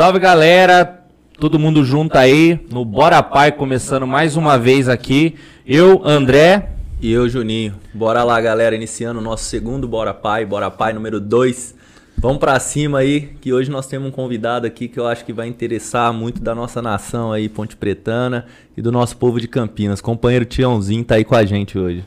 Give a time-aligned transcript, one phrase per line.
[0.00, 1.04] Salve galera,
[1.38, 5.34] todo mundo junto aí no Bora Pai, começando mais uma vez aqui.
[5.66, 6.70] Eu, André.
[7.02, 7.74] E eu, Juninho.
[7.92, 11.74] Bora lá, galera, iniciando o nosso segundo Bora Pai, Bora Pai número 2.
[12.16, 15.34] Vamos pra cima aí, que hoje nós temos um convidado aqui que eu acho que
[15.34, 20.00] vai interessar muito da nossa nação aí, Ponte Pretana, e do nosso povo de Campinas.
[20.00, 22.02] Companheiro Tiãozinho tá aí com a gente hoje.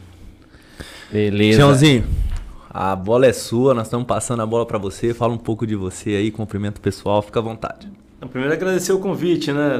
[1.11, 1.59] Beleza.
[1.59, 2.05] Tiãozinho,
[2.73, 5.13] a bola é sua, nós estamos passando a bola para você.
[5.13, 7.87] Fala um pouco de você aí, cumprimento pessoal, fica à vontade.
[8.31, 9.79] Primeiro agradecer o convite, né?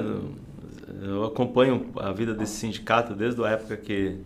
[1.02, 4.20] Eu acompanho a vida desse sindicato desde a época que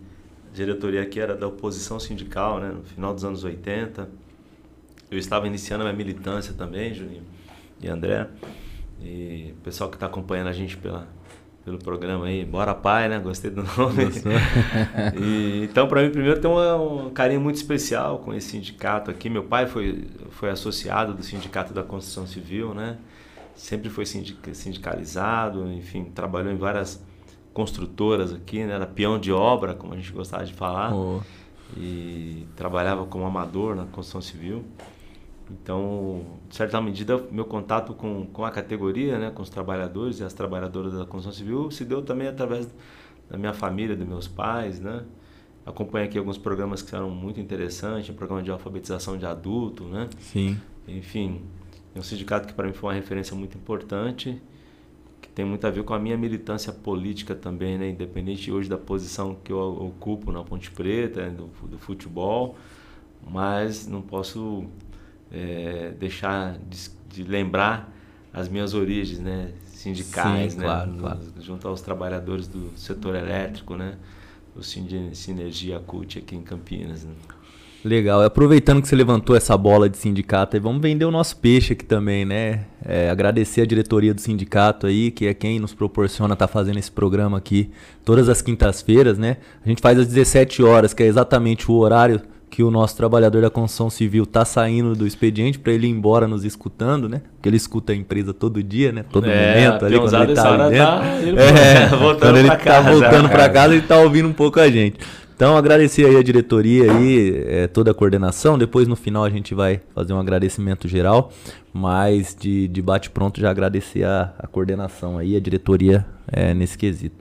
[0.52, 2.68] a diretoria aqui era da oposição sindical, né?
[2.68, 4.06] No final dos anos 80.
[5.10, 7.22] Eu estava iniciando a minha militância também, Juninho
[7.80, 8.28] e André.
[9.00, 11.08] E o pessoal que está acompanhando a gente pela,
[11.68, 13.18] pelo programa aí, Bora Pai, né?
[13.18, 14.04] Gostei do nome.
[15.20, 19.28] e, então, para mim, primeiro tem um, um carinho muito especial com esse sindicato aqui.
[19.28, 22.96] Meu pai foi, foi associado do Sindicato da Construção Civil, né?
[23.54, 27.04] Sempre foi sindicalizado, enfim, trabalhou em várias
[27.52, 28.72] construtoras aqui, né?
[28.72, 30.94] Era peão de obra, como a gente gostava de falar.
[30.94, 31.20] Oh.
[31.76, 34.64] E trabalhava como amador na construção civil.
[35.50, 40.24] Então, de certa medida, meu contato com, com a categoria, né, com os trabalhadores e
[40.24, 42.68] as trabalhadoras da construção civil, se deu também através
[43.30, 45.04] da minha família, dos meus pais, né?
[45.64, 50.08] Acompanho aqui alguns programas que eram muito interessantes, um programa de alfabetização de adulto, né?
[50.18, 50.58] Sim.
[50.86, 51.42] Enfim,
[51.94, 54.40] é um sindicato que para mim foi uma referência muito importante,
[55.20, 57.90] que tem muito a ver com a minha militância política também, né?
[57.90, 61.30] Independente hoje da posição que eu ocupo na Ponte Preta, né?
[61.30, 62.56] do, do futebol,
[63.22, 64.64] mas não posso
[65.32, 67.92] é, deixar de, de, lembrar
[68.32, 69.50] as minhas origens, né?
[69.66, 70.64] Sindicais, Sim, né?
[70.64, 71.20] Claro, claro.
[71.40, 73.96] Junto aos trabalhadores do setor elétrico, né?
[74.56, 77.04] O Sinergia CUT aqui em Campinas.
[77.04, 77.12] Né?
[77.84, 78.22] Legal.
[78.22, 82.24] Aproveitando que você levantou essa bola de sindicato, vamos vender o nosso peixe aqui também,
[82.24, 82.64] né?
[82.84, 86.78] É, agradecer a diretoria do sindicato aí, que é quem nos proporciona estar tá fazendo
[86.78, 87.70] esse programa aqui
[88.04, 89.36] todas as quintas-feiras, né?
[89.64, 92.20] A gente faz às 17 horas, que é exatamente o horário
[92.58, 96.26] que o nosso trabalhador da construção civil está saindo do expediente para ele ir embora
[96.26, 97.22] nos escutando, né?
[97.36, 99.04] Porque ele escuta a empresa todo dia, né?
[99.12, 101.36] Todo é, momento ali quando ele está ali dentro.
[101.36, 104.68] Tá é, voltando quando ele está voltando para casa, ele está ouvindo um pouco a
[104.68, 104.98] gente.
[105.36, 108.58] Então agradecer aí a diretoria aí, é, toda a coordenação.
[108.58, 111.30] Depois no final a gente vai fazer um agradecimento geral,
[111.72, 116.76] mas de, de bate pronto já agradecer a, a coordenação aí, a diretoria é, nesse
[116.76, 117.14] quesito.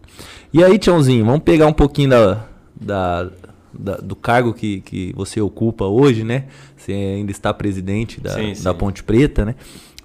[0.51, 2.40] E aí, Tiãozinho, vamos pegar um pouquinho da,
[2.75, 3.30] da
[3.77, 6.45] da, do cargo que, que você ocupa hoje, né?
[6.75, 8.63] Você ainda está presidente da, sim, sim.
[8.63, 9.56] da Ponte Preta, né?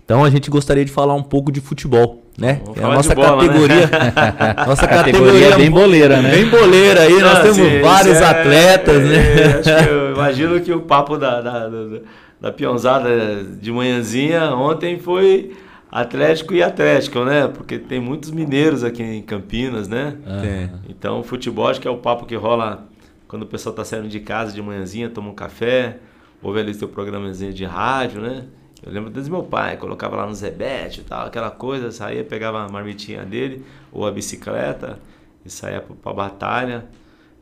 [0.04, 2.60] Então a gente gostaria de falar um pouco de futebol, né?
[2.76, 3.48] É a nossa bola, né?
[3.48, 4.54] categoria, né?
[4.66, 6.30] nossa categoria é bem boleira, né?
[6.30, 9.58] Bem boleira aí, nós temos sim, vários é, atletas, é, né?
[9.58, 12.00] Acho que eu imagino que o papo da, da, da,
[12.40, 15.52] da pionzada de manhãzinha ontem foi
[15.90, 17.48] Atlético e Atlético, né?
[17.48, 20.16] Porque tem muitos mineiros aqui em Campinas, né?
[20.26, 20.78] Ah.
[20.88, 22.86] Então, o futebol acho que é o papo que rola
[23.32, 26.00] quando o pessoal está saindo de casa de manhãzinha, toma um café,
[26.42, 28.44] ouve ali seu programazinho de rádio, né?
[28.84, 32.62] Eu lembro desde meu pai, colocava lá no Zebete e tal, aquela coisa, saía, pegava
[32.62, 34.98] a marmitinha dele, ou a bicicleta,
[35.46, 36.84] e saía para a batalha.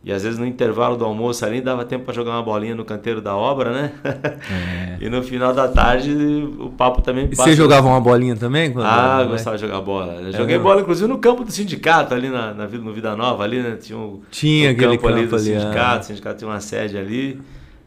[0.02, 2.86] E às vezes no intervalo do almoço ali dava tempo para jogar uma bolinha no
[2.86, 3.92] canteiro da obra, né?
[4.02, 4.96] É.
[5.04, 6.10] e no final da tarde
[6.58, 8.72] o papo também E você jogava uma bolinha também?
[8.78, 10.14] ah, gostava de jogar bola.
[10.22, 13.44] Eu é joguei bola inclusive no campo do sindicato ali na, na, no Vida Nova
[13.44, 13.76] ali, né?
[13.76, 16.00] Tinha, um, tinha um aquele campo, campo ali do ali, sindicato, é.
[16.00, 17.40] o sindicato tinha uma sede ali.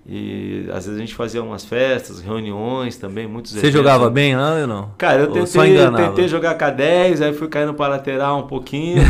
[0.06, 3.78] E às vezes a gente fazia umas festas, reuniões também, muitos Você eventos.
[3.78, 4.90] jogava bem lá ou não?
[4.98, 9.02] Cara, eu tentei, tentei jogar K10, aí fui caindo para lateral um pouquinho.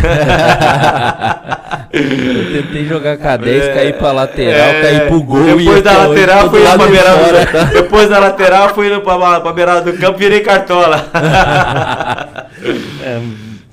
[1.92, 5.44] eu tentei jogar K10, é, cair para lateral, é, cair pro gol.
[5.44, 7.46] Depois da lateral fui indo pra beirada.
[7.48, 7.63] Tá?
[7.63, 11.10] Depois da lateral fui indo pra, pra beirada do campo e virei cartola.
[13.01, 13.19] é,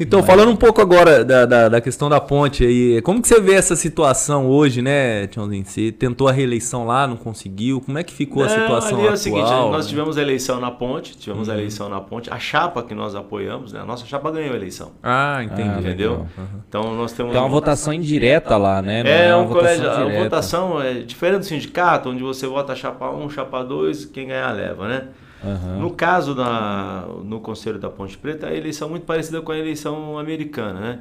[0.01, 3.39] então, falando um pouco agora da, da, da, questão da ponte aí, como que você
[3.39, 5.65] vê essa situação hoje, né, Tiãozinho?
[5.65, 9.01] Você tentou a reeleição lá, não conseguiu, como é que ficou não, a situação ali
[9.01, 9.13] é atual?
[9.13, 11.55] o seguinte, nós tivemos a eleição na ponte, tivemos uhum.
[11.55, 14.57] a eleição na ponte, a chapa que nós apoiamos, né, a nossa chapa ganhou a
[14.57, 14.93] eleição.
[15.03, 15.69] Ah, entendi.
[15.69, 16.13] Ah, entendeu?
[16.13, 16.47] Uhum.
[16.67, 17.33] Então, nós temos...
[17.33, 19.03] Então, uma votação indireta lá, né?
[19.03, 23.11] Não é, é um colégio, a votação é diferente do sindicato, onde você vota chapa
[23.11, 25.05] 1, chapa 2, quem ganhar leva, né?
[25.43, 25.81] Uhum.
[25.81, 29.59] No caso da, no Conselho da Ponte Preta, a eleição é muito parecida com a
[29.59, 30.99] eleição americana, né?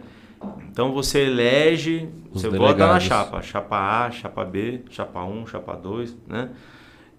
[0.71, 2.77] Então você elege, Os você delegados.
[2.77, 6.49] vota na chapa, chapa A, chapa B, chapa 1, chapa 2, né?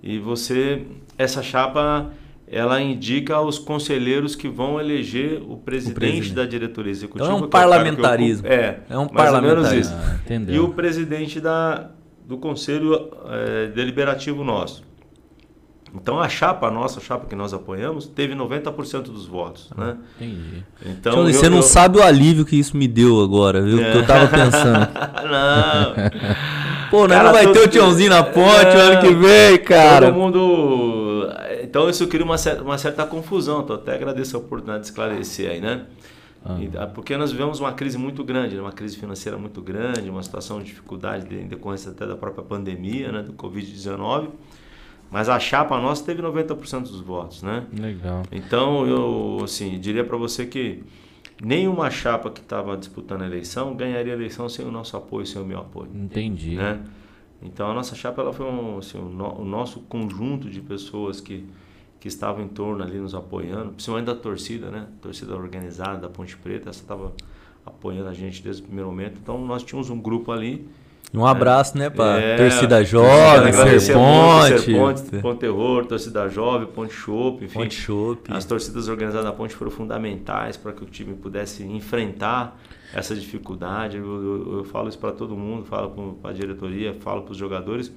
[0.02, 0.82] E você,
[1.18, 2.10] essa chapa,
[2.50, 6.32] ela indica os conselheiros que vão eleger o presidente, o presidente.
[6.32, 7.26] da diretoria executiva.
[7.26, 8.46] Então é um parlamentarismo.
[8.46, 9.94] É, é um parlamentarismo.
[9.94, 10.18] Ah,
[10.48, 11.90] e o presidente da,
[12.26, 14.89] do conselho é, deliberativo nosso.
[15.94, 19.70] Então a chapa, a nossa chapa que nós apoiamos, teve 90% dos votos.
[19.76, 19.96] Né?
[20.20, 20.64] Entendi.
[20.86, 23.78] Então, eu- você não eu- sabe o alívio que isso me deu agora, viu?
[23.78, 24.88] Porque eu tava pensando.
[25.28, 26.90] não.
[26.90, 29.58] Pô, nós Cara, não vai ter o Tiãozinho na ponte É, o ano que vem,
[29.58, 30.06] cara.
[30.06, 31.28] Todo mundo.
[31.62, 33.60] Então isso cria uma certa, uma certa confusão.
[33.62, 35.82] Então até agradeço a oportunidade de esclarecer aí, né?
[36.58, 38.62] E, ah, Porque nós vivemos uma crise muito grande, né?
[38.62, 42.42] uma crise financeira muito grande, uma situação de dificuldade de- em decorrência até da própria
[42.42, 43.22] pandemia, né?
[43.22, 44.28] do Covid-19.
[45.10, 47.66] Mas a chapa nossa teve 90% dos votos, né?
[47.72, 48.22] Legal.
[48.30, 50.84] Então, eu assim, diria para você que
[51.42, 55.40] nenhuma chapa que estava disputando a eleição ganharia a eleição sem o nosso apoio, sem
[55.42, 55.90] o meu apoio.
[55.94, 56.54] Entendi.
[56.54, 56.80] Né?
[57.42, 61.20] Então, a nossa chapa ela foi um, assim, o, no- o nosso conjunto de pessoas
[61.20, 61.44] que,
[61.98, 64.86] que estavam em torno ali nos apoiando, principalmente da torcida, né?
[65.00, 67.12] torcida organizada da Ponte Preta, essa estava
[67.66, 69.18] apoiando a gente desde o primeiro momento.
[69.20, 70.68] Então, nós tínhamos um grupo ali
[71.12, 76.92] um abraço, né, pra é, torcida quero jovem, Serponte, Serponte, Ponte Terror, Torcida Jovem, Ponte
[76.94, 77.58] Chopp, enfim.
[77.58, 78.32] Ponte Chopp.
[78.32, 82.56] As torcidas organizadas da Ponte foram fundamentais para que o time pudesse enfrentar
[82.94, 83.96] essa dificuldade.
[83.96, 87.38] Eu, eu- eu falo isso para todo mundo, falo para a diretoria, falo para os
[87.38, 87.92] jogadores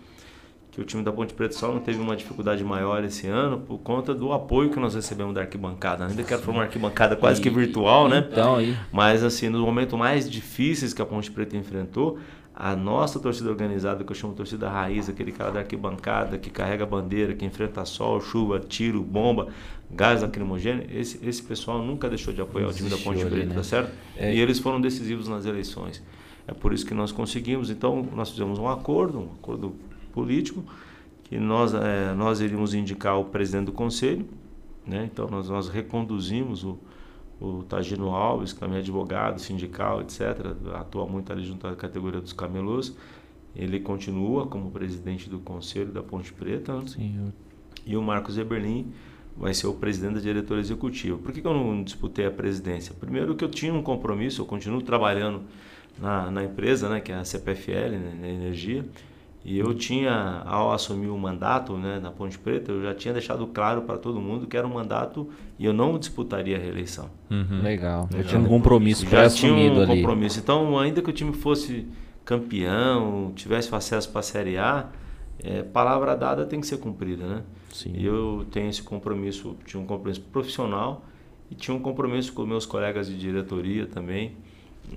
[0.72, 3.78] que o time da Ponte Preta só não teve uma dificuldade maior esse ano por
[3.78, 6.04] conta do apoio que nós recebemos da arquibancada.
[6.04, 8.28] Ainda que ela foi uma arquibancada quase que virtual, né?
[8.32, 8.76] Então, aí.
[8.92, 12.18] Mas assim, nos momentos mais difíceis que a Ponte Preta enfrentou,
[12.56, 16.84] a nossa torcida organizada, que eu chamo torcida raiz, aquele cara da arquibancada que carrega
[16.84, 19.48] a bandeira, que enfrenta sol, chuva, tiro, bomba,
[19.90, 23.56] gás lacrimogêneo, esse, esse pessoal nunca deixou de apoiar o time da Ponte Preta, né?
[23.56, 23.92] tá certo?
[24.16, 24.34] É.
[24.34, 26.04] E eles foram decisivos nas eleições.
[26.48, 27.70] É por isso que nós conseguimos.
[27.70, 29.74] Então, nós fizemos um acordo, um acordo
[30.14, 30.64] político,
[31.24, 34.28] que nós, eh, nós iríamos indicar o presidente do conselho,
[34.86, 35.10] né?
[35.12, 36.78] Então, nós, nós reconduzimos o,
[37.44, 40.22] o Tagino Alves, que também é advogado, sindical, etc.,
[40.76, 42.96] atua muito ali junto à categoria dos camelôs.
[43.54, 46.74] Ele continua como presidente do conselho da Ponte Preta.
[46.74, 46.88] né?
[46.88, 47.34] Sim,
[47.86, 48.94] E o Marcos Eberlin
[49.36, 51.18] vai ser o presidente da diretoria executiva.
[51.18, 52.96] Por que, que eu não disputei a presidência?
[52.98, 55.42] Primeiro que eu tinha um compromisso, eu continuo trabalhando
[56.00, 58.86] na, na empresa, né, que é a CPFL, né, na Energia,
[59.46, 63.46] e eu tinha, ao assumir o mandato né, na Ponte Preta, eu já tinha deixado
[63.48, 67.10] claro para todo mundo que era um mandato e eu não disputaria a reeleição.
[67.30, 67.62] Uhum.
[67.62, 68.08] Legal.
[68.10, 68.30] Já Legal.
[68.30, 70.02] tinha um compromisso Já tinha um ali.
[70.02, 70.40] compromisso.
[70.40, 71.86] Então, ainda que o time fosse
[72.24, 74.88] campeão, tivesse acesso para a Série A,
[75.44, 77.42] é, palavra dada tem que ser cumprida, né?
[77.74, 77.92] Sim.
[77.98, 81.04] E eu tenho esse compromisso, tinha um compromisso profissional
[81.52, 84.38] e tinha um compromisso com meus colegas de diretoria também.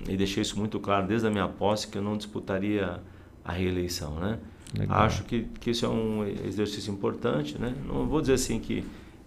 [0.07, 3.01] E deixei isso muito claro desde a minha posse que eu não disputaria
[3.47, 4.37] a reeleição, né?
[4.77, 4.99] Legal.
[4.99, 7.73] Acho que, que isso é um exercício importante, né?
[7.85, 8.83] Não vou dizer assim que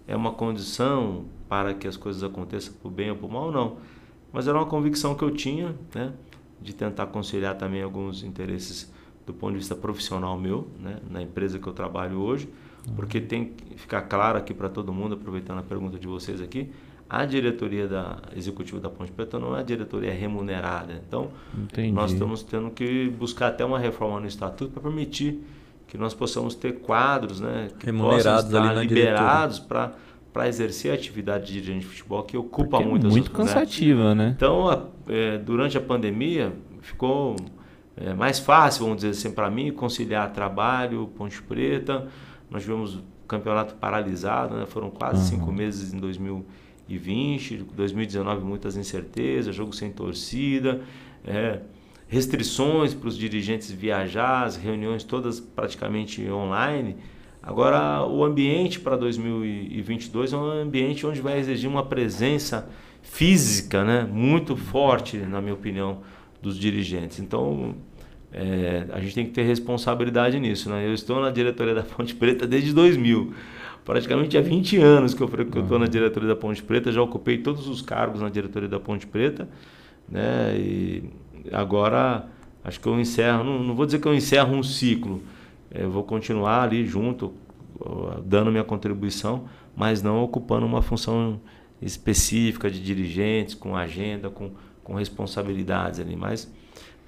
[0.07, 3.77] é uma condição para que as coisas aconteçam por bem ou por mal, não.
[4.31, 6.13] Mas era uma convicção que eu tinha, né?
[6.61, 8.93] De tentar conciliar também alguns interesses
[9.25, 10.99] do ponto de vista profissional meu, né?
[11.09, 12.47] Na empresa que eu trabalho hoje,
[12.95, 16.71] porque tem que ficar claro aqui para todo mundo, aproveitando a pergunta de vocês aqui,
[17.13, 20.93] a diretoria da executiva da Ponte Preta não é a diretoria remunerada.
[21.05, 21.91] Então, Entendi.
[21.91, 25.43] nós estamos tendo que buscar até uma reforma no estatuto para permitir
[25.87, 29.91] que nós possamos ter quadros, né, que Remunerados possam estar ali na liberados para
[30.31, 33.27] para exercer a atividade de dirigente de futebol que ocupa Porque é muito as muito
[33.27, 33.53] outras, né?
[33.53, 34.33] cansativa, né?
[34.37, 37.35] Então, a- é, durante a pandemia, ficou
[37.97, 42.07] é, mais fácil, vamos dizer assim, para mim, conciliar trabalho, Ponte Preta.
[42.49, 44.65] Nós tivemos campeonato paralisado, né?
[44.65, 46.45] foram quase cinco meses em 2020,
[46.87, 50.81] 2019 muitas incertezas, jogo sem torcida,
[51.25, 51.59] é,
[52.07, 56.97] restrições para os dirigentes viajar, as reuniões todas praticamente online.
[57.41, 62.69] Agora, o ambiente para 2022 é um ambiente onde vai exigir uma presença
[63.01, 66.01] física né, muito forte, na minha opinião,
[66.41, 67.19] dos dirigentes.
[67.19, 67.75] Então,
[68.31, 70.69] é, a gente tem que ter responsabilidade nisso.
[70.69, 70.85] Né?
[70.85, 73.33] Eu estou na diretoria da Ponte Preta desde 2000.
[73.91, 77.67] Praticamente há 20 anos que eu estou na diretoria da Ponte Preta, já ocupei todos
[77.67, 79.49] os cargos na diretoria da Ponte Preta.
[80.07, 80.55] Né?
[80.57, 81.03] E
[81.51, 82.25] agora,
[82.63, 85.21] acho que eu encerro, não, não vou dizer que eu encerro um ciclo,
[85.69, 87.33] eu vou continuar ali junto,
[88.23, 89.43] dando minha contribuição,
[89.75, 91.41] mas não ocupando uma função
[91.81, 94.51] específica de dirigentes, com agenda, com,
[94.85, 96.15] com responsabilidades ali.
[96.15, 96.49] Mas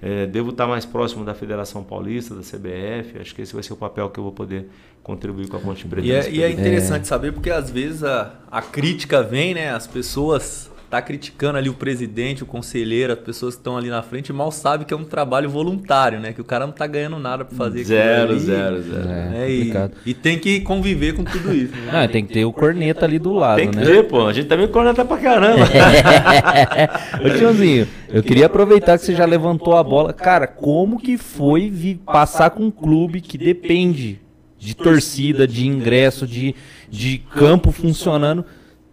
[0.06, 3.18] é, devo estar mais próximo da Federação Paulista, da CBF.
[3.18, 4.68] Acho que esse vai ser o papel que eu vou poder
[5.02, 6.06] contribuir com a Ponte Preta.
[6.06, 9.70] E é, e é interessante saber porque às vezes a, a crítica vem, né?
[9.70, 14.00] As pessoas tá criticando ali o presidente, o conselheiro, as pessoas que estão ali na
[14.00, 16.32] frente, mal sabem que é um trabalho voluntário, né?
[16.32, 19.08] Que o cara não tá ganhando nada para fazer aquilo Zero, ali, zero, zero.
[19.08, 19.50] É, né?
[19.50, 19.92] E, complicado.
[20.06, 21.74] e tem que conviver com tudo isso.
[21.74, 21.90] Né?
[21.92, 23.84] Não, tem que ter o corneta ali do lado, Tem que né?
[23.84, 24.24] ter, pô.
[24.26, 25.64] A gente também corneta pra caramba.
[27.24, 30.12] Ô tiozinho, eu queria aproveitar que você já levantou a bola.
[30.12, 34.20] Cara, como que foi vi- passar com um clube que depende
[34.58, 36.54] De torcida, de ingresso, de,
[36.88, 38.44] de campo funcionando.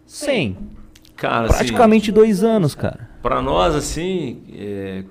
[0.04, 0.56] Sem.
[1.16, 3.10] Cara, assim, Praticamente dois anos, cara.
[3.22, 5.04] Para nós, assim, é,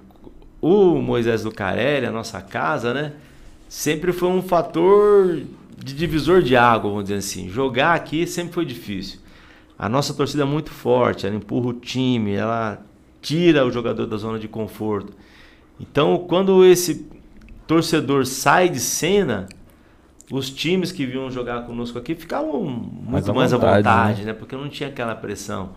[0.61, 3.13] o Moisés do Carelli, a nossa casa, né?
[3.67, 5.41] Sempre foi um fator
[5.77, 7.49] de divisor de água, vamos dizer assim.
[7.49, 9.19] Jogar aqui sempre foi difícil.
[9.77, 12.83] A nossa torcida é muito forte, ela empurra o time, ela
[13.21, 15.13] tira o jogador da zona de conforto.
[15.79, 17.09] Então, quando esse
[17.65, 19.47] torcedor sai de cena,
[20.31, 24.27] os times que vinham jogar conosco aqui ficavam muito mais, à vontade, vontade né?
[24.27, 24.33] né?
[24.33, 25.71] Porque não tinha aquela pressão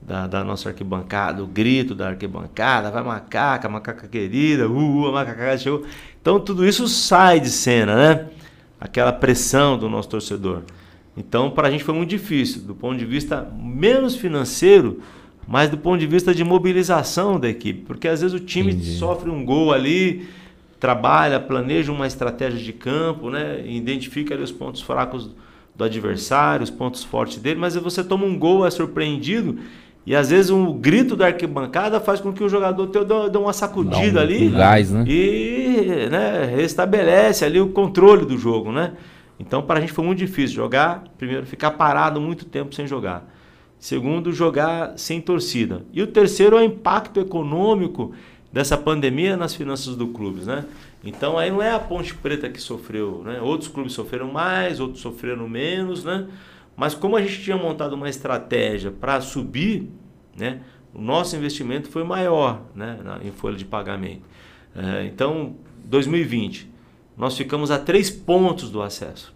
[0.00, 5.84] da, da, nossa arquibancada, o grito da arquibancada, vai macaca, macaca querida, uh, macaca show.
[6.20, 8.26] Então tudo isso sai de cena, né?
[8.80, 10.62] Aquela pressão do nosso torcedor.
[11.16, 15.02] Então para a gente foi muito difícil, do ponto de vista menos financeiro,
[15.46, 17.82] mas do ponto de vista de mobilização da equipe.
[17.86, 18.98] Porque às vezes o time Entendi.
[18.98, 20.28] sofre um gol ali,
[20.78, 23.64] trabalha, planeja uma estratégia de campo, né?
[23.66, 25.30] identifica ali os pontos fracos
[25.74, 29.58] do adversário, os pontos fortes dele, mas você toma um gol, é surpreendido
[30.08, 33.52] e às vezes um grito da arquibancada faz com que o jogador teu dê uma
[33.52, 35.04] sacudida ali gás, né?
[35.06, 38.94] e né, restabelece ali o controle do jogo, né?
[39.38, 43.30] Então para a gente foi muito difícil jogar, primeiro ficar parado muito tempo sem jogar.
[43.78, 45.82] Segundo, jogar sem torcida.
[45.92, 48.14] E o terceiro é o impacto econômico
[48.50, 50.64] dessa pandemia nas finanças do clube, né?
[51.04, 53.42] Então aí não é a Ponte Preta que sofreu, né?
[53.42, 56.26] Outros clubes sofreram mais, outros sofreram menos, né?
[56.78, 59.90] Mas como a gente tinha montado uma estratégia para subir,
[60.36, 60.60] né,
[60.94, 64.22] o nosso investimento foi maior né, na, em folha de pagamento.
[64.76, 66.70] É, então, 2020,
[67.16, 69.34] nós ficamos a três pontos do acesso.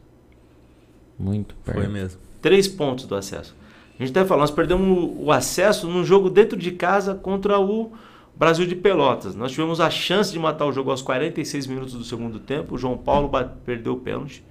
[1.19, 1.81] Muito perto.
[1.81, 2.21] Foi mesmo.
[2.41, 3.57] Três pontos do acesso.
[3.99, 7.59] A gente até falou, nós perdemos o, o acesso num jogo dentro de casa contra
[7.59, 7.91] o
[8.37, 9.35] Brasil de Pelotas.
[9.35, 12.77] Nós tivemos a chance de matar o jogo aos 46 minutos do segundo tempo.
[12.77, 13.29] O João Paulo
[13.67, 14.45] perdeu o pênalti.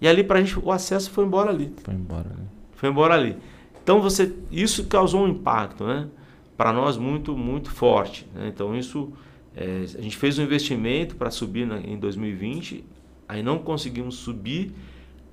[0.00, 1.72] E ali pra gente o acesso foi embora ali.
[1.82, 2.46] Foi embora ali.
[2.72, 3.36] Foi embora ali.
[3.82, 6.08] Então você isso causou um impacto, né?
[6.56, 8.26] Para nós muito muito forte.
[8.34, 8.48] Né?
[8.48, 9.12] Então isso
[9.54, 12.84] é, a gente fez um investimento para subir na, em 2020,
[13.28, 14.72] aí não conseguimos subir.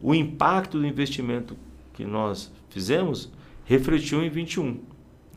[0.02, 1.58] O impacto do investimento
[1.94, 3.32] que nós fizemos
[3.66, 4.80] refletiu em 21.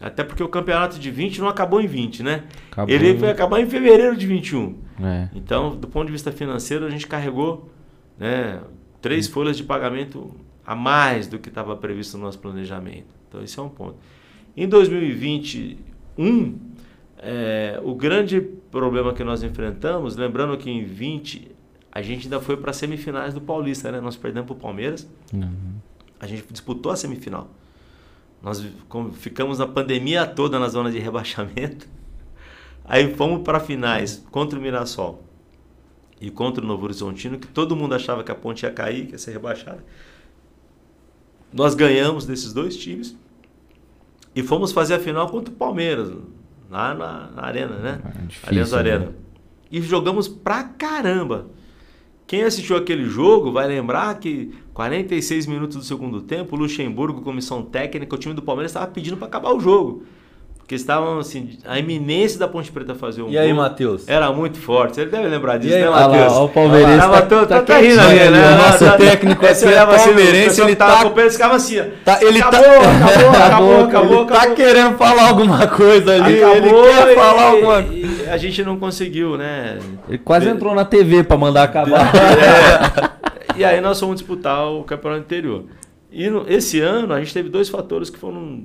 [0.01, 2.45] Até porque o campeonato de 20 não acabou em 20, né?
[2.71, 4.77] Acabou Ele foi acabar em fevereiro de 21.
[5.03, 5.29] É.
[5.35, 7.71] Então, do ponto de vista financeiro, a gente carregou
[8.19, 8.61] né,
[9.01, 10.31] três folhas de pagamento
[10.65, 13.15] a mais do que estava previsto no nosso planejamento.
[13.29, 13.97] Então, esse é um ponto.
[14.57, 16.59] Em 2021,
[17.19, 21.51] é, o grande problema que nós enfrentamos, lembrando que em 20
[21.93, 24.01] a gente ainda foi para semifinais do Paulista, né?
[24.01, 25.09] Nós perdemos para o Palmeiras.
[25.33, 25.75] Uhum.
[26.21, 27.51] A gente disputou a semifinal.
[28.43, 28.65] Nós
[29.15, 31.89] ficamos na pandemia toda na zona de rebaixamento.
[32.85, 35.30] Aí fomos para finais contra o Mirassol
[36.21, 39.13] e contra o Novo Horizontino, que todo mundo achava que a ponte ia cair, que
[39.13, 39.83] ia ser rebaixada.
[41.53, 43.17] Nós ganhamos desses dois times
[44.35, 46.13] e fomos fazer a final contra o Palmeiras,
[46.71, 48.01] lá na, na Arena, né?
[48.05, 48.79] É difícil, né?
[48.79, 49.15] Arena.
[49.71, 51.47] E jogamos pra caramba.
[52.27, 57.63] Quem assistiu aquele jogo vai lembrar que 46 minutos do segundo tempo, o Luxemburgo, comissão
[57.63, 60.05] técnica, o time do Palmeiras estava pedindo para acabar o jogo.
[60.71, 64.09] Porque estavam, assim, a iminência da Ponte Preta fazer um E aí, Matheus?
[64.09, 65.01] Era muito forte.
[65.01, 66.33] Ele deve lembrar disso, aí, né, Matheus?
[66.33, 68.55] o Palmeirense tava tá, todo, tá, tá rindo ali, né?
[68.55, 71.05] O nosso tá, técnico aqui é palmeirense, ele tá...
[71.05, 72.71] O Pedro ficava assim, tá, ele acabou, tá...
[73.05, 77.43] acabou, acabou, acabou, Ele tá querendo falar alguma coisa ali, acabou, ele quer e, falar
[77.43, 78.33] alguma coisa.
[78.33, 79.77] A gente não conseguiu, né?
[80.09, 82.13] Ele quase entrou na TV para mandar acabar.
[82.15, 83.11] É.
[83.59, 85.65] E aí nós fomos disputar o campeonato anterior.
[86.13, 88.63] E no, esse ano a gente teve dois fatores que foram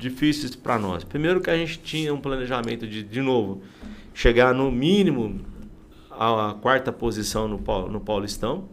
[0.00, 1.04] difíceis para nós.
[1.04, 3.62] Primeiro que a gente tinha um planejamento de, de novo,
[4.14, 5.40] chegar no mínimo
[6.10, 7.58] à quarta posição no,
[7.88, 8.68] no Paulistão,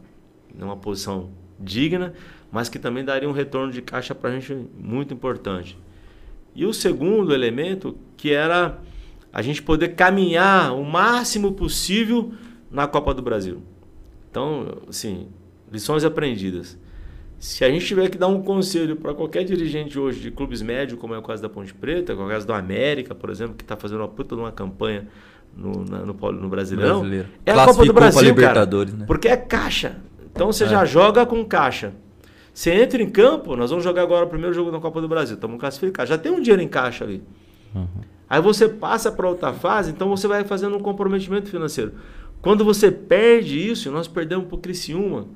[0.56, 2.14] numa posição digna,
[2.52, 5.78] mas que também daria um retorno de caixa para a gente muito importante.
[6.56, 8.80] E o segundo elemento, que era
[9.32, 12.32] a gente poder caminhar o máximo possível
[12.72, 13.62] na Copa do Brasil.
[14.32, 15.28] Então, assim,
[15.72, 16.78] lições aprendidas.
[17.40, 21.00] Se a gente tiver que dar um conselho para qualquer dirigente hoje de clubes médios,
[21.00, 23.54] como é o caso da Ponte Preta, como é o caso do América, por exemplo,
[23.56, 25.08] que está fazendo uma puta de uma campanha
[25.56, 27.28] no, na, no, no Brasileirão, Brasileiro.
[27.46, 29.06] é a Copa do Brasil, cara, né?
[29.06, 29.98] porque é caixa.
[30.32, 30.68] Então você é.
[30.68, 31.94] já joga com caixa.
[32.54, 35.36] Você entra em campo, nós vamos jogar agora o primeiro jogo na Copa do Brasil,
[35.36, 37.22] estamos classificados, já tem um dinheiro em caixa ali.
[37.76, 37.86] Uhum.
[38.28, 41.94] Aí você passa para outra fase, então você vai fazendo um comprometimento financeiro.
[42.42, 45.28] Quando você perde isso, nós perdemos para o Criciúma,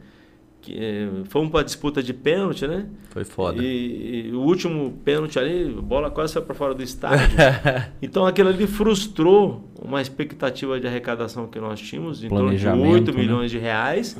[0.61, 2.85] que, é, fomos para a disputa de pênalti, né?
[3.09, 3.61] Foi foda.
[3.61, 7.25] E, e, o último pênalti ali, a bola quase foi para fora do estádio.
[8.01, 13.11] então aquilo ali frustrou uma expectativa de arrecadação que nós tínhamos, em torno de 8
[13.11, 13.17] né?
[13.17, 14.15] milhões de reais.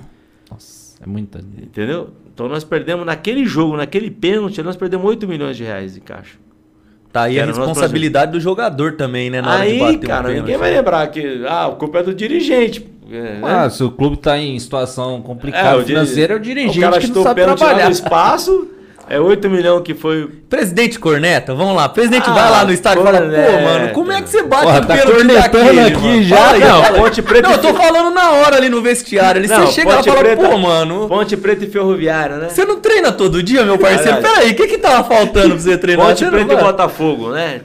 [0.50, 1.40] Nossa, é muita.
[1.40, 2.10] Entendeu?
[2.34, 6.38] Então nós perdemos naquele jogo, naquele pênalti, nós perdemos 8 milhões de reais de caixa.
[7.12, 9.42] Tá aí a responsabilidade do jogador também, né?
[9.42, 10.40] Na hora de Aí, bater um cara, pênalti.
[10.40, 12.91] ninguém vai lembrar que ah, a culpa é do dirigente.
[13.12, 13.42] É, né?
[13.44, 16.82] Ah, se o clube tá em situação É, complicada diri- financeira, é o dirigente o
[16.82, 17.86] cara que não sabe trabalhar.
[17.86, 18.68] no espaço,
[19.10, 21.90] é 8 milhões que foi Presidente Corneta, vamos lá.
[21.90, 24.64] Presidente Ah, vai lá no estádio e fala, pô, mano, como é que você bate
[24.64, 26.24] Porra, tá pênalti cornetando daquele, aqui mano?
[26.24, 26.98] já, Fala aí, Não, fala.
[27.00, 29.40] Ponte Preta Não, eu tô falando na hora ali no vestiário.
[29.40, 32.38] Ali Não, você chega lá e Ponte fala, Preta- pô, mano, Ponte Preta e Ferroviária,
[32.38, 32.50] né?
[32.50, 34.22] você não treina todo dia, meu parceiro?
[34.22, 36.06] Peraí, o que que tava faltando pra você treinar?
[36.08, 36.64] Ponte Você não Preta e?
[36.64, 37.62] Botafogo, né?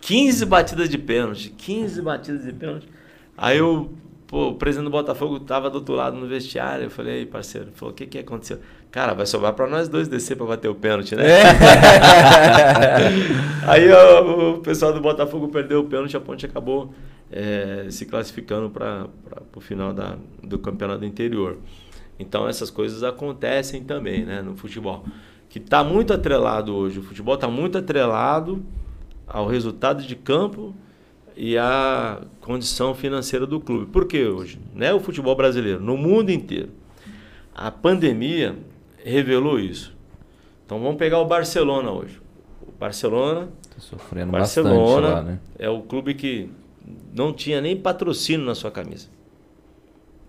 [0.00, 2.88] 15 batidas de pênalti, 15 batidas de pênalti.
[3.36, 3.90] Aí o,
[4.26, 6.84] pô, o presidente do Botafogo tava do outro lado no vestiário.
[6.84, 8.58] Eu falei, "Ei, parceiro, falou, o que que aconteceu?
[8.90, 11.24] Cara, vai sobrar pra nós dois descer pra bater o pênalti, né?
[13.66, 16.94] Aí ó, o pessoal do Botafogo perdeu o pênalti, a Ponte acabou
[17.30, 19.06] é, se classificando para
[19.54, 21.58] o final da, do campeonato interior.
[22.18, 25.04] Então essas coisas acontecem também né, no futebol.
[25.48, 26.98] Que está muito atrelado hoje.
[26.98, 28.64] O futebol está muito atrelado
[29.26, 30.74] ao resultado de campo
[31.36, 33.86] e à condição financeira do clube.
[33.86, 34.58] Por que hoje?
[34.74, 36.70] Não é o futebol brasileiro, no mundo inteiro.
[37.54, 38.56] A pandemia
[39.04, 39.94] revelou isso.
[40.64, 42.20] Então vamos pegar o Barcelona hoje.
[42.66, 45.38] O Barcelona Tá sofrendo Barcelona lá, né?
[45.58, 46.48] é o clube que
[47.14, 49.08] não tinha nem patrocínio na sua camisa.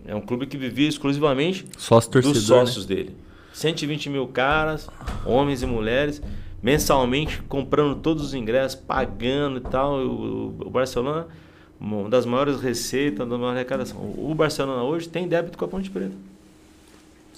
[0.05, 3.15] É um clube que vivia exclusivamente Sócio dos sócios dele.
[3.53, 4.87] 120 mil caras,
[5.25, 6.21] homens e mulheres,
[6.67, 9.99] mensalmente comprando todos os ingressos, pagando e tal.
[9.99, 11.25] O, o Barcelona,
[11.79, 13.97] uma das maiores receitas, uma das maiores arrecadação.
[14.17, 16.11] O Barcelona hoje tem débito com a Ponte Preta.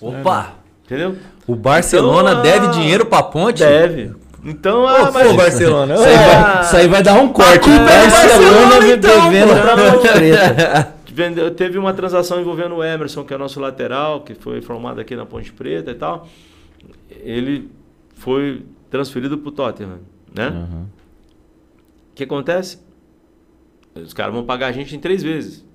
[0.02, 0.54] Opa!
[0.84, 1.16] Entendeu?
[1.46, 3.60] O Barcelona Então, deve ah, dinheiro pra ponte?
[3.60, 4.16] Deve.
[4.44, 5.94] Então, ah, pô, mas- Barcelona.
[5.94, 7.70] Isso aí, vai, isso aí vai dar um corte.
[7.70, 10.90] é do Barcelona Barcelona, então, devendo.
[11.14, 15.16] Vendeu- teve uma transação envolvendo o Emerson, que é nosso lateral, que foi formado aqui
[15.16, 16.28] na Ponte Preta e tal.
[17.24, 17.70] Ele
[18.16, 20.00] foi transferido para o Tottenham,
[20.36, 20.68] né?
[22.12, 22.80] O que acontece?
[23.96, 25.66] Os caras vão pagar a gente em três vezes.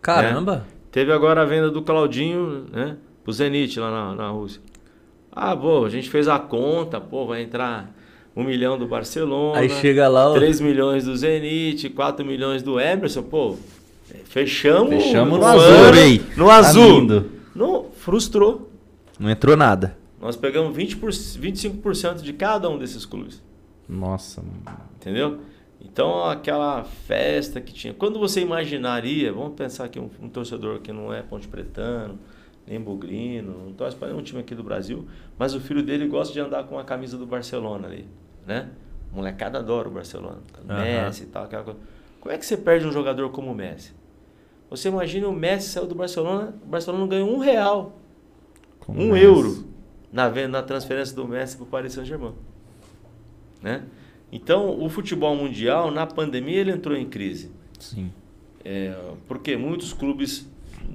[0.00, 0.66] Caramba!
[0.90, 2.96] Teve agora a venda do Claudinho, né?
[3.22, 4.60] Pro Zenit lá na, na Rússia.
[5.32, 7.92] Ah, pô, a gente fez a conta, pô, vai entrar
[8.34, 9.58] um milhão do Barcelona.
[9.58, 10.34] Aí chega lá, ó.
[10.34, 13.56] 3 milhões do Zenit, 4 milhões do Emerson, pô.
[14.24, 16.22] Fechamos, Fechamos no ano, azul, hein?
[16.36, 17.00] No azul.
[17.00, 17.30] lindo.
[17.54, 18.70] Não, frustrou.
[19.18, 19.96] Não entrou nada.
[20.26, 23.40] Nós pegamos 20 por, 25% de cada um desses clubes.
[23.88, 24.80] Nossa, mano.
[24.96, 25.38] Entendeu?
[25.80, 27.94] Então, aquela festa que tinha.
[27.94, 32.18] Quando você imaginaria, vamos pensar que um, um torcedor que não é Ponte Pretano,
[32.66, 35.06] nem Bugrino, não torce para nenhum time aqui do Brasil,
[35.38, 38.04] mas o filho dele gosta de andar com a camisa do Barcelona ali,
[38.44, 38.70] né?
[39.12, 40.82] O molecada adora o Barcelona, Aham.
[40.82, 41.78] Messi e tal, aquela coisa.
[42.18, 43.92] Como é que você perde um jogador como o Messi?
[44.70, 47.96] Você imagina o Messi saiu do Barcelona, o Barcelona não ganhou um real,
[48.80, 49.75] Como um é euro
[50.12, 52.34] na, venda- na transferência do Messi para o Paris Saint-Germain.
[53.62, 53.84] Né?
[54.30, 57.50] Então, o futebol mundial, na pandemia, ele entrou em crise.
[57.78, 58.12] Sim.
[58.64, 58.94] É,
[59.28, 60.48] porque muitos clubes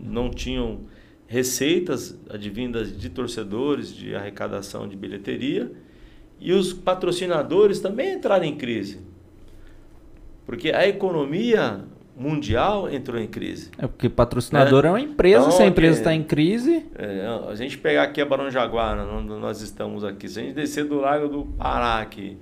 [0.04, 0.82] não tinham
[1.28, 5.72] receitas advindas de torcedores, de arrecadação de bilheteria,
[6.40, 9.00] e os patrocinadores também entraram em crise.
[10.46, 11.86] Porque a economia
[12.22, 13.72] mundial entrou em crise.
[13.78, 16.86] É porque patrocinador é, uma empresa, Então, se a empresa está em crise.
[16.98, 20.54] É, a gente pegar aqui a Barão Jaguara, onde nós estamos aqui, se a gente
[20.54, 22.38] descer do Lago do Pará aqui,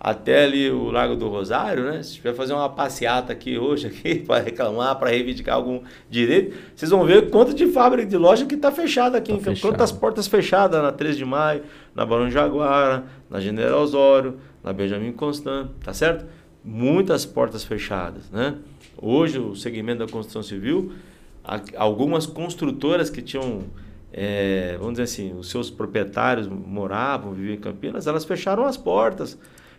[0.00, 2.02] até ali o Lago do Rosário, né?
[2.02, 5.80] Se tiver fazer uma passeata aqui hoje aqui para reclamar, para reivindicar algum
[6.10, 9.50] direito, vocês vão ver quanto de fábrica de loja que está fechada aqui, Tá Campo-
[9.50, 9.70] fechado.
[9.70, 11.62] quantas portas fechadas na 3 de maio,
[11.94, 16.24] na Barão Jaguara, na General Osório, na Benjamin Constant, tá certo?
[16.64, 18.54] Muitas portas fechadas, né?
[19.02, 20.92] Hoje o segmento da construção civil,
[21.76, 23.64] algumas construtoras que tinham
[24.12, 29.38] é, vamos dizer assim, os seus proprietários moravam, viviam em Campinas, elas fecharam as portas.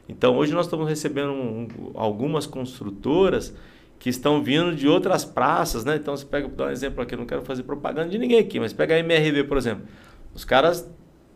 [0.09, 3.53] Então hoje nós estamos recebendo um- algumas construtoras
[3.99, 5.95] que estão vindo de outras praças, né?
[5.95, 8.59] Então você pega, vou dar um exemplo aqui, não quero fazer propaganda de ninguém aqui,
[8.59, 9.85] mas pega a MRV, por exemplo.
[10.33, 10.89] Os caras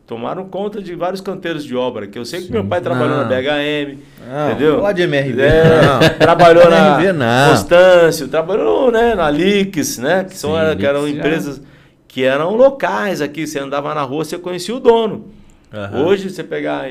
[0.08, 3.24] tomaram conta de vários canteiros de obra, que eu sei que meu pai trabalhou na
[3.24, 3.30] Não.
[3.30, 4.94] BHM, Não, entendeu?
[4.94, 6.00] de MRV, É, não.
[6.18, 7.50] trabalhou na MRV não.
[7.50, 10.24] Constâncio, trabalhou né, na Lix, né?
[10.24, 11.62] Que, são, Sim, era- que eram Lix empresas
[12.08, 13.46] que eram locais aqui.
[13.46, 15.28] Você andava na rua, você conhecia o dono.
[15.74, 16.06] Aham.
[16.06, 16.86] Hoje, você pegar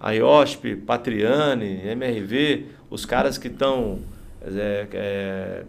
[0.00, 4.00] a IOSP, Patriane, MRV, os caras que estão.
[4.44, 5.62] É, é,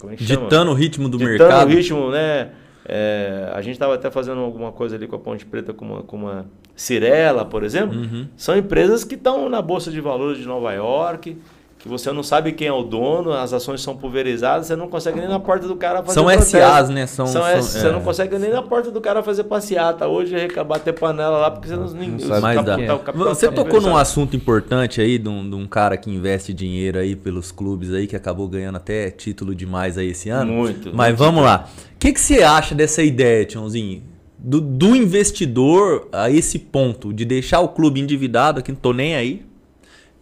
[0.00, 0.42] como é que chama?
[0.44, 1.66] Ditando o ritmo do Ditando mercado.
[1.70, 2.48] o ritmo, né?
[2.84, 6.02] É, a gente estava até fazendo alguma coisa ali com a Ponte Preta, com uma,
[6.02, 7.98] com uma Cirela, por exemplo.
[7.98, 8.26] Uhum.
[8.36, 11.36] São empresas que estão na Bolsa de Valores de Nova York,
[11.82, 15.18] que você não sabe quem é o dono, as ações são pulverizadas, você não consegue
[15.18, 16.56] nem na porta do cara fazer São protesto.
[16.56, 17.06] SAs, né?
[17.08, 17.90] São, São, são- Você é.
[17.92, 20.06] não consegue nem na porta do cara fazer passeata.
[20.06, 22.72] Hoje é bater panela lá porque você não, ninguém sabe Mas o dá.
[22.76, 26.08] capital- capital Você tá tocou num assunto importante aí de um, de um cara que
[26.08, 30.52] investe dinheiro aí pelos clubes aí, que acabou ganhando até título demais aí esse ano.
[30.52, 30.92] Muito.
[30.94, 31.68] Mas vamos lá.
[31.96, 34.04] O que, que você acha dessa ideia, Tiãozinho?
[34.38, 39.14] Do, do investidor a esse ponto, de deixar o clube endividado, que não tô nem
[39.16, 39.44] aí.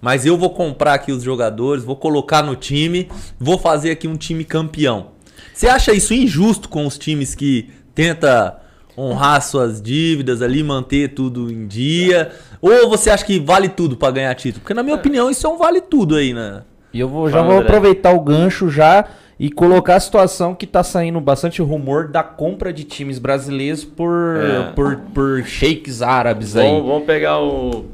[0.01, 3.09] Mas eu vou comprar aqui os jogadores, vou colocar no time,
[3.39, 5.09] vou fazer aqui um time campeão.
[5.53, 8.59] Você acha isso injusto com os times que tenta
[8.97, 12.33] honrar suas dívidas ali, manter tudo em dia?
[12.63, 14.61] Ou você acha que vale tudo pra ganhar título?
[14.63, 16.63] Porque na minha opinião isso é um vale tudo aí, né?
[16.93, 17.69] E eu vou, já Fala, vou André.
[17.69, 19.05] aproveitar o gancho já
[19.39, 24.37] e colocar a situação que tá saindo bastante rumor da compra de times brasileiros por,
[24.37, 24.73] É.
[24.73, 26.69] por, por sheiks árabes aí.
[26.69, 27.85] Vamos, vamos pegar o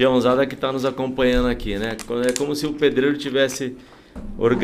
[0.00, 1.94] peãozada que está nos acompanhando aqui, né?
[2.26, 3.76] É como se o pedreiro tivesse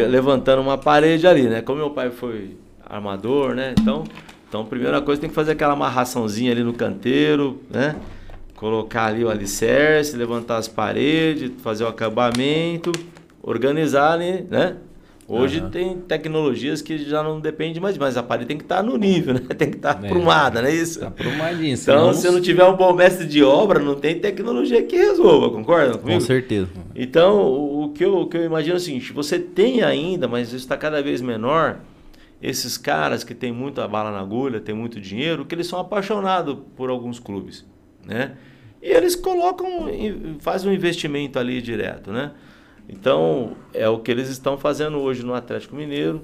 [0.08, 1.60] levantando uma parede ali, né?
[1.60, 2.56] Como meu pai foi
[2.88, 3.74] armador, né?
[3.78, 4.04] Então,
[4.48, 7.96] então, primeira coisa tem que fazer aquela amarraçãozinha ali no canteiro, né?
[8.54, 12.90] Colocar ali o alicerce, levantar as paredes, fazer o acabamento,
[13.42, 14.76] organizar ali, né?
[15.28, 18.96] Hoje tem tecnologias que já não depende mais, mas a parede tem que estar no
[18.96, 19.40] nível, né?
[19.58, 20.06] Tem que estar É.
[20.06, 21.00] aprumada, não é isso?
[21.00, 21.74] Tá prumadinho.
[21.74, 25.98] Então, se não tiver um bom mestre de obra, não tem tecnologia que resolva, concorda
[25.98, 26.20] comigo?
[26.20, 26.68] Com certeza.
[26.94, 30.48] Então, o que, eu, o que eu imagino é o seguinte: você tem ainda, mas
[30.48, 31.80] isso está cada vez menor,
[32.40, 36.56] esses caras que têm muita bala na agulha, têm muito dinheiro, que eles são apaixonados
[36.76, 37.64] por alguns clubes,
[38.06, 38.32] né?
[38.80, 39.88] E eles colocam,
[40.38, 42.30] fazem um investimento ali direto, né?
[42.88, 46.22] Então, é o que eles estão fazendo hoje no Atlético Mineiro,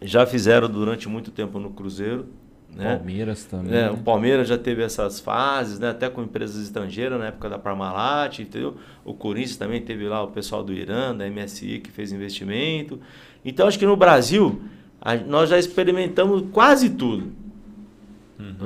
[0.00, 2.26] já fizeram durante muito tempo no Cruzeiro,
[2.74, 2.96] né?
[2.96, 3.74] Palmeiras também.
[3.74, 5.90] É, o Palmeiras já teve essas fases, né?
[5.90, 8.76] até com empresas estrangeiras na época da Parmalat, entendeu?
[9.04, 12.98] O Corinthians também teve lá o pessoal do Irã, da MSI, que fez investimento.
[13.44, 14.62] Então, acho que no Brasil,
[15.00, 17.30] a- nós já experimentamos quase tudo.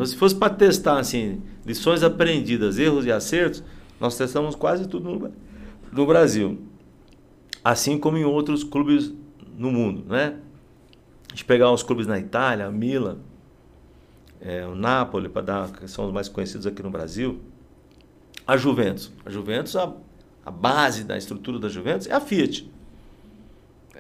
[0.06, 3.62] Se fosse para testar assim, lições aprendidas, erros e acertos,
[4.00, 5.30] nós testamos quase tudo no,
[5.92, 6.59] no Brasil.
[7.68, 9.12] Assim como em outros clubes
[9.59, 10.37] no mundo, né?
[11.26, 13.18] A gente pegar os clubes na Itália, a Milan,
[14.40, 17.40] é, o Napoli, para dar, que são os mais conhecidos aqui no Brasil.
[18.46, 19.11] A Juventus.
[19.24, 19.92] A Juventus, a,
[20.44, 22.70] a base da estrutura da Juventus é a Fiat.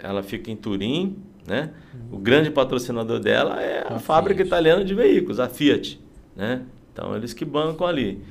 [0.00, 1.72] Ela fica em Turim, né?
[2.12, 4.46] O grande patrocinador dela é a, A fábrica Fiat.
[4.46, 6.00] italiana de veículos, a Fiat,
[6.36, 6.62] né?
[6.92, 8.22] Então eles que bancam ali.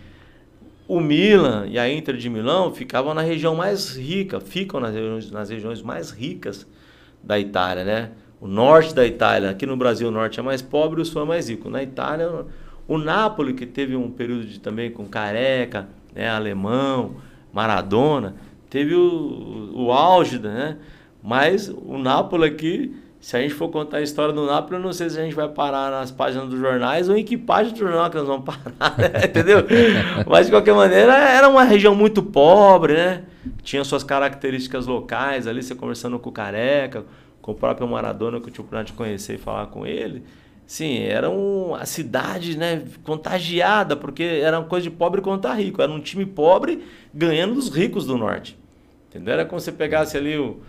[0.88, 5.32] O Milan e a Inter de Milão ficavam na região mais rica, ficam nas regiões,
[5.32, 6.68] nas regiões mais ricas
[7.24, 8.12] da Itália, né?
[8.40, 11.26] O norte da Itália, aqui no Brasil o norte é mais pobre, o sul é
[11.26, 11.70] mais rico.
[11.70, 12.46] Na Itália,
[12.88, 17.16] o Napoli, que teve um período de, também com Careca, né, Alemão,
[17.52, 18.36] Maradona,
[18.70, 20.78] teve o, o auge, né?
[21.24, 22.96] Mas o Napoli aqui,
[23.26, 25.34] se a gente for contar a história do Napoli, eu não sei se a gente
[25.34, 28.46] vai parar nas páginas dos jornais ou em que página do jornal que nós vamos
[28.46, 29.26] parar, né?
[29.26, 29.66] entendeu?
[30.28, 33.24] Mas de qualquer maneira, era uma região muito pobre, né?
[33.64, 37.04] Tinha suas características locais ali, você conversando com o Careca,
[37.42, 40.22] com o próprio Maradona, que eu tive o de conhecer e falar com ele.
[40.68, 45.82] Sim, era uma cidade né, contagiada, porque era uma coisa de pobre contra rico.
[45.82, 48.56] Era um time pobre ganhando dos ricos do norte.
[49.10, 49.34] Entendeu?
[49.34, 50.60] Era como se pegasse ali o-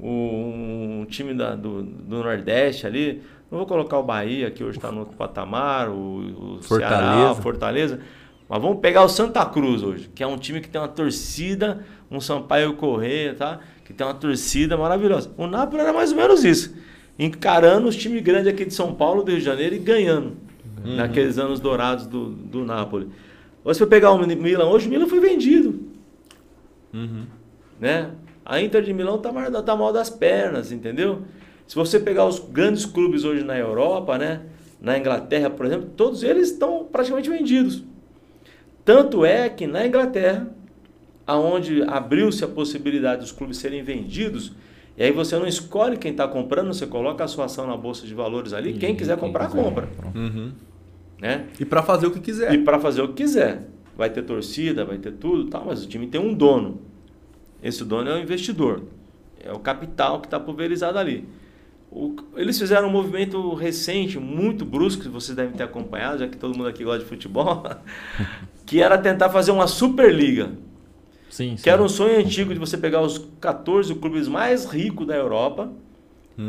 [0.00, 3.22] um time da- do, do Nordeste ali.
[3.50, 7.32] Não vou colocar o Bahia, que hoje está no outro patamar, o, o Ceará, Fortaleza.
[7.32, 8.00] o Fortaleza.
[8.48, 11.84] Mas vamos pegar o Santa Cruz hoje, que é um time que tem uma torcida,
[12.10, 13.60] um Sampaio Correia, tá?
[13.84, 15.32] Que tem uma torcida maravilhosa.
[15.36, 16.74] O Napoli era mais ou menos isso.
[17.18, 20.36] Encarando os times grandes aqui de São Paulo, do Rio de Janeiro e ganhando.
[20.84, 23.08] Naqueles anos dourados do, do Napoli.
[23.64, 25.80] Ou se for pegar o Milan hoje, o Milan foi vendido.
[27.80, 28.10] Né?
[28.46, 31.22] A Inter de Milão tá, mar- tá mal das pernas, entendeu?
[31.66, 34.42] Se você pegar os grandes clubes hoje na Europa, né?
[34.80, 37.82] Na Inglaterra, por exemplo, todos eles estão praticamente vendidos.
[38.84, 40.48] Tanto é que na Inglaterra,
[41.26, 44.52] aonde abriu-se a possibilidade dos clubes serem vendidos,
[44.96, 48.06] e aí você não escolhe quem está comprando, você coloca a sua ação na bolsa
[48.06, 49.88] de valores ali, quem E quiser comprar, quiser, compra.
[50.14, 50.52] Uhum.
[51.20, 51.46] Né?
[51.58, 52.54] E pra fazer o que quiser.
[52.54, 53.66] E para fazer o que quiser.
[53.96, 56.80] Vai ter torcida, vai ter tudo, tal, mas o time tem um dono.
[57.66, 58.82] Esse dono é o investidor.
[59.42, 61.28] É o capital que está pulverizado ali.
[61.90, 66.36] O- eles fizeram um movimento recente, muito brusco, que vocês devem ter acompanhado, já que
[66.36, 67.64] todo mundo aqui gosta de futebol,
[68.66, 70.50] que era tentar fazer uma Superliga.
[71.30, 71.62] Sim, sim.
[71.62, 75.70] Que era um sonho antigo de você pegar os 14 clubes mais ricos da Europa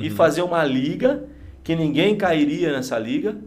[0.03, 1.27] e fazer uma liga
[1.63, 3.37] que ninguém cairia nessa liga,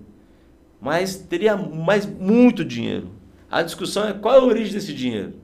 [0.81, 3.09] mas teria mais muito dinheiro.
[3.51, 5.35] A discussão é qual é a origem desse dinheiro,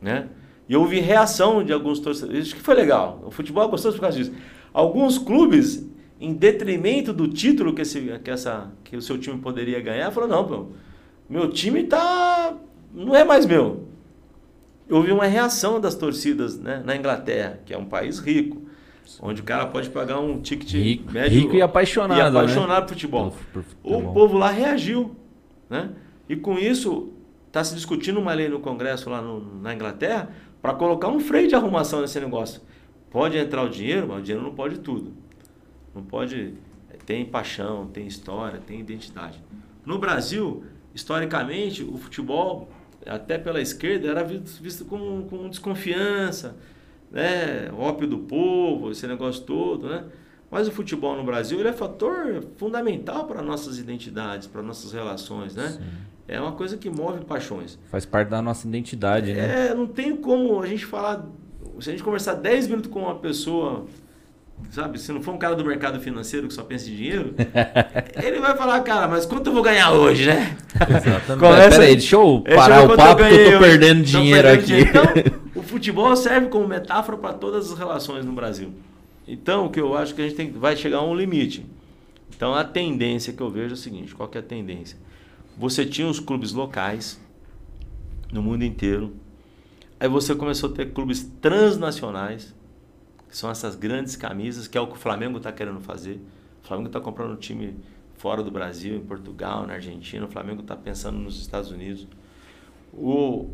[0.00, 0.28] né?
[0.72, 2.46] E houve reação de alguns torcedores.
[2.46, 3.22] Isso que foi legal.
[3.26, 4.32] O futebol é gostoso por causa disso.
[4.72, 5.86] Alguns clubes,
[6.18, 10.32] em detrimento do título que, esse, que, essa, que o seu time poderia ganhar, falaram,
[10.36, 10.66] não, pô,
[11.28, 12.54] meu time tá.
[12.94, 13.86] não é mais meu.
[14.88, 18.62] Houve uma reação das torcidas né, na Inglaterra, que é um país rico,
[19.20, 21.38] onde o cara pode pagar um ticket Rico, médio.
[21.38, 22.16] rico e apaixonado.
[22.18, 23.34] E apaixonado por futebol.
[23.52, 23.92] Por- por.
[23.92, 25.14] O povo lá reagiu.
[25.68, 25.90] Né?
[26.30, 27.10] E com isso,
[27.46, 30.30] está se discutindo uma lei no Congresso lá no- na Inglaterra
[30.62, 32.62] para colocar um freio de arrumação nesse negócio.
[33.10, 35.12] Pode entrar o dinheiro, mas o dinheiro não pode tudo.
[35.94, 36.54] Não pode.
[37.04, 39.42] Tem paixão, tem história, tem identidade.
[39.84, 42.70] No Brasil, historicamente, o futebol,
[43.04, 46.56] até pela esquerda, era visto, com, com desconfiança,
[47.10, 47.70] né?
[47.76, 50.04] ópio do povo, esse negócio todo, né?
[50.48, 55.56] Mas o futebol no Brasil ele é fator fundamental para nossas identidades, para nossas relações,
[55.56, 55.78] né?
[56.28, 57.78] É uma coisa que move paixões.
[57.90, 59.68] Faz parte da nossa identidade, né?
[59.70, 61.26] É, não tem como a gente falar.
[61.80, 63.86] Se a gente conversar 10 minutos com uma pessoa,
[64.70, 67.34] sabe, se não for um cara do mercado financeiro que só pensa em dinheiro,
[68.22, 70.56] ele vai falar, cara, mas quanto eu vou ganhar hoje, né?
[70.74, 71.38] Exatamente.
[71.40, 74.04] Começa- Pera aí, deixa eu parar é o quanto papo que eu tô perdendo Tô
[74.04, 74.66] dinheiro perdendo aqui.
[74.66, 75.28] dinheiro.
[75.28, 78.72] Então, o futebol serve como metáfora para todas as relações no Brasil.
[79.26, 81.66] Então, o que eu acho que a gente tem, vai chegar a um limite.
[82.34, 84.96] Então, a tendência que eu vejo é o seguinte: qual que é a tendência?
[85.56, 87.20] Você tinha os clubes locais
[88.32, 89.14] no mundo inteiro.
[90.00, 92.54] Aí você começou a ter clubes transnacionais,
[93.28, 96.20] que são essas grandes camisas, que é o que o Flamengo está querendo fazer.
[96.62, 97.76] O Flamengo está comprando um time
[98.16, 100.24] fora do Brasil, em Portugal, na Argentina.
[100.24, 102.06] O Flamengo está pensando nos Estados Unidos.
[102.92, 103.50] O,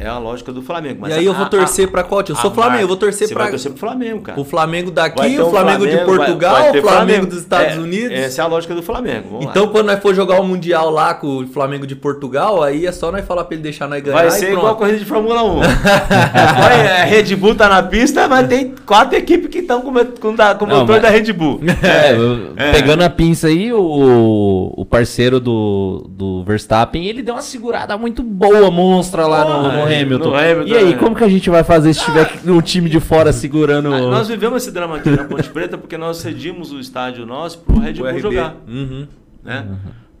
[0.00, 1.06] é a lógica do Flamengo.
[1.06, 2.24] E aí eu vou torcer pra qual?
[2.26, 4.40] Eu sou Flamengo, eu vou torcer você pra- vai torcer pro Flamengo, cara.
[4.40, 8.10] O Flamengo daqui, o Flamengo, de Portugal, o Flamengo dos Estados É, Unidos.
[8.18, 9.28] Essa é a lógica do Flamengo.
[9.30, 9.50] Vamos lá.
[9.50, 12.92] Então, quando nós for jogar o Mundial lá com o Flamengo de Portugal, aí é
[12.92, 14.58] só nós falar pra ele deixar nós ganhar Vai e ser pronto.
[14.58, 15.60] igual a corrida de Fórmula 1.
[15.60, 20.36] Vai, a Red Bull tá na pista, mas tem quatro equipes que estão com, com,
[20.36, 21.60] com o motor mas- da Red Bull.
[21.82, 27.96] É, pegando a pinça aí, o, o parceiro do, do Verstappen, ele deu uma segurada
[27.96, 29.62] muito boa, monstra lá no
[29.94, 30.30] Hamilton.
[30.30, 30.96] no Hamilton, e aí, é.
[30.96, 33.92] como que a gente vai fazer se tiver um time de fora segurando...
[33.92, 37.58] Ah, Nós vivemos esse drama aqui na Ponte Preta porque nós cedimos o estádio nosso
[37.58, 38.20] pro Red Bull RB.
[38.20, 38.56] jogar.
[38.68, 39.06] Uhum.
[39.42, 39.66] né?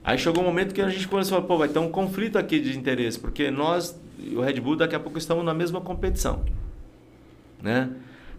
[0.02, 2.38] Aí chegou um momento que a gente começou a falar, pô, vai ter um conflito
[2.38, 5.80] aqui de interesse, porque nós e o Red Bull daqui a pouco estamos na mesma
[5.80, 6.40] competição,
[7.62, 7.88] né?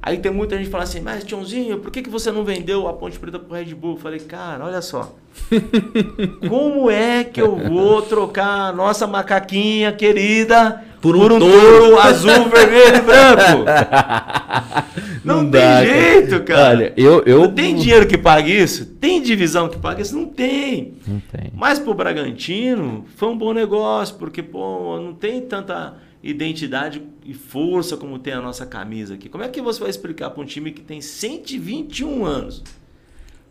[0.04, 2.88] Aí tem muita gente que fala assim, mas Tionzinho, por que, que você não vendeu
[2.88, 3.92] a Ponte Preta pro Red Bull?
[3.92, 5.16] Eu falei, cara, olha só.
[6.50, 11.80] Como é que eu vou trocar a nossa macaquinha querida Por por um um, touro.
[11.80, 13.66] touro azul, vermelho e branco?
[15.24, 16.70] Não, Não tem dá, jeito, cara.
[16.70, 17.22] Olha, eu...
[17.28, 17.42] eu...
[17.42, 18.88] Não tem dinheiro que pague isso?
[19.00, 20.18] Tem divisão que pague isso?
[20.18, 20.96] Não tem.
[21.08, 21.52] Não tem.
[21.54, 27.98] Mas pro Bragantino foi um bom negócio, porque pô, não tem tanta identidade e força
[27.98, 29.28] como tem a nossa camisa aqui.
[29.28, 32.64] Como é que você vai explicar para um time que tem 121 anos?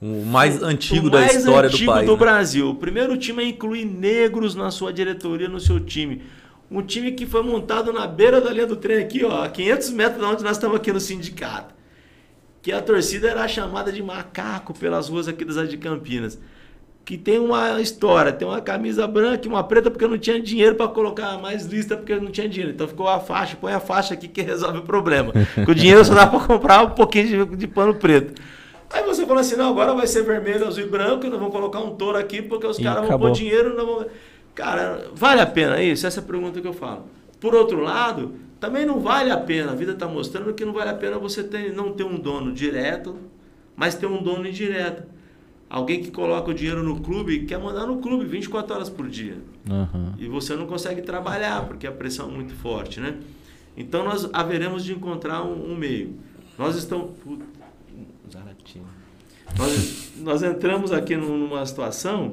[0.01, 2.07] O mais antigo o da mais história antigo do país.
[2.07, 2.19] do né?
[2.19, 2.71] Brasil.
[2.71, 6.23] O primeiro time a incluir negros na sua diretoria, no seu time.
[6.71, 9.91] Um time que foi montado na beira da linha do trem aqui, ó, a 500
[9.91, 11.75] metros de onde nós estamos aqui no sindicato.
[12.63, 16.39] Que a torcida era chamada de macaco pelas ruas aqui das de Campinas.
[17.11, 20.77] Que tem uma história, tem uma camisa branca e uma preta porque não tinha dinheiro
[20.77, 22.73] para colocar mais lista porque não tinha dinheiro.
[22.73, 25.33] Então ficou a faixa, põe a faixa aqui que resolve o problema.
[25.65, 28.41] Com o dinheiro só dá para comprar um pouquinho de, de pano preto.
[28.89, 31.53] Aí você fala assim, não, agora vai ser vermelho, azul e branco, e nós vamos
[31.53, 34.07] colocar um touro aqui, porque os caras vão pôr dinheiro, não vão...
[34.55, 36.07] Cara, vale a pena isso?
[36.07, 37.07] Essa é a pergunta que eu falo.
[37.41, 40.91] Por outro lado, também não vale a pena, a vida está mostrando que não vale
[40.91, 43.19] a pena você ter, não ter um dono direto,
[43.75, 45.19] mas ter um dono indireto.
[45.71, 49.37] Alguém que coloca o dinheiro no clube quer mandar no clube 24 horas por dia
[49.71, 50.15] Aham.
[50.19, 53.15] e você não consegue trabalhar porque a pressão é muito forte, né?
[53.77, 56.17] Então nós haveremos de encontrar um, um meio.
[56.59, 57.45] Nós estamos Puta,
[58.33, 58.85] Zaratina.
[59.57, 62.33] nós, nós entramos aqui num- numa situação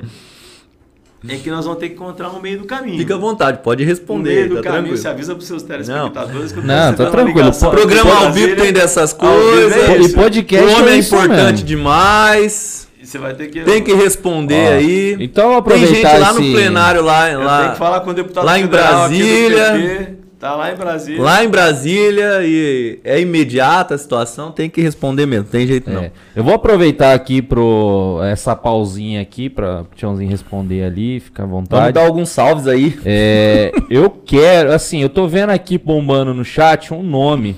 [1.27, 2.97] em que nós vamos ter que encontrar um meio do caminho.
[2.97, 4.33] Fica à vontade, pode um responder.
[4.33, 4.81] meio do tá caminho.
[4.83, 4.97] tranquilo.
[4.97, 7.49] Você avisa para os seus telespectadores que eu Não, tá tranquilo.
[7.49, 9.99] O programa ao vivo tem dessas é coisas.
[9.99, 10.09] isso.
[10.11, 11.67] E podcast o homem é isso importante mesmo.
[11.67, 12.86] demais.
[13.07, 15.15] Você vai ter que Tem que responder Ó, aí.
[15.17, 18.09] então Tem aproveitar gente lá no esse- plenário lá, Eu lá, tenho que falar com
[18.09, 19.71] o deputado lá em Brasília.
[19.71, 20.17] PT.
[20.37, 21.21] Tá lá em Brasília.
[21.23, 26.01] lá em Brasília e é imediata a situação, tem que responder mesmo, tem jeito não.
[26.03, 31.41] É, eu vou aproveitar aqui pro essa pausinha aqui para o Tiãozinho responder ali, fica
[31.43, 31.93] à Vamos vontade.
[31.93, 32.99] dar alguns salves aí.
[33.03, 37.55] É, eu quero, assim, eu tô vendo aqui bombando no chat um nome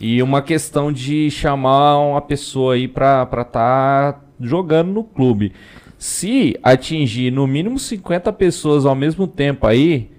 [0.00, 5.52] e uma questão de chamar uma pessoa aí pra estar tá jogando no clube.
[5.98, 10.10] Se atingir no mínimo 50 pessoas ao mesmo tempo aí,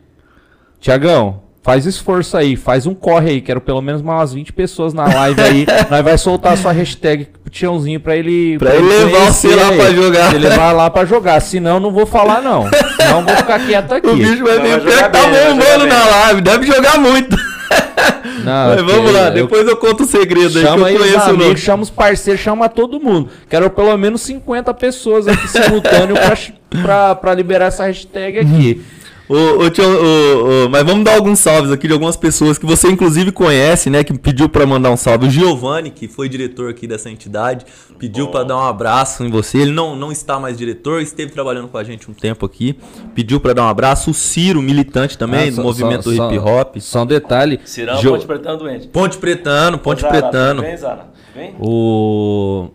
[0.79, 5.05] Tiagão, Faz esforço aí, faz um corre aí, quero pelo menos umas 20 pessoas na
[5.05, 5.65] live aí.
[5.89, 8.57] Nós vai soltar a sua hashtag pro Tiãozinho pra ele.
[8.59, 9.77] Pra ele levar você lá aí.
[9.77, 10.27] pra jogar.
[10.27, 11.39] Pra ele levar lá pra jogar.
[11.39, 12.69] Senão, não vou falar, não.
[12.99, 14.07] Senão, vou ficar quieto aqui.
[14.07, 16.41] O bicho vai Não, vir pior que tá bombando na live.
[16.41, 17.37] Deve jogar muito.
[18.43, 21.01] Não, Mas vamos lá, eu- depois eu conto o segredo aí que Chama aí eu
[21.01, 23.29] os conheço amigos, chama os parceiros, chama todo mundo.
[23.49, 28.81] Quero pelo menos 50 pessoas aqui simultâneo pra, pra, pra liberar essa hashtag aqui.
[29.29, 32.65] Ô, ô, tio, ô, ô, mas vamos dar alguns salves aqui de algumas pessoas que
[32.65, 34.03] você inclusive conhece, né?
[34.03, 35.27] Que pediu pra mandar um salve.
[35.27, 37.65] O Giovanni, que foi diretor aqui dessa entidade,
[37.97, 39.59] pediu pra dar um abraço em você.
[39.59, 42.77] Ele não, não está mais diretor, esteve trabalhando com a gente um tempo aqui.
[43.15, 44.11] Pediu pra dar um abraço.
[44.11, 46.75] O Ciro, militante também Ah, do só- movimento só- hip hop.
[46.81, 47.59] Só um detalhe.
[47.63, 48.87] Cirão, Jo- Ponte Pretano doente.
[48.89, 50.61] Ponte Pretano, Ponte Zara, Pretano.
[50.61, 51.05] Vem, Zara.
[51.33, 51.55] Vem.
[51.59, 52.69] O.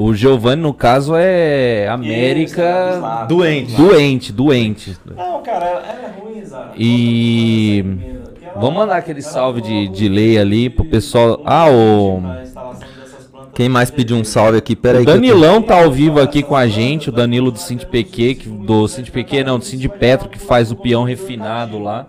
[0.00, 2.90] O Giovanni, no caso, é Isso, América.
[2.94, 3.34] Islado.
[3.34, 3.74] Doente.
[3.74, 4.96] Doente, doente.
[5.16, 6.70] Não, cara, ela ela é ruim, Zara.
[6.76, 7.84] E.
[8.54, 11.40] Vamos mandar aquele salve de, de lei ali pro pessoal.
[11.44, 12.22] Ah, o.
[13.54, 14.76] Quem mais pediu um salve aqui?
[14.76, 15.02] Pera O aí.
[15.02, 18.34] eu tô- Danilão tá ao vivo aqui com a gente, o Danilo do Cindy PQ,
[18.36, 22.06] que, do Cindy PQ não, do Cindy Petro, que faz o peão refinado lá.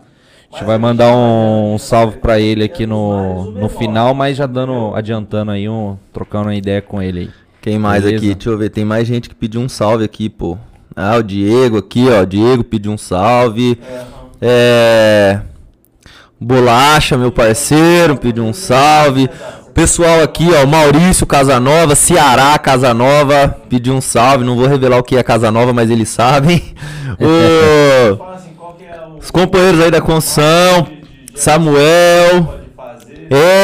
[0.51, 4.93] A gente vai mandar um, salve pra ele aqui no, no final, mas já dando,
[4.95, 7.29] adiantando aí, um, trocando uma ideia com ele aí.
[7.61, 8.23] Quem mais Beleza.
[8.25, 8.35] aqui?
[8.35, 8.69] Deixa eu ver.
[8.69, 10.57] Tem mais gente que pediu um salve aqui, pô.
[10.95, 12.23] Ah, o Diego aqui, ó.
[12.25, 13.79] Diego pediu um salve.
[14.41, 15.39] É.
[16.39, 19.29] Bolacha, meu parceiro, pediu um salve.
[19.67, 24.43] O Pessoal aqui, ó, Maurício Casanova, Ceará Casanova, pediu um salve.
[24.45, 26.61] Não vou revelar o que é Casanova, mas eles sabem.
[27.19, 30.87] O- Os companheiros aí da construção,
[31.35, 32.59] Samuel,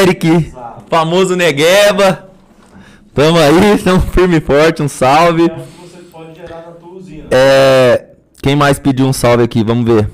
[0.02, 0.52] Eric,
[0.90, 2.25] famoso Negueba.
[3.16, 5.50] Tamo aí, tamo firme e forte, um salve.
[7.30, 8.10] É,
[8.42, 9.64] quem mais pediu um salve aqui?
[9.64, 10.10] Vamos ver.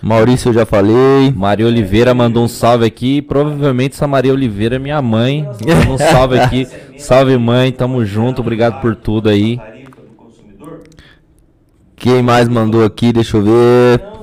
[0.00, 1.32] Maurício eu já falei.
[1.34, 3.20] Maria Oliveira mandou um salve aqui.
[3.20, 5.48] Provavelmente essa Maria Oliveira é minha mãe.
[5.60, 6.68] Dando um salve aqui.
[6.96, 7.72] Salve, mãe.
[7.72, 8.40] Tamo junto.
[8.40, 9.58] Obrigado por tudo aí.
[11.96, 13.12] Quem mais mandou aqui?
[13.12, 14.15] Deixa eu ver.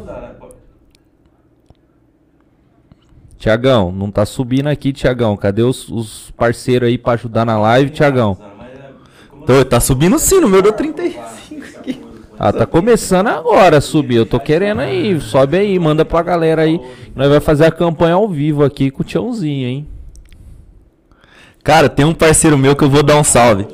[3.44, 5.36] Tiagão, não tá subindo aqui, Tiagão.
[5.36, 8.38] Cadê os, os parceiros aí pra ajudar na live, Tiagão?
[9.46, 12.02] Tô, tá subindo sim, no meu deu 35 aqui.
[12.40, 14.16] Ah, tá começando agora a subir.
[14.16, 15.20] Eu tô querendo aí.
[15.20, 16.80] Sobe aí, manda pra galera aí.
[17.14, 19.88] Nós vai fazer a campanha ao vivo aqui com o Tiãozinho, hein?
[21.62, 23.68] Cara, tem um parceiro meu que eu vou dar um salve.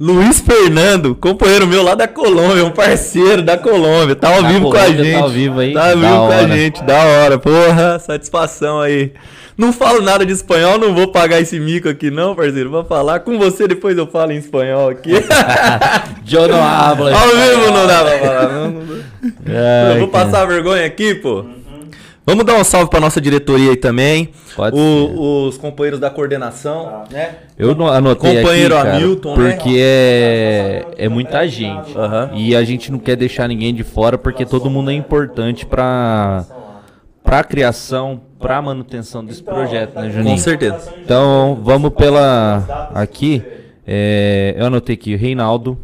[0.00, 4.70] Luiz Fernando, companheiro meu lá da Colômbia, um parceiro da Colômbia, tá ao Da vivo
[4.70, 5.12] com a Colômbia, gente.
[5.18, 5.74] tá ao vivo aí?
[5.74, 6.48] Tá ao Da vivo com a hora.
[6.56, 9.12] gente, da hora, porra, satisfação aí.
[9.58, 12.70] Não falo nada de espanhol, não vou pagar esse mico aqui não, parceiro.
[12.70, 15.12] Vou falar com você, depois eu falo em espanhol aqui.
[16.32, 17.08] Eu não hablo.
[17.08, 18.98] ao vivo não dá pra falar, não, não.
[19.46, 20.24] Ai, eu vou cara.
[20.26, 21.44] passar vergonha aqui, pô.
[22.26, 24.28] Vamos dar um salve pra nossa diretoria aí também.
[24.54, 27.30] Pode O- os companheiros da coordenação, né?
[27.58, 29.52] Eu não anotei Companheiro aqui, cara, Hamilton, né?
[29.54, 31.96] porque é, é muita gente.
[31.96, 32.30] Aham.
[32.34, 36.44] E a gente não quer deixar ninguém de fora, porque todo mundo é importante pra,
[37.24, 40.36] pra criação, pra manutenção desse projeto, né, Juninho?
[40.36, 40.92] Com certeza.
[41.02, 42.90] Então, vamos pela.
[42.94, 43.42] Aqui.
[43.86, 45.76] é, eu anotei aqui o Reinaldo,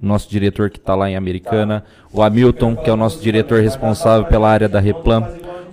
[0.00, 1.84] nosso diretor que está lá em Americana.
[2.12, 5.24] O Hamilton, que é o nosso diretor responsável pela área da Replan.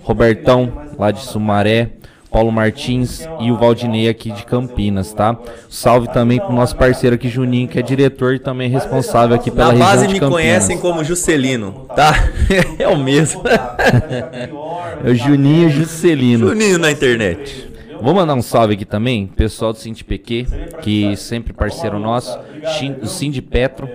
[0.08, 1.90] Robertão, lá de Sumaré.
[2.30, 5.38] Paulo Martins e o Valdinei aqui de Campinas, tá?
[5.68, 9.66] Salve também pro nosso parceiro aqui, Juninho, que é diretor e também responsável aqui pela
[9.66, 10.42] Na região base de me Campinas.
[10.42, 12.12] conhecem como Juscelino, tá?
[12.78, 13.42] é o mesmo.
[13.46, 16.48] É o Juninho Juscelino.
[16.48, 17.66] Juninho na internet.
[18.00, 20.46] Vou mandar um salve aqui também, pessoal do Cinti PQ,
[20.82, 22.38] que sempre parceiro nosso,
[23.02, 23.88] o Cindy Petro.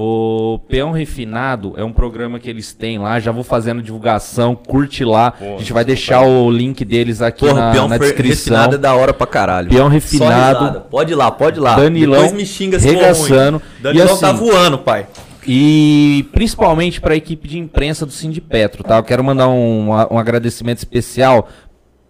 [0.00, 5.04] O Peão Refinado é um programa que eles têm lá, já vou fazendo divulgação, curte
[5.04, 5.34] lá.
[5.40, 8.54] A gente vai deixar o link deles aqui Porra, na, o peão na descrição.
[8.54, 9.68] refinado é da hora pra caralho.
[9.68, 10.82] Peão refinado.
[10.82, 11.74] Pode ir lá, pode ir lá.
[11.74, 13.60] Danilão Depois me xinga se regaçando.
[13.80, 15.08] Danilão E tá assim, voando, pai.
[15.44, 18.98] E principalmente para a equipe de imprensa do Cindy Petro, tá?
[18.98, 21.48] Eu quero mandar um, um agradecimento especial,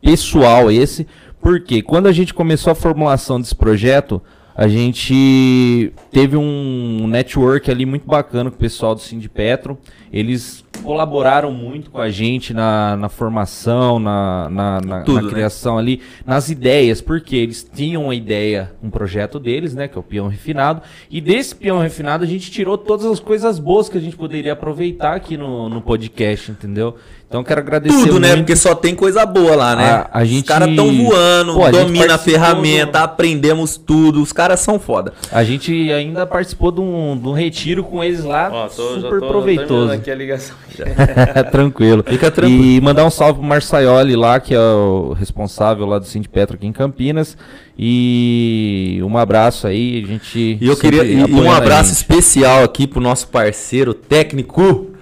[0.02, 1.06] pessoal esse,
[1.40, 4.20] porque quando a gente começou a formulação desse projeto,
[4.58, 9.78] a gente teve um network ali muito bacana com o pessoal do Cindy Petro.
[10.12, 15.30] Eles colaboraram muito com a gente na, na formação, na, na, na- Tudo, na né?
[15.30, 20.00] criação ali, nas ideias, porque eles tinham uma ideia, um projeto deles, né, que é
[20.00, 23.96] o peão refinado, e desse peão refinado a gente tirou todas as coisas boas que
[23.98, 26.96] a gente poderia aproveitar aqui no, no podcast, entendeu?
[27.28, 28.28] Então quero agradecer Tudo, né?
[28.28, 28.38] muito.
[28.40, 29.84] Porque só tem coisa boa lá, né?
[29.84, 34.22] A- a gente- Os caras estão voando, Pô, a domina a ferramenta, do- aprendemos tudo.
[34.22, 35.12] Os caras são foda.
[35.30, 39.00] A gente ainda participou de um, de um retiro com eles lá, Ó, tô, já
[39.02, 39.92] super tô proveitoso.
[39.92, 40.56] aqui a ligação.
[41.52, 42.02] tranquilo.
[42.06, 42.64] Fica tranquilo.
[42.64, 46.56] E mandar um salve pro Marçaioli lá, que é o responsável lá do Cindy Petro
[46.56, 47.36] aqui em Campinas.
[47.78, 50.58] E um abraço aí, a gente.
[50.60, 51.04] E eu queria.
[51.04, 54.92] E, um abraço especial aqui pro nosso parceiro técnico.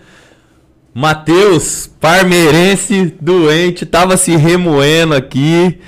[1.01, 5.79] Matheus, parmeirense, doente, tava se remoendo aqui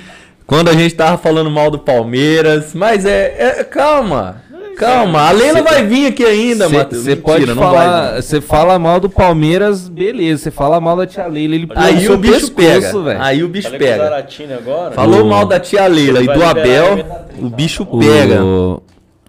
[0.45, 2.75] quando a gente tava falando mal do Palmeiras.
[2.75, 3.57] Mas é.
[3.59, 4.43] é- calma,
[4.77, 5.21] calma.
[5.27, 7.01] A Leila vai vir aqui ainda, Matheus.
[7.05, 10.43] Você pode falar, você fala mal do Palmeiras, beleza.
[10.43, 12.99] Você fala mal da tia Leila, ele Aí o bicho pescoço, pega.
[13.01, 13.19] velho.
[13.23, 14.23] Aí o bicho Falei pega.
[14.59, 14.91] Agora.
[14.91, 17.03] Falou O- mal da tia Leila e do Abel,
[17.39, 18.43] o bicho pega.
[18.43, 18.83] O-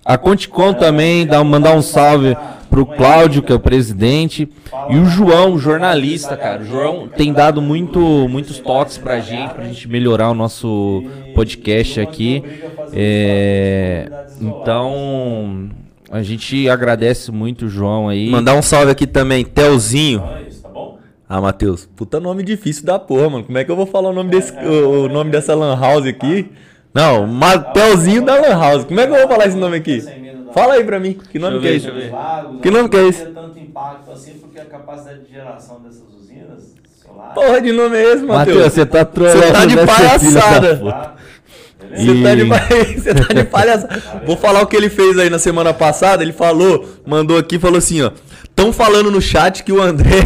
[0.05, 2.37] A Conticom também, dá, mandar um salve
[2.70, 4.48] pro Cláudio, que é o presidente,
[4.88, 6.62] e o João, jornalista, cara.
[6.62, 11.02] O João tem dado muito, muitos toques pra gente, pra gente melhorar o nosso
[11.34, 12.42] podcast aqui.
[12.92, 14.08] É,
[14.40, 15.68] então,
[16.10, 18.30] a gente agradece muito o João aí.
[18.30, 20.22] Mandar um salve aqui também, Telzinho.
[21.28, 23.44] Ah, Matheus, puta nome difícil da porra, mano.
[23.44, 26.50] Como é que eu vou falar o nome desse, o, nome dessa lan house aqui?
[26.92, 28.84] Não, Matheusinho da lan house.
[28.84, 30.02] Como é que eu vou falar esse nome aqui?
[30.53, 31.18] Fala aí pra mim.
[31.30, 31.92] Que nome que é ver, isso?
[31.92, 32.11] ver.
[32.12, 33.24] Lagos, Que nome que é não esse?
[33.24, 36.74] tem tanto impacto assim, porque a capacidade de geração dessas usinas
[37.05, 38.72] solares Porra de nome é esse, Matheus, Matheus?
[38.72, 39.38] você tá trolando.
[39.40, 40.76] Você tá de né, palhaçada.
[40.76, 41.20] puta?
[41.92, 42.44] Você tá de,
[43.01, 44.03] você tá de palhaçada.
[44.26, 46.22] Vou falar o que ele fez aí na semana passada.
[46.22, 48.11] Ele falou, mandou aqui, falou assim, ó.
[48.55, 50.22] Tão falando no chat que o André.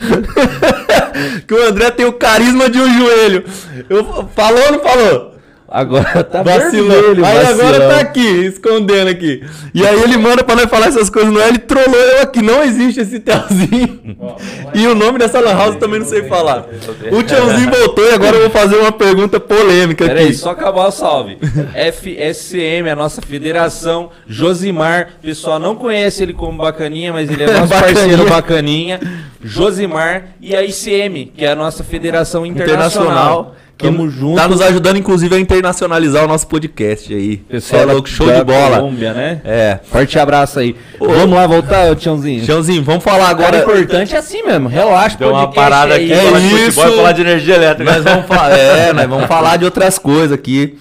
[1.46, 3.44] que o André tem o carisma de um joelho.
[3.88, 5.29] Eu, falou ou não falou?
[5.70, 6.90] Agora tá Vacilou.
[6.90, 7.88] vermelho, aí agora vacilão.
[7.90, 9.44] tá aqui, escondendo aqui.
[9.72, 11.48] E aí ele manda pra nós falar essas coisas, não é?
[11.48, 14.00] Ele trollou eu aqui, não existe esse Telzinho.
[14.74, 16.66] E o nome dessa lan house também não sei falar.
[17.12, 20.34] O Tiozinho voltou e agora eu vou fazer uma pergunta polêmica Peraí, aqui.
[20.34, 21.38] só acabar o salve.
[21.92, 24.10] FSM, a nossa federação.
[24.26, 27.94] Josimar, o pessoal não conhece ele como bacaninha, mas ele é nosso Bacaninha.
[27.94, 29.00] parceiro bacaninha.
[29.42, 32.80] Josimar e a ICM, que é a nossa federação internacional.
[33.10, 33.56] Internacional.
[33.80, 34.36] Que Tamo junto.
[34.36, 37.38] Tá nos ajudando, inclusive, a internacionalizar o nosso podcast aí.
[37.38, 38.76] Pessoal é louco, show da de bola.
[38.76, 39.40] Colômbia, né?
[39.42, 39.78] É.
[39.84, 40.76] Forte abraço aí.
[40.98, 41.06] Ô.
[41.08, 42.44] Vamos lá voltar, ô Tiãozinho.
[42.44, 44.68] Chãozinho, vamos falar Agora, o importante é assim mesmo.
[44.68, 46.12] Relaxa, Deu uma parada aí.
[46.12, 46.72] aqui, É falar de isso.
[46.72, 47.90] futebol e falar de energia elétrica.
[47.90, 50.76] Nós vamos falar, é, nós vamos falar de outras coisas aqui.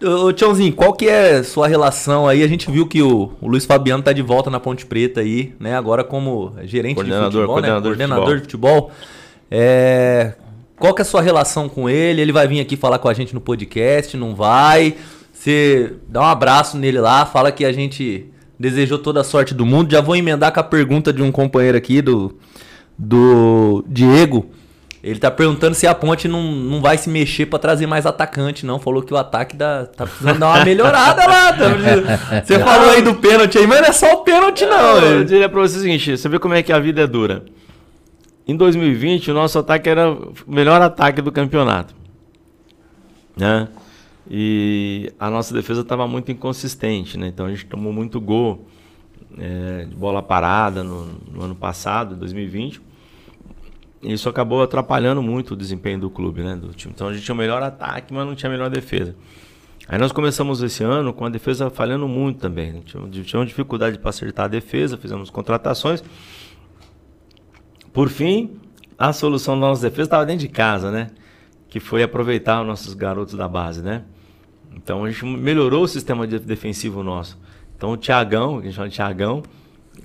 [0.00, 2.44] Ô, Tiãozinho, qual que é sua relação aí?
[2.44, 5.52] A gente viu que o, o Luiz Fabiano tá de volta na Ponte Preta aí,
[5.58, 5.76] né?
[5.76, 7.96] Agora como gerente Coordenador, de futebol, coordenador né?
[7.96, 8.90] de Coordenador de futebol.
[9.50, 10.32] É,
[10.78, 12.20] qual que é a sua relação com ele?
[12.20, 14.94] Ele vai vir aqui falar com a gente no podcast, não vai?
[15.32, 18.26] Você dá um abraço nele lá, fala que a gente
[18.58, 19.92] desejou toda a sorte do mundo.
[19.92, 22.36] Já vou emendar com a pergunta de um companheiro aqui, do,
[22.98, 24.50] do Diego.
[25.02, 28.66] Ele tá perguntando se a ponte não, não vai se mexer pra trazer mais atacante,
[28.66, 28.80] não.
[28.80, 31.52] Falou que o ataque dá, tá precisando dar uma melhorada lá.
[31.52, 34.98] tá Você falou aí do pênalti aí, mas não é só o pênalti, não.
[34.98, 37.44] eu diria pra você o seguinte: você vê como é que a vida é dura.
[38.46, 41.94] Em 2020, o nosso ataque era o melhor ataque do campeonato.
[43.36, 43.68] Né?
[44.30, 47.28] E a nossa defesa estava muito inconsistente, né?
[47.28, 48.66] Então a gente tomou muito gol
[49.38, 52.80] é, de bola parada no, no ano passado, 2020.
[54.02, 56.54] E isso acabou atrapalhando muito o desempenho do clube, né?
[56.54, 56.92] Do time.
[56.94, 59.14] Então a gente tinha o melhor ataque, mas não tinha a melhor defesa.
[59.88, 62.72] Aí nós começamos esse ano com a defesa falhando muito também.
[62.72, 62.80] né?
[62.84, 66.02] Tínhamos, tínhamos dificuldade para acertar a defesa, fizemos contratações.
[67.96, 68.60] Por fim,
[68.98, 71.08] a solução da nossa defesa estava dentro de casa, né?
[71.66, 74.04] Que foi aproveitar os nossos garotos da base, né?
[74.74, 77.38] Então a gente melhorou o sistema de- defensivo nosso.
[77.74, 79.42] Então o Thiagão, que a gente chama de Thiagão,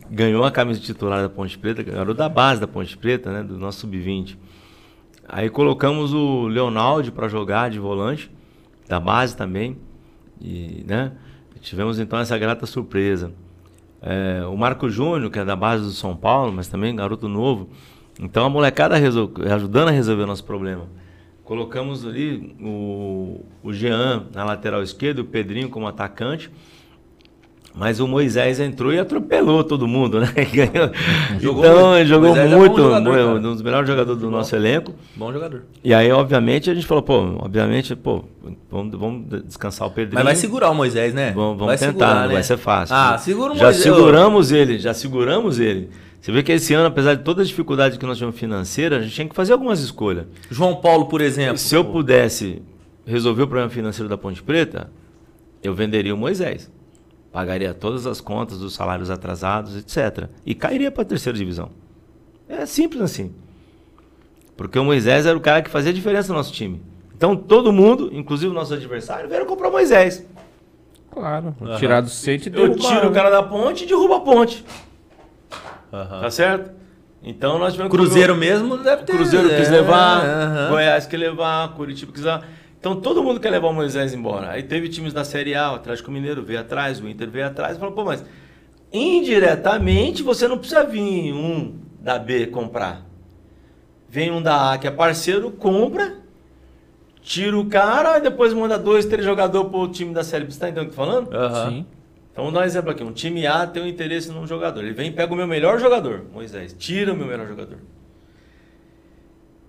[0.09, 3.43] ganhou a camisa titular da Ponte Preta, garoto da base da Ponte Preta, né?
[3.43, 4.37] Do nosso sub-20.
[5.27, 8.31] Aí colocamos o Leonardo para jogar de volante,
[8.87, 9.75] da base também.
[10.39, 11.11] E, né?
[11.59, 13.33] Tivemos então essa grata surpresa.
[14.01, 17.69] É, o Marco Júnior, que é da base do São Paulo, mas também garoto novo.
[18.19, 20.87] Então a molecada resol- ajudando a resolver o nosso problema.
[21.43, 26.49] Colocamos ali o, o Jean na lateral esquerda, o Pedrinho como atacante.
[27.73, 30.27] Mas o Moisés entrou e atropelou todo mundo, né?
[30.53, 30.91] Ganhou.
[31.39, 33.27] Jogou então, ele jogou Moisés é bom muito, jogador, cara.
[33.29, 34.93] um dos melhores jogadores do nosso elenco.
[35.15, 35.63] Bom jogador.
[35.83, 38.25] E aí, obviamente, a gente falou, pô, obviamente, pô,
[38.69, 40.15] vamos, vamos descansar o Pedrinho.
[40.15, 41.31] Mas vai segurar o Moisés, né?
[41.31, 42.33] Vamos, vamos vai tentar, segurar, não né?
[42.33, 42.95] vai ser fácil.
[42.95, 43.83] Ah, segura o Já Moisés.
[43.83, 45.89] seguramos ele, já seguramos ele.
[46.19, 49.01] Você vê que esse ano, apesar de toda a dificuldade que nós tivemos financeira, a
[49.01, 50.25] gente tinha que fazer algumas escolhas.
[50.51, 51.57] João Paulo, por exemplo.
[51.57, 52.61] Se eu pudesse
[53.05, 54.91] resolver o problema financeiro da Ponte Preta,
[55.63, 56.69] eu venderia o Moisés.
[57.31, 60.27] Pagaria todas as contas dos salários atrasados, etc.
[60.45, 61.69] E cairia para a terceira divisão.
[62.49, 63.33] É simples assim.
[64.57, 66.81] Porque o Moisés era o cara que fazia diferença no nosso time.
[67.15, 70.25] Então todo mundo, inclusive o nosso adversário, vieram comprar o Moisés.
[71.09, 71.55] Claro.
[71.77, 72.95] Tirar do centro e Eu derrubar.
[72.95, 74.65] tiro o cara da ponte e derrubo a ponte.
[75.91, 76.21] Aham.
[76.21, 76.71] Tá certo?
[77.23, 79.13] Então nós tivemos que- Cruzeiro mesmo deve ter.
[79.15, 80.69] Cruzeiro quis é, levar, aham.
[80.69, 82.47] Goiás quis levar, Curitiba quis levar.
[82.81, 84.49] Então todo mundo quer levar o Moisés embora.
[84.49, 87.77] Aí teve times da Série A, o Atlético Mineiro veio atrás, o Inter veio atrás
[87.77, 88.25] e falou, pô, mas
[88.91, 93.05] indiretamente você não precisa vir um da B comprar.
[94.09, 96.17] Vem um da A que é parceiro, compra,
[97.21, 100.51] tira o cara, e depois manda dois, três jogadores pro time da Série B.
[100.51, 101.33] Você tá entendendo o que eu tô falando?
[101.35, 101.69] Aham.
[101.69, 101.85] Sim.
[102.31, 103.03] Então vamos dar um exemplo aqui.
[103.03, 104.83] Um time A tem um interesse num jogador.
[104.83, 106.75] Ele vem e pega o meu melhor jogador, Moisés.
[106.79, 107.77] Tira o meu melhor jogador.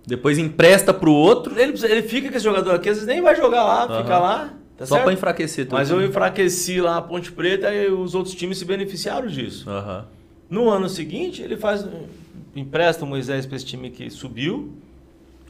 [0.06, 1.58] Depois empresta pro outro.
[1.58, 4.02] Ele, ele fica com esse jogador aqui, às vezes nem vai jogar lá, Aham.
[4.02, 4.54] fica lá.
[4.76, 5.74] Tá só pra enfraquecer tudo.
[5.74, 9.68] Mas eu enfraqueci lá a Ponte Preta e os outros times se beneficiaram disso.
[9.68, 10.06] Aham.
[10.50, 11.86] No ano seguinte, ele faz
[12.54, 14.72] empresta o Moisés para esse time que subiu,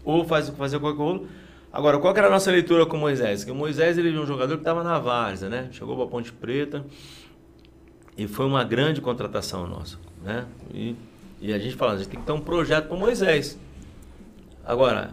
[0.05, 1.27] ou faz fazer qualquer rolo.
[1.73, 3.45] Agora, qual que era a nossa leitura com o Moisés?
[3.45, 5.69] Que o Moisés ele é um jogador que estava na várzea, né?
[5.73, 6.85] Chegou para a Ponte Preta
[8.17, 10.45] e foi uma grande contratação nossa, né?
[10.73, 10.95] E,
[11.41, 13.59] e a gente fala, a gente tem que ter um projeto para o Moisés.
[14.65, 15.13] Agora,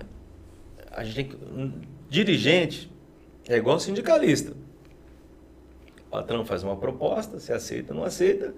[0.91, 1.71] a gente um
[2.09, 2.91] dirigente
[3.47, 4.53] é igual sindicalista.
[6.07, 8.53] O patrão faz uma proposta, você aceita, não aceita.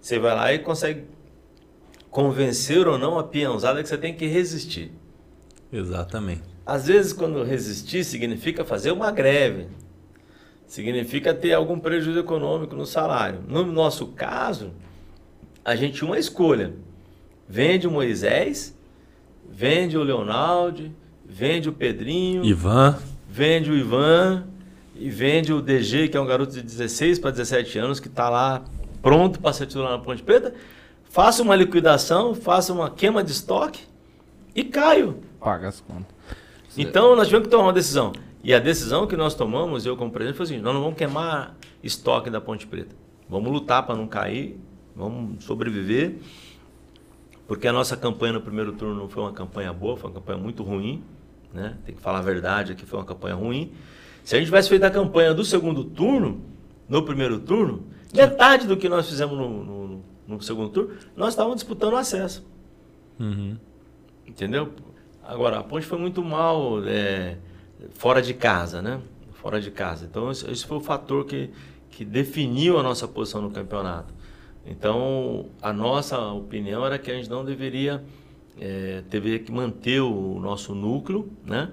[0.00, 1.04] Você vai lá e consegue
[2.10, 4.92] convencer ou não a peãozada que você tem que resistir.
[5.72, 6.42] Exatamente.
[6.66, 9.68] Às vezes, quando resistir, significa fazer uma greve.
[10.66, 13.40] Significa ter algum prejuízo econômico no salário.
[13.48, 14.72] No nosso caso,
[15.64, 16.74] a gente tinha uma escolha.
[17.48, 18.76] Vende o Moisés,
[19.50, 20.90] vende o Leonardo,
[21.26, 22.96] vende o Pedrinho, Ivan.
[23.28, 24.44] vende o Ivan
[24.94, 28.28] e vende o DG, que é um garoto de 16 para 17 anos, que está
[28.28, 28.62] lá
[29.02, 30.54] pronto para ser titular na Ponte Preta.
[31.04, 33.80] Faça uma liquidação, faça uma queima de estoque
[34.54, 35.18] e caio.
[35.40, 36.14] Paga as contas.
[36.76, 38.12] Então nós tivemos que tomar uma decisão.
[38.42, 41.56] E a decisão que nós tomamos, eu como presidente, foi assim: nós não vamos queimar
[41.82, 42.94] estoque da Ponte Preta.
[43.28, 44.58] Vamos lutar para não cair,
[44.94, 46.16] vamos sobreviver.
[47.50, 50.38] Porque a nossa campanha no primeiro turno não foi uma campanha boa, foi uma campanha
[50.38, 51.02] muito ruim.
[51.52, 51.76] Né?
[51.84, 53.72] Tem que falar a verdade aqui, foi uma campanha ruim.
[54.22, 56.42] Se a gente tivesse feito a campanha do segundo turno,
[56.88, 57.82] no primeiro turno,
[58.14, 62.46] metade do que nós fizemos no, no- no segundo turno, nós estávamos disputando o acesso.
[63.18, 63.56] Uhum.
[64.24, 64.72] Entendeu?
[65.24, 67.36] Agora, a ponte foi muito mal é,
[67.94, 69.00] fora de casa, né?
[69.32, 70.06] Fora de casa.
[70.08, 71.50] Então, esse, foi o fator que,
[71.90, 74.14] que definiu a nossa posição no campeonato.
[74.66, 78.04] Então, a nossa opinião era que a gente não deveria,
[78.60, 79.02] é,
[79.38, 81.72] que manter o nosso núcleo, né?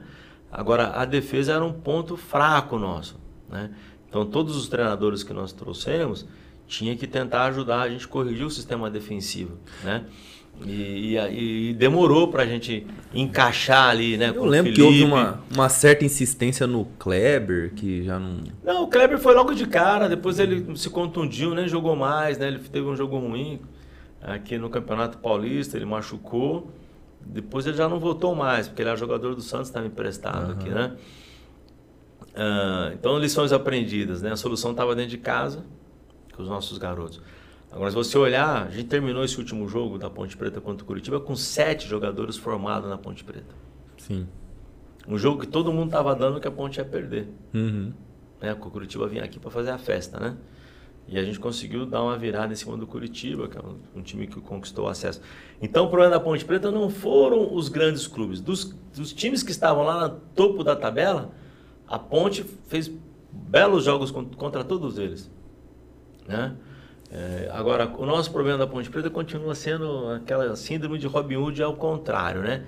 [0.52, 3.20] Agora, a defesa era um ponto fraco nosso,
[3.50, 3.72] né?
[4.08, 6.26] Então, todos os treinadores que nós trouxemos
[6.66, 10.06] tinha que tentar ajudar a gente a corrigir o sistema defensivo, né?
[10.66, 14.30] E, e- e demorou para a gente encaixar ali, né?
[14.36, 18.38] Eu lembro que houve uma, uma certa insistência no Kleber, que já não.
[18.64, 22.47] Não, o Kleber foi logo de cara, depois ele se contundiu, nem jogou mais, né?
[22.47, 23.60] Ele teve um jogo ruim
[24.22, 26.72] aqui no Campeonato Paulista, ele machucou.
[27.26, 30.70] Depois ele já não voltou mais, porque ele era jogador do Santos, estava emprestado aqui,
[30.70, 30.93] né?
[32.36, 34.32] Ah, então, lições aprendidas, né?
[34.32, 35.64] A solução estava dentro de casa,
[36.36, 37.22] com os nossos garotos.
[37.72, 40.88] Agora, se você olhar, a gente terminou esse último jogo da Ponte Preta contra o
[40.88, 43.53] Curitiba com sete jogadores formados na Ponte Preta.
[43.97, 44.28] Sim.
[45.07, 47.93] Um jogo que todo mundo estava dando que a Ponte ia perder Uhum.
[48.41, 48.53] né?
[48.53, 50.38] O Curitiba vinha aqui para fazer a festa, né?
[51.09, 53.61] E a gente conseguiu dar uma virada em cima do Curitiba, que é
[53.95, 55.22] um, time que conquistou o acesso.
[55.61, 58.41] Então, o problema da Ponte Preta não foram os grandes clubes.
[58.41, 61.32] Dos, dos times que estavam lá no topo da tabela,
[61.88, 62.91] a Ponte fez
[63.32, 65.32] belos jogos con- contra todos eles.
[66.28, 66.53] Né?
[67.20, 71.63] É, agora, o nosso problema da Ponte Preta continua sendo aquela síndrome de Robin Hood
[71.63, 72.61] ao contrário, né?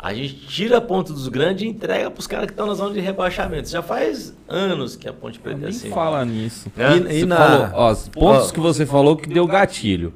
[0.00, 2.74] A gente tira a ponta dos grandes e entrega para os caras que estão na
[2.74, 3.68] zona de rebaixamento.
[3.68, 5.90] Já faz anos que a Ponte Preta é Nem assim.
[5.90, 6.70] fala nisso.
[6.76, 6.96] Né?
[6.98, 8.52] E- Você na- falou, ó, os pontos ó.
[8.52, 10.14] que você falou que deu gatilho.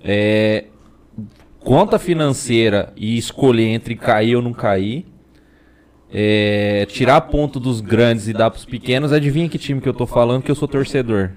[0.00, 0.66] É,
[1.58, 5.04] conta financeira e escolher entre cair ou não cair.
[6.12, 9.12] É, tirar ponto dos grandes e dar pros pequenos.
[9.12, 11.30] Adivinha que time que eu tô falando que eu sou torcedor.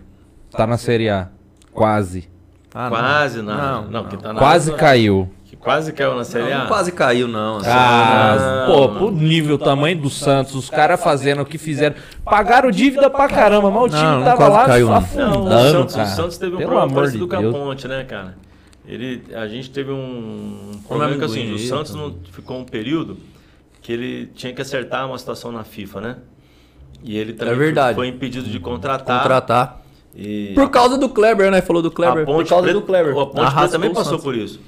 [0.52, 1.30] Tá na Série A.
[1.78, 2.28] Quase.
[2.74, 3.56] Ah, Quase não.
[3.56, 4.06] Não, Não, não.
[4.06, 5.30] que tá na Quase caiu.
[5.46, 6.60] Que quase caiu na Série Não, A.
[6.62, 7.60] não quase caiu, não.
[7.64, 8.98] Ah, não, pô, não.
[8.98, 11.96] pro nível, tamanho do Santos, os caras fazendo o que fizeram.
[12.26, 14.94] Pagaram dívida pra caramba, mas o time Não, não tava lá caiu, não.
[14.94, 16.08] Não, afundando, o, Santos, cara.
[16.08, 17.56] o Santos teve um Pelo problema de com a Deus.
[17.56, 18.36] Ponte, né, cara?
[18.88, 23.18] Ele, a gente teve um problema que assim, o Santos não ficou um período
[23.82, 26.16] que ele tinha que acertar uma situação na FIFA, né?
[27.04, 27.96] E ele também É verdade.
[27.96, 29.20] foi impedido de contratar.
[29.22, 29.82] Contratar.
[30.20, 31.62] E Por causa do Kleber, né?
[31.62, 32.24] Falou do Kleber.
[32.24, 33.12] a Ponte Por causa Preta, do Kleber.
[33.16, 34.60] A Ponte Preta também passou por isso.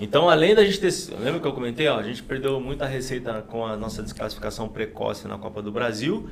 [0.00, 0.92] Então, além da gente ter.
[1.22, 1.86] Lembra que eu comentei?
[1.88, 6.26] Ó, a gente perdeu muita receita com a nossa desclassificação precoce na Copa do Brasil.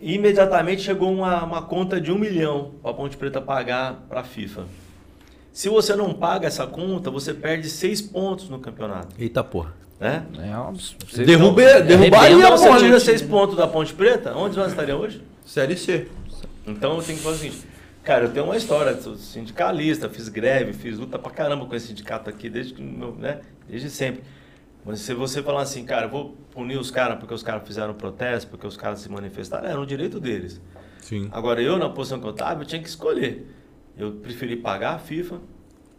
[0.00, 4.20] E imediatamente chegou uma, uma conta de um milhão para a Ponte Preta pagar para
[4.20, 4.64] a FIFA.
[5.52, 9.08] Se você não paga essa conta, você perde seis pontos no campeonato.
[9.18, 9.74] Eita porra.
[9.98, 10.24] Né?
[10.38, 11.24] É.
[11.24, 12.78] Derrube, Então, derrubaria a você porra.
[12.78, 15.22] tira seis pontos da Ponte Preta, onde nós estaríamos hoje?
[15.44, 16.06] Série C.
[16.70, 17.66] Então eu tenho que fazer o seguinte.
[18.04, 21.88] Cara, eu tenho uma história, sou sindicalista, fiz greve, fiz luta pra caramba com esse
[21.88, 24.22] sindicato aqui, desde, que né, desde sempre.
[24.84, 27.92] Mas se você falar assim, cara, eu vou punir os caras porque os caras fizeram
[27.92, 30.60] protesto, porque os caras se manifestaram, era um direito deles.
[31.00, 31.28] Sim.
[31.32, 33.46] Agora eu, na posição que eu estava, eu tinha que escolher.
[33.96, 35.40] Eu preferi pagar a FIFA,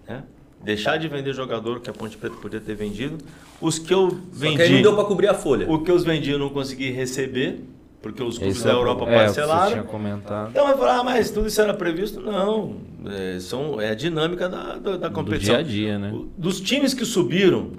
[0.07, 0.24] né?
[0.63, 3.17] deixar de vender jogador que a Ponte Preta podia ter vendido.
[3.61, 5.70] Os que eu Só vendi, que aí não deu pra cobrir a folha.
[5.70, 7.61] o que eu vendi eu não consegui receber,
[8.01, 9.71] porque os clubes Esse da é o- Europa é, parcelaram.
[9.71, 10.49] tinha comentado.
[10.51, 12.21] Então vai falar, ah, mas tudo isso era previsto?
[12.21, 12.77] Não.
[13.05, 15.55] É, são, é a dinâmica da, da, da Do competição.
[15.55, 16.13] dia a dia, né?
[16.37, 17.71] Dos times que subiram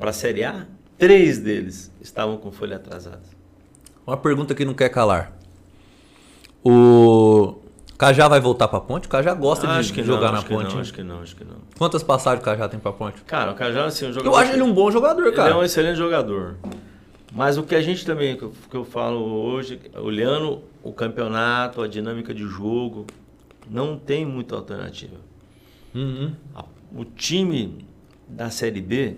[0.00, 0.66] para a Série A,
[0.98, 3.20] três deles estavam com folha atrasada.
[4.06, 5.32] Uma pergunta que não quer calar.
[6.64, 7.56] O
[7.98, 9.06] Cajá vai voltar pra ponte?
[9.06, 10.74] O Cajá gosta acho de que jogar não, na acho que ponte.
[10.74, 11.56] não, acho que não, acho que não.
[11.78, 13.20] Quantas passagens o Cajá tem pra ponte?
[13.22, 14.30] Cara, o Cajá, assim, um jogador.
[14.36, 15.50] Eu acho ele um bom jogador, Ele cara.
[15.52, 16.56] é um excelente jogador.
[17.34, 21.80] Mas o que a gente também, que eu, que eu falo hoje, olhando o campeonato,
[21.80, 23.06] a dinâmica de jogo,
[23.70, 25.16] não tem muita alternativa.
[25.94, 26.32] Uhum.
[26.94, 27.86] O time
[28.28, 29.16] da Série B,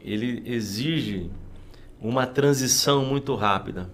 [0.00, 1.30] ele exige
[2.00, 3.88] uma transição muito rápida.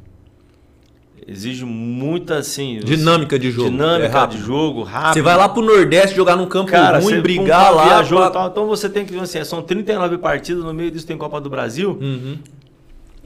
[1.26, 2.78] Exige muita, assim...
[2.80, 3.68] Dinâmica de jogo.
[3.68, 4.38] Dinâmica É rápido.
[4.38, 5.14] de jogo, rápido.
[5.14, 7.84] Você vai lá pro Nordeste jogar num campo Cara, ruim, brigar pum, lá.
[7.84, 8.46] viajou pra-.
[8.46, 11.98] Então você tem que, assim, são 39 partidas, no meio disso tem Copa do Brasil.
[12.00, 12.38] Uhum.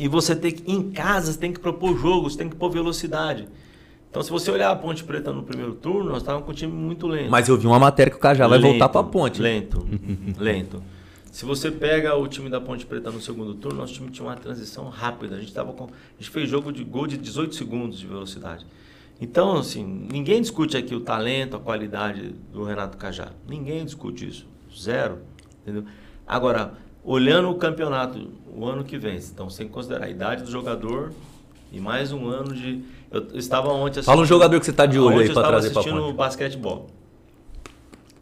[0.03, 3.47] E você tem que, em casa, você tem que propor jogos, tem que pôr velocidade.
[4.11, 6.73] Então, se você olhar a Ponte Preta no primeiro turno, nós estávamos com um time
[6.73, 7.31] muito lento.
[7.31, 9.41] Mas eu vi uma matéria que o Cajá vai voltar pra ponte.
[9.41, 9.87] Lento,
[10.37, 10.83] lento.
[11.31, 14.35] Se você pega o time da Ponte Preta no segundo turno, nosso time tinha uma
[14.35, 15.37] transição rápida.
[15.37, 15.89] A gente, tava com, a
[16.19, 18.67] gente fez jogo de gol de 18 segundos de velocidade.
[19.21, 23.29] Então, assim, ninguém discute aqui o talento, a qualidade do Renato Cajá.
[23.49, 24.49] Ninguém discute isso.
[24.77, 25.21] Zero.
[25.63, 25.85] Entendeu?
[26.27, 26.75] Agora,
[27.05, 31.13] olhando o campeonato, o ano que vem, então que considerar a idade do jogador
[31.73, 32.83] e mais um ano de.
[33.11, 34.05] Eu eu estava ontem assistindo.
[34.07, 36.13] Fala um jogador que você tá de olho aí eu pra estava trazer pra assistindo
[36.13, 36.89] basquetebol.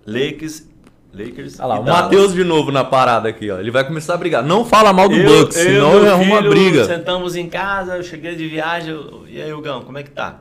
[0.06, 0.68] Lakers.
[1.12, 1.58] Lakers.
[1.58, 1.84] Olha lá, o.
[1.84, 3.58] Matheus de novo na parada aqui, ó.
[3.58, 4.44] Ele vai começar a brigar.
[4.44, 6.84] Não fala mal do Eu- Bucks, eu, senão meu ele arruma filho, briga.
[6.84, 8.94] Sentamos em casa, eu cheguei de viagem.
[8.94, 10.40] eu- E aí, Hugão, como é que tá?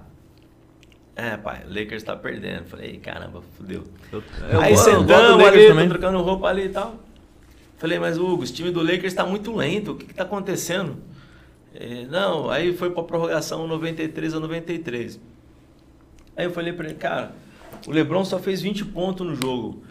[1.15, 2.65] É, pai, Lakers tá perdendo.
[2.65, 3.83] Falei, caramba, fudeu.
[4.11, 4.23] Eu-
[4.61, 6.95] aí eu sentamos ali, trocando roupa ali e tal.
[7.79, 10.97] Falei, mas Hugo, esse time do Lakers tá muito lento, o que que tá acontecendo?
[11.73, 15.19] Eh, não, aí foi pra prorrogação 93 a 93.
[16.35, 17.33] Aí eu falei pra ele, cara,
[17.87, 19.81] o Lebron só fez 20 pontos no jogo.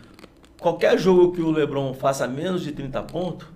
[0.61, 3.49] Qualquer jogo que o Lebron faça menos de 30 pontos,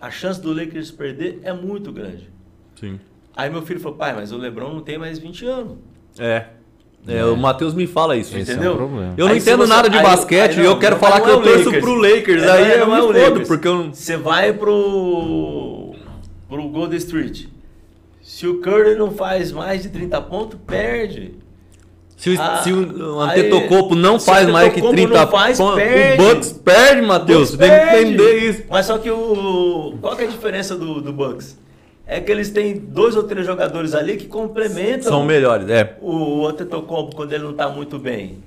[0.00, 2.30] a chance do Lakers perder é muito grande.
[2.74, 2.98] Sim.
[3.36, 5.78] Aí meu filho falou, pai, mas o Lebron não tem mais 20 anos.
[6.18, 6.55] É.
[7.08, 8.36] É, o Matheus me fala isso.
[8.36, 8.72] Esse entendeu?
[8.72, 9.14] é um problema.
[9.16, 11.18] Eu não Aí entendo você- nada de aí- basquete aí e não, eu quero falar
[11.20, 11.84] não que é eu o torço Lakers.
[11.84, 12.42] pro Lakers.
[12.42, 13.48] É, aí eu não é o Lakers.
[13.48, 13.94] porque eu não.
[13.94, 15.94] Você vai pro,
[16.48, 17.44] pro Golden Street.
[18.22, 21.34] Se o Curry não faz mais de 30 pontos, perde.
[22.16, 25.58] Se, o- Ah, se o aí- Antetokounmpo não faz mais que Antetokounmpo 30 não faz,
[25.58, 26.22] pontos, perde.
[26.22, 27.50] o Bucks perde, Matheus.
[27.50, 28.62] Você Bucks tem que entender isso.
[28.70, 29.94] Mas só que o.
[30.00, 31.56] Qual que é a diferença do, do Bucks?
[32.06, 35.96] É que eles têm dois ou três jogadores ali que complementam São melhores, é.
[36.00, 38.38] o, Antetokounmpo quando ele não está muito bem.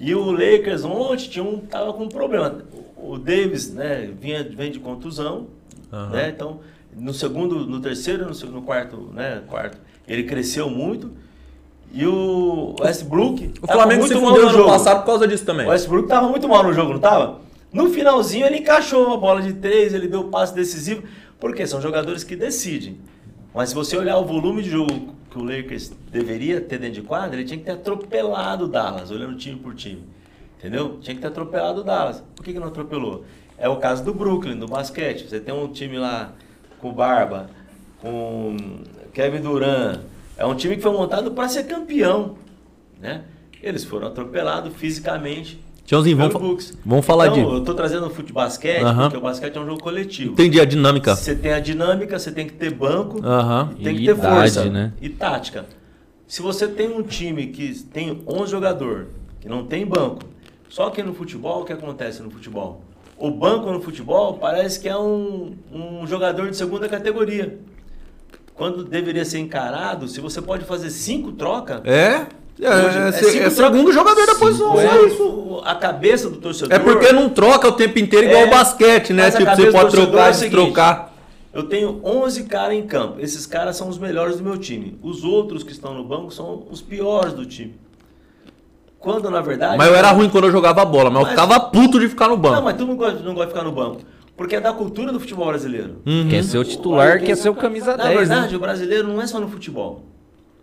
[0.00, 2.62] E o Lakers ontem tinha um, tava com um problema.
[2.96, 5.46] O Davis, né, vinha, vem de contusão,
[5.92, 6.10] Aham.
[6.10, 6.32] né?
[6.34, 6.60] Então,
[6.96, 9.78] no segundo, no terceiro, no, seg- no quarto, né, quarto,
[10.08, 11.10] ele cresceu muito.
[11.92, 14.70] E o Westbrook O Flamengo se muito mal fudeu no no jogo.
[14.70, 15.66] passado por causa disso também.
[15.66, 17.40] O Westbrook tava muito mal no jogo, não tava?
[17.72, 21.02] No finalzinho ele encaixou uma bola de três, ele deu o passe decisivo,
[21.40, 22.98] porque são jogadores que decidem.
[23.54, 27.02] Mas se você olhar o volume de jogo que o Lakers deveria ter dentro de
[27.02, 30.04] quadra, ele tinha que ter atropelado o Dallas, olhando time por time.
[30.58, 30.98] Entendeu?
[31.00, 32.22] Tinha que ter atropelado o Dallas.
[32.36, 33.24] Por que, que não atropelou?
[33.56, 35.28] É o caso do Brooklyn, do basquete.
[35.28, 36.32] Você tem um time lá
[36.78, 37.50] com Barba,
[38.00, 38.56] com
[39.12, 40.00] Kevin Durant.
[40.36, 42.36] É um time que foi montado para ser campeão.
[43.00, 43.24] Né?
[43.62, 45.60] Eles foram atropelados fisicamente.
[45.90, 47.54] Tiãozinho, pelo vamos, fa- vamos falar então, de.
[47.56, 50.34] Eu tô trazendo o futebol basquete, porque o basquete é um jogo coletivo.
[50.34, 51.16] Entendi a dinâmica.
[51.16, 53.20] Você tem a dinâmica, você tem que ter banco,
[53.76, 54.92] e tem que ter idade, força né?
[55.02, 55.66] e tática.
[56.28, 59.08] Se você tem um time que tem 11 jogadores,
[59.40, 60.20] que não tem banco,
[60.68, 62.84] só que no futebol, o que acontece no futebol?
[63.18, 67.58] O banco no futebol parece que é um, um jogador de segunda categoria.
[68.54, 72.28] Quando deveria ser encarado, se você pode fazer cinco trocas, É?
[72.62, 74.72] É, é, é se- é segundo jogador da posição.
[74.72, 75.22] Só é isso.
[75.22, 76.74] o- a cabeça do torcedor.
[76.74, 79.30] É porque não troca o tempo inteiro igual É, o basquete, né?
[79.30, 81.12] Tipo, você pode torcedor trocar é e o seguinte, destrocar.
[81.52, 83.16] Eu tenho 11 caras em campo.
[83.18, 84.98] Esses caras são os melhores do meu time.
[85.02, 87.74] Os outros que estão no banco são os piores do time.
[88.98, 89.76] Quando, na verdade...
[89.78, 92.28] Mas eu era ruim quando eu jogava bola, mas, eu Mas- ficava puto de ficar
[92.28, 92.56] no banco.
[92.56, 94.02] Não, mas tu não gosta, não gosta de ficar no banco.
[94.36, 95.96] Porque é da cultura do futebol brasileiro.
[96.06, 96.28] Uhum.
[96.28, 98.18] Quer ser o titular, quer ser o camisa Na 10.
[98.18, 98.56] verdade, né?
[98.56, 100.02] o brasileiro não é só no futebol.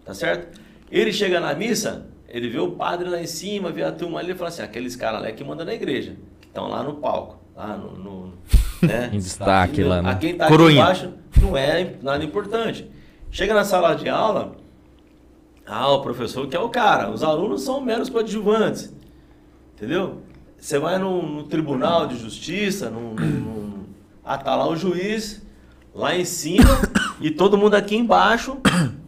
[0.05, 0.59] Tá certo?
[0.91, 4.31] Ele chega na missa, ele vê o padre lá em cima, vê a turma ali
[4.31, 7.37] e fala assim: aqueles caras lá que mandam na igreja, que estão lá no palco,
[7.55, 7.91] lá no.
[7.97, 8.33] no-
[8.81, 9.09] né?
[9.13, 10.11] Em destaque lá, né?
[10.11, 10.83] A quem tá Coroinha.
[10.85, 12.89] aqui embaixo não é nada importante.
[13.31, 14.55] Chega na sala de aula,
[15.65, 18.93] ah, o professor que é o cara, os alunos são meros coadjuvantes.
[19.75, 20.21] Entendeu?
[20.57, 23.85] Você vai no, no tribunal de justiça, no, no- no-
[24.23, 25.41] ah, tá lá o juiz,
[25.93, 26.63] lá em cima,
[27.19, 28.57] e todo mundo aqui embaixo,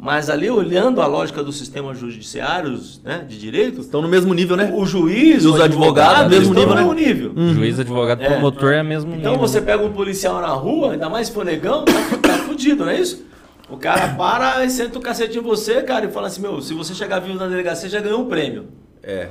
[0.02, 4.56] mas ali olhando a lógica dos sistemas judiciários, né, de direito, Estão no mesmo nível,
[4.56, 4.72] né?
[4.74, 7.02] o juiz, E os advogados, advogado, mesmo estão nível, no né?
[7.06, 7.54] mesmo nível.
[7.54, 8.28] Juiz, advogado, É.
[8.30, 9.48] promotor é mesmo Então nível.
[9.48, 12.92] você pega um policial na rua, ainda mais se for negão, tá, tá fudido, não
[12.92, 13.26] é isso?
[13.70, 16.74] O cara para e senta o cacete em você, cara, e fala assim, meu, se
[16.74, 18.68] você chegar vivo na delegacia, já ganhou um prêmio.
[19.04, 19.30] É.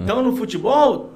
[0.00, 1.12] Então no futebol,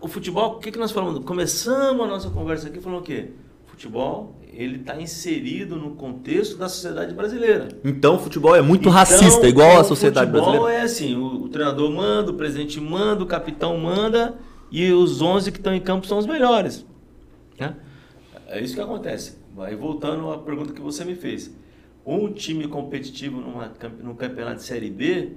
[0.00, 1.24] o futebol, o que, que nós falamos?
[1.24, 3.30] Começamos a nossa conversa aqui falando o quê?
[3.66, 7.68] Futebol, ele está inserido no contexto da sociedade brasileira.
[7.84, 10.80] Então o futebol é muito Então, racista, igual a o sociedade futebol brasileira.
[10.80, 14.36] é assim, o, o treinador manda, o presidente manda, o capitão manda
[14.70, 16.84] e os 11 que estão em campo são os melhores.
[17.58, 17.74] né?
[18.48, 19.38] É isso que acontece.
[19.54, 21.50] Vai voltando à pergunta que você me fez.
[22.06, 25.32] Um time competitivo numa, num campeonato de Série B,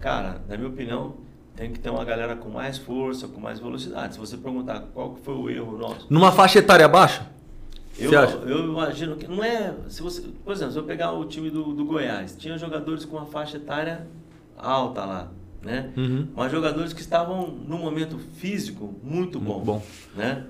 [0.00, 1.14] cara, na minha opinião,
[1.54, 4.14] tem que ter uma galera com mais força, com mais velocidade.
[4.14, 7.30] Se você perguntar qual foi o erro nosso, Numa faixa etária baixa?
[7.98, 9.74] Eu, eu imagino que não é.
[9.88, 13.16] Se você, por exemplo, se eu pegar o time do, do Goiás, tinha jogadores com
[13.16, 14.06] uma faixa etária
[14.56, 15.32] alta lá,
[15.62, 15.92] né?
[15.96, 16.28] Uhum.
[16.34, 19.82] Mas jogadores que estavam num momento físico muito bom, bom.
[20.14, 20.46] né?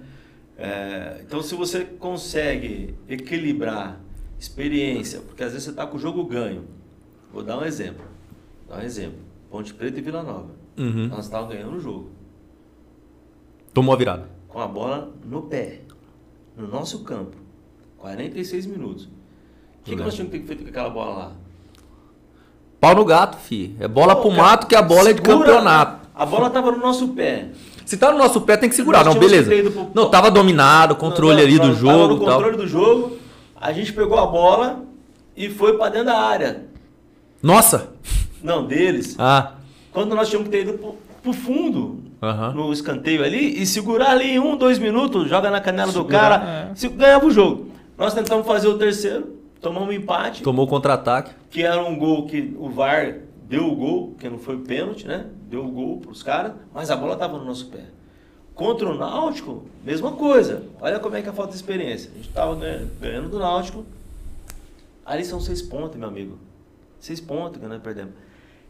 [0.58, 4.00] É, então, se você consegue equilibrar
[4.38, 6.64] experiência, porque às vezes você está com o jogo ganho.
[7.32, 8.04] Vou dar um exemplo.
[8.68, 9.18] Dar um exemplo.
[9.50, 10.50] Ponte Preta e Vila Nova.
[10.78, 11.08] Uhum.
[11.08, 12.10] Nós estávamos ganhando o jogo
[13.72, 14.28] Tomou a virada.
[14.48, 15.80] com a bola no pé,
[16.56, 17.36] no nosso campo,
[17.98, 19.04] 46 minutos.
[19.04, 19.08] O
[19.84, 21.32] que, que nós tínhamos que ter feito com aquela bola lá?
[22.80, 23.74] Pau no gato, fi.
[23.80, 26.06] É bola Pô, pro cara, mato que a bola é de campeonato.
[26.14, 27.48] A bola estava no nosso pé.
[27.84, 29.04] Se tá no nosso pé, tem que segurar.
[29.04, 29.70] Nós Não, beleza.
[29.70, 32.34] pro- Não, tava dominado, controle Nós- ali do nós tava jogo no e tal.
[32.36, 33.16] controle do jogo,
[33.54, 34.82] a gente pegou a bola
[35.36, 36.64] e foi para dentro da área.
[37.42, 37.90] Nossa!
[38.42, 39.14] Não, deles.
[39.18, 39.52] Ah.
[39.92, 40.96] Quando nós tínhamos que ter ido pro,
[41.26, 42.52] pro fundo, Aham.
[42.52, 46.70] no escanteio ali, e segurar ali um, dois minutos, joga na canela do Segurar, cara,
[46.70, 46.74] é.
[46.76, 47.70] se, ganhava o jogo.
[47.98, 50.42] Nós tentamos fazer o terceiro, tomamos um empate.
[50.42, 51.32] Tomou contra-ataque.
[51.50, 53.16] que era um gol que o VAR
[53.48, 55.26] deu o gol, que não foi pênalti, né?
[55.50, 57.84] Deu o gol para os caras, mas a bola estava no nosso pé.
[58.54, 60.62] Contra o Náutico, mesma coisa.
[60.80, 62.10] Olha como é que é a falta de experiência.
[62.12, 63.84] A gente estava ganhando, ganhando do Náutico.
[65.04, 66.38] Ali são seis pontos, meu amigo.
[66.98, 68.14] Seis pontos que nós perdemos.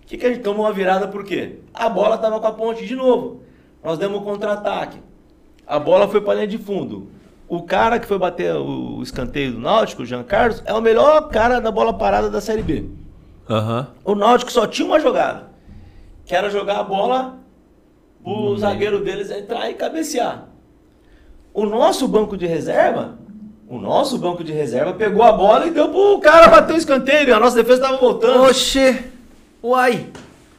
[0.06, 1.56] O que, que a gente tomou uma virada por quê?
[1.74, 3.42] A bola estava com a ponte de novo.
[3.82, 4.98] Nós demos um contra-ataque.
[5.66, 7.08] A bola foi para linha de fundo.
[7.48, 11.28] O cara que foi bater o escanteio do Náutico, o Jean Carlos, é o melhor
[11.30, 12.84] cara da bola parada da Série B.
[13.50, 13.88] Aham.
[14.04, 15.50] O Náutico só tinha uma jogada,
[16.24, 17.40] que era jogar a bola
[18.22, 20.46] o zagueiro deles entrar e cabecear.
[21.52, 23.18] O nosso banco de reserva,
[23.68, 27.34] o nosso banco de reserva pegou a bola e deu pro cara bater o escanteio.
[27.34, 28.44] A nossa defesa estava voltando.
[28.44, 29.15] Oxê!
[29.62, 30.06] Uai!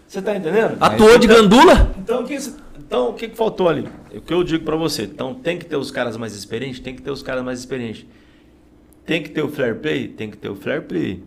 [0.08, 0.78] Você tá entendendo?
[0.80, 1.91] Atuou de gandula?
[1.98, 2.38] Então, o que,
[2.80, 3.88] então, o que que faltou ali?
[4.14, 5.04] O que eu digo pra você?
[5.04, 6.80] Então, tem que ter os caras mais experientes?
[6.80, 8.06] Tem que ter os caras mais experientes.
[9.06, 10.08] Tem que ter o fair play?
[10.08, 11.24] Tem que ter o fair play.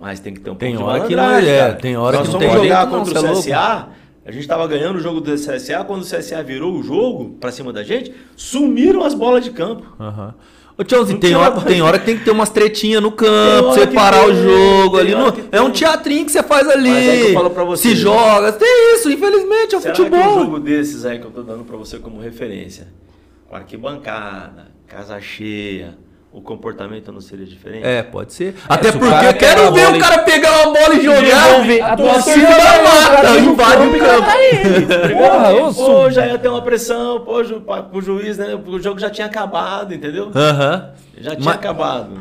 [0.00, 2.16] Mas tem que ter um Tem pouco hora de que não malandragem, é, tem hora
[2.18, 3.34] Nós que não tem jogar jeito, não, contra é o.
[3.34, 3.88] CSA,
[4.26, 7.52] a gente tava ganhando o jogo do CSA, quando o CSA virou o jogo pra
[7.52, 9.86] cima da gente, sumiram as bolas de campo.
[10.00, 10.34] Aham.
[10.76, 13.12] Ô, Tchãozinho, Não tem hora, mais- tem hora que tem que ter umas tretinhas no
[13.12, 15.12] campo, hora você que parar o jogo ali.
[15.32, 16.88] que é um teatrinho que você faz ali.
[16.88, 17.94] Mas é que eu falo pra você, Se né?
[17.96, 18.52] joga.
[18.52, 20.34] Tem isso, infelizmente, é Será que um futebol.
[20.44, 22.88] jogo desses aí que eu tô dando pra você como referência,
[23.48, 25.96] com arquibancada, casa cheia,
[26.32, 27.84] o comportamento não seria diferente?
[27.86, 28.54] É, pode ser.
[28.68, 31.96] Até se o porque eu quero ver o cara pegar uma bola e jogar.
[31.96, 34.30] Torcida vai mata, invade o campo.
[35.72, 38.54] Pô, Su- já ia ter uma pressão, pô, ju, pro juiz, né?
[38.54, 40.30] O jogo já tinha acabado, entendeu?
[40.34, 40.90] Aham.
[41.18, 42.20] Já tinha Mas- acabado.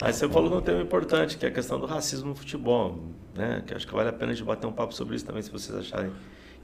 [0.00, 2.98] Aí você falou de um tema importante, que é a questão do racismo no futebol,
[3.34, 3.62] né?
[3.66, 5.50] Que acho que vale a pena a gente bater um papo sobre isso também, se
[5.50, 6.10] vocês acharem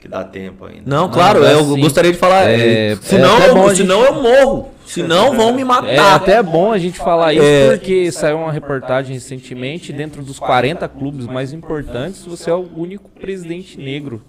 [0.01, 0.81] que dá tempo ainda.
[0.85, 2.49] Não, claro, Não, eu assim, gostaria de falar.
[2.49, 4.69] é- É, senão, é eu, gente- eu morro.
[4.85, 5.87] Senão vão me matar.
[5.89, 7.77] É até bom a gente falar isso É.
[7.77, 13.09] porque saiu uma reportagem recentemente, dentro dos 40 clubes mais importantes, você é o único
[13.11, 14.21] presidente negro.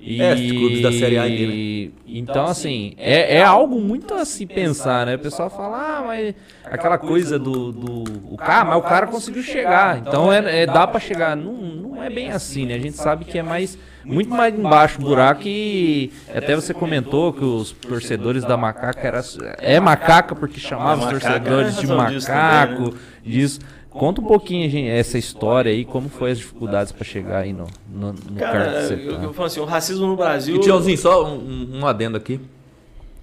[0.00, 0.22] E...
[0.22, 5.04] É, clubes da Série A aí, Então, assim, é, é algo muito a se pensar,
[5.04, 5.16] né?
[5.16, 6.34] O pessoal fala, ah, mas
[6.64, 7.70] aquela coisa do.
[7.70, 9.98] do o cara, mas o cara conseguiu chegar.
[9.98, 11.36] Então é, é- dá pra chegar.
[11.36, 12.74] Não, não é bem assim, né?
[12.74, 13.76] A gente sabe que é mais.
[14.02, 19.20] Muito mais embaixo o buraco e até você comentou que os torcedores da macaca era,
[19.58, 23.60] é macaca porque chamava os torcedores é de macaco, também, disso.
[23.90, 27.66] Conta um pouquinho gente, essa história aí, como foi as dificuldades pra chegar aí no,
[27.92, 29.22] no, no Cara, que você eu, tá.
[29.24, 30.56] eu falo assim, o racismo no Brasil.
[30.56, 32.40] E Tiãozinho, só um, um- adendo aqui.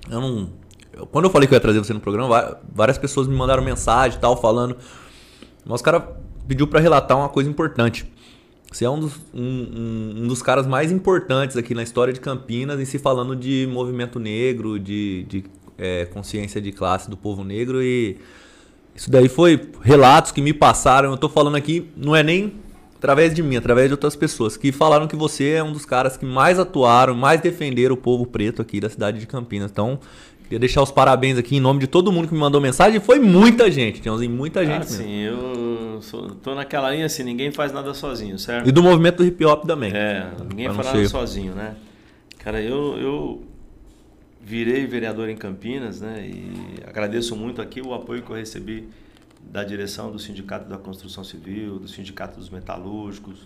[0.09, 0.49] Eu não.
[0.91, 3.63] eu- quando eu falei que eu ia trazer você no programa, várias pessoas me mandaram
[3.63, 4.75] mensagem e tal, falando.
[5.65, 6.15] Mas o cara
[6.47, 8.05] pediu pra relatar uma coisa importante.
[8.69, 12.19] Você é um dos, um, um- um dos caras mais importantes aqui na história de
[12.19, 15.43] Campinas em se falando de movimento negro, de, de,
[15.77, 18.17] é, consciência de classe do povo negro e
[18.97, 21.11] isso daí foi relatos que me passaram.
[21.11, 22.53] Eu tô falando aqui, não é nem
[22.97, 26.17] através de mim, através de outras pessoas que falaram que você é um dos caras
[26.17, 29.69] que mais atuaram, mais defenderam o povo preto aqui da cidade de Campinas.
[29.69, 29.99] Então,
[30.45, 32.99] queria deixar os parabéns aqui em nome de todo mundo que me mandou mensagem.
[32.99, 34.97] Foi muita gente, Tiãozinho, muita gente Ah, mesmo.
[35.03, 38.67] sim, eu sou, tô naquela linha assim, ninguém faz nada sozinho, certo?
[38.67, 39.91] E do movimento do hip hop também.
[39.95, 41.75] É, ninguém faz nada sozinho, né?
[42.39, 43.43] Cara, eu, eu
[44.47, 46.25] virei vereador em Campinas, né?
[46.25, 48.87] E agradeço muito aqui o apoio que eu recebi
[49.41, 53.45] da direção do Sindicato da Construção Civil, do Sindicato dos Metalúrgicos,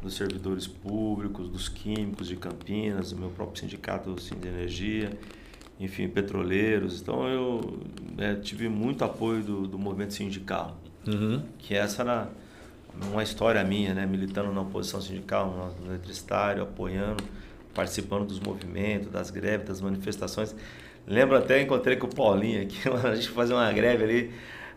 [0.00, 5.18] dos servidores públicos, dos químicos de Campinas, do meu próprio sindicato de energia,
[5.80, 7.00] enfim, petroleiros.
[7.00, 7.80] Então eu
[8.16, 11.42] né, tive muito apoio do, do movimento sindical Uhum.
[11.58, 12.28] que essa era
[13.10, 14.04] uma história minha, né?
[14.06, 17.24] Militando na oposição sindical, no no eletricitário, apoiando,
[17.74, 20.54] participando dos movimentos, das greves, das manifestações.
[21.06, 24.30] Lembro até, encontrei com o Paulinho aqui, a gente fazia uma greve ali,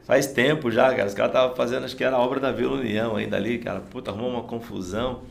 [0.04, 1.06] faz tempo já, cara.
[1.08, 3.80] Os caras estavam fazendo, acho que era a obra da Vila União ainda ali, cara.
[3.82, 5.22] Puta, arrumou uma confusão.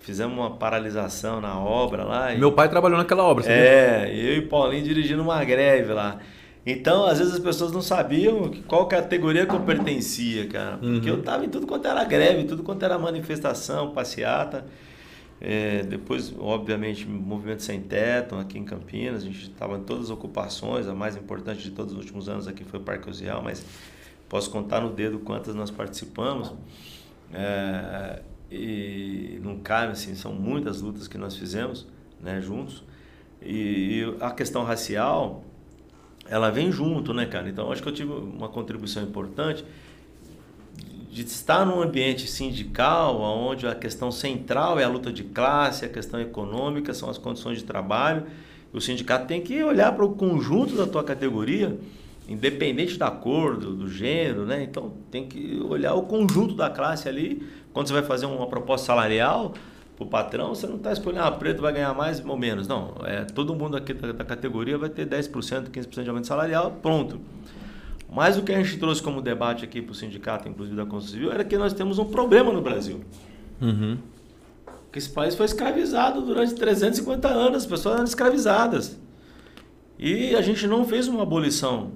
[0.00, 2.32] Fizemos uma paralisação na obra lá.
[2.34, 3.62] e- Meu pai trabalhou naquela obra, você viu?
[3.62, 6.18] é, eu e Paulinho dirigindo uma greve lá.
[6.64, 10.78] Então, às vezes as pessoas não sabiam qual categoria que eu pertencia, cara.
[10.78, 11.16] Porque Uhum.
[11.16, 14.64] eu tava em tudo quanto era greve, tudo quanto era manifestação, passeata.
[15.40, 19.22] É, depois, obviamente, Movimento Sem Teto aqui em Campinas.
[19.22, 20.86] A gente estava em todas as ocupações.
[20.86, 23.64] A mais importante de todos os últimos anos aqui foi o Parque Osial, mas
[24.28, 26.52] posso contar no dedo quantas nós participamos.
[27.32, 31.86] É, e não cabe, assim, são muitas lutas que nós fizemos
[32.20, 32.84] né, juntos.
[33.40, 35.42] E, e a questão racial,
[36.28, 37.48] ela vem junto, né, cara?
[37.48, 39.64] Então, acho que eu tive uma contribuição importante
[41.10, 45.88] de estar num ambiente sindical, onde a questão central é a luta de classe, a
[45.88, 48.24] questão econômica são as condições de trabalho.
[48.72, 51.76] O sindicato tem que olhar para o conjunto da tua categoria,
[52.28, 54.62] independente da cor, do, do gênero, né?
[54.62, 57.42] Então tem que olhar o conjunto da classe ali.
[57.72, 59.52] Quando você vai fazer uma proposta salarial
[59.96, 62.68] para o patrão, você não está escolhendo, ah, preto vai ganhar mais ou menos.
[62.68, 66.70] Não, é, todo mundo aqui da, da categoria vai ter 10%, 15% de aumento salarial,
[66.80, 67.20] pronto.
[68.12, 71.14] Mas o que a gente trouxe como debate aqui para o sindicato, inclusive da Construção
[71.14, 73.00] Civil, era que nós temos um problema no Brasil.
[73.60, 73.98] Uhum.
[74.90, 78.98] Que esse país foi escravizado durante 350 anos, as pessoas eram escravizadas.
[79.96, 81.92] E a gente não fez uma abolição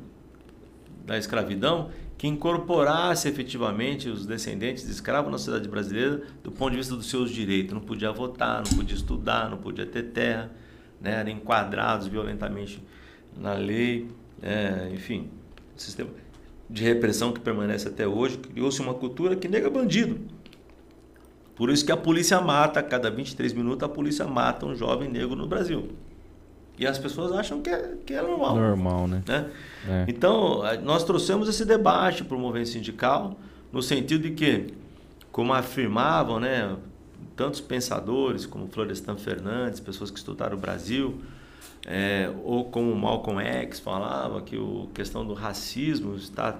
[1.04, 6.76] da escravidão que incorporasse efetivamente os descendentes de escravos na sociedade brasileira do ponto de
[6.76, 7.74] vista dos seus direitos.
[7.74, 10.50] Não podia votar, não podia estudar, não podia ter terra,
[11.00, 11.20] né?
[11.20, 12.80] eram enquadrados violentamente
[13.36, 14.08] na lei,
[14.40, 15.28] é, enfim,
[15.76, 16.10] sistema
[16.68, 20.20] de repressão que permanece até hoje, criou-se uma cultura que nega bandido.
[21.54, 25.08] Por isso que a polícia mata, a cada 23 minutos a polícia mata um jovem
[25.08, 25.90] negro no Brasil.
[26.76, 28.56] E as pessoas acham que é, que é normal.
[28.56, 29.22] Normal, né?
[29.26, 29.50] né?
[29.88, 30.04] É.
[30.08, 33.38] Então, nós trouxemos esse debate para o movimento sindical,
[33.72, 34.74] no sentido de que,
[35.30, 36.76] como afirmavam né,
[37.36, 41.20] tantos pensadores, como Florestan Fernandes, pessoas que estudaram o Brasil,
[41.86, 46.56] é, ou como Malcolm X falava, que a questão do racismo está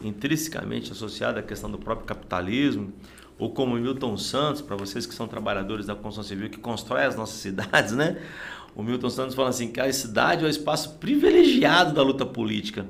[0.00, 2.92] intrinsecamente associada à questão do próprio capitalismo,
[3.38, 7.16] ou como Milton Santos, para vocês que são trabalhadores da construção civil, que constrói as
[7.16, 8.20] nossas cidades, né?
[8.74, 12.86] O Milton Santos fala assim que a cidade é o espaço privilegiado da luta política.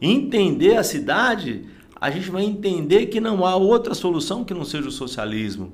[0.00, 1.66] Entender a cidade,
[2.00, 5.72] a gente vai entender que não há outra solução que não seja o socialismo.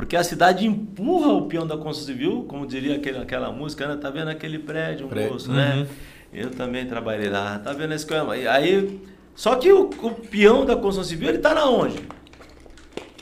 [0.00, 3.96] Porque a cidade empurra o peão da construção civil, como diria aquele, aquela música, né?
[3.96, 5.32] Tá vendo aquele prédio, Prédio.
[5.34, 5.86] moço, né?
[6.32, 7.58] Eu também trabalhei lá.
[7.58, 8.06] Tá vendo esse?
[8.10, 8.98] E aí,
[9.34, 11.98] só que o, o peão da construção civil, ele tá na onde?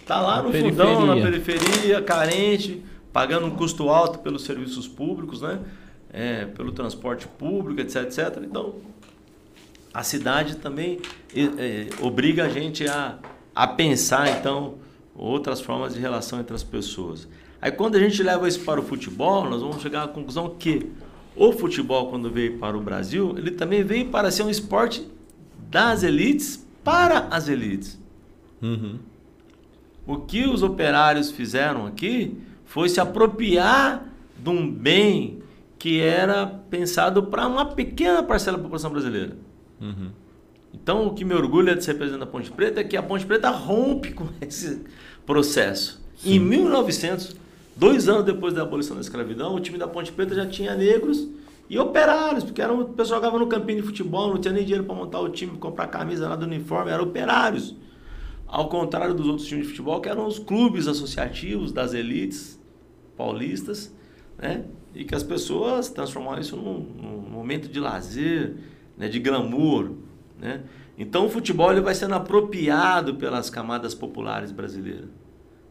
[0.06, 1.60] Tá lá Na no fundão, na periferia.
[1.60, 5.58] periferia, carente, pagando um custo alto pelos serviços públicos, né?
[6.12, 8.40] É, pelo transporte público, etc, etc.
[8.44, 8.76] Então,
[9.92, 11.00] a cidade também
[11.34, 13.18] é, obriga a gente a,
[13.52, 14.74] a pensar, então,
[15.18, 17.28] outras formas de relação entre as pessoas.
[17.60, 20.90] Aí, quando a gente leva isso para o futebol, nós vamos chegar à conclusão que
[21.34, 25.06] o futebol, quando veio para o Brasil, ele também veio para ser um esporte
[25.68, 28.00] das elites para as elites.
[28.62, 28.98] Uhum.
[30.06, 34.06] O que os operários fizeram aqui foi se apropriar
[34.38, 35.42] de um bem
[35.78, 39.36] que era pensado para uma pequena parcela da população brasileira.
[39.80, 40.10] Uhum.
[40.72, 43.24] Então, o que me orgulha de ser presidente da Ponte Preta é que a Ponte
[43.26, 44.84] Preta rompe com esse
[45.28, 46.00] processo.
[46.16, 46.36] Sim.
[46.36, 47.36] Em 1900,
[47.76, 51.28] dois anos depois da abolição da escravidão, o time da Ponte Preta já tinha negros
[51.68, 54.64] e operários, porque era um, o pessoal jogava no campinho de futebol, não tinha nem
[54.64, 57.76] dinheiro para montar o time, comprar camisa, nada do uniforme, eram operários.
[58.46, 62.58] Ao contrário dos outros times de futebol, que eram os clubes associativos das elites
[63.14, 63.94] paulistas,
[64.38, 64.64] né?
[64.94, 68.56] E que as pessoas transformaram isso num, num momento de lazer,
[68.96, 69.90] né, de glamour.
[70.40, 70.62] Né?
[70.98, 75.08] Então o futebol ele vai sendo apropriado pelas camadas populares brasileiras.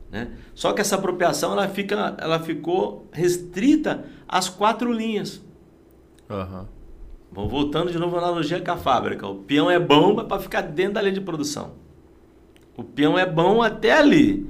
[0.09, 0.31] Né?
[0.55, 5.43] Só que essa apropriação ela, fica, ela ficou restrita às quatro linhas.
[6.29, 6.65] Uhum.
[7.29, 9.27] Voltando de novo à analogia com a fábrica.
[9.27, 11.73] O peão é bom para ficar dentro da linha de produção.
[12.77, 14.47] O peão é bom até ali.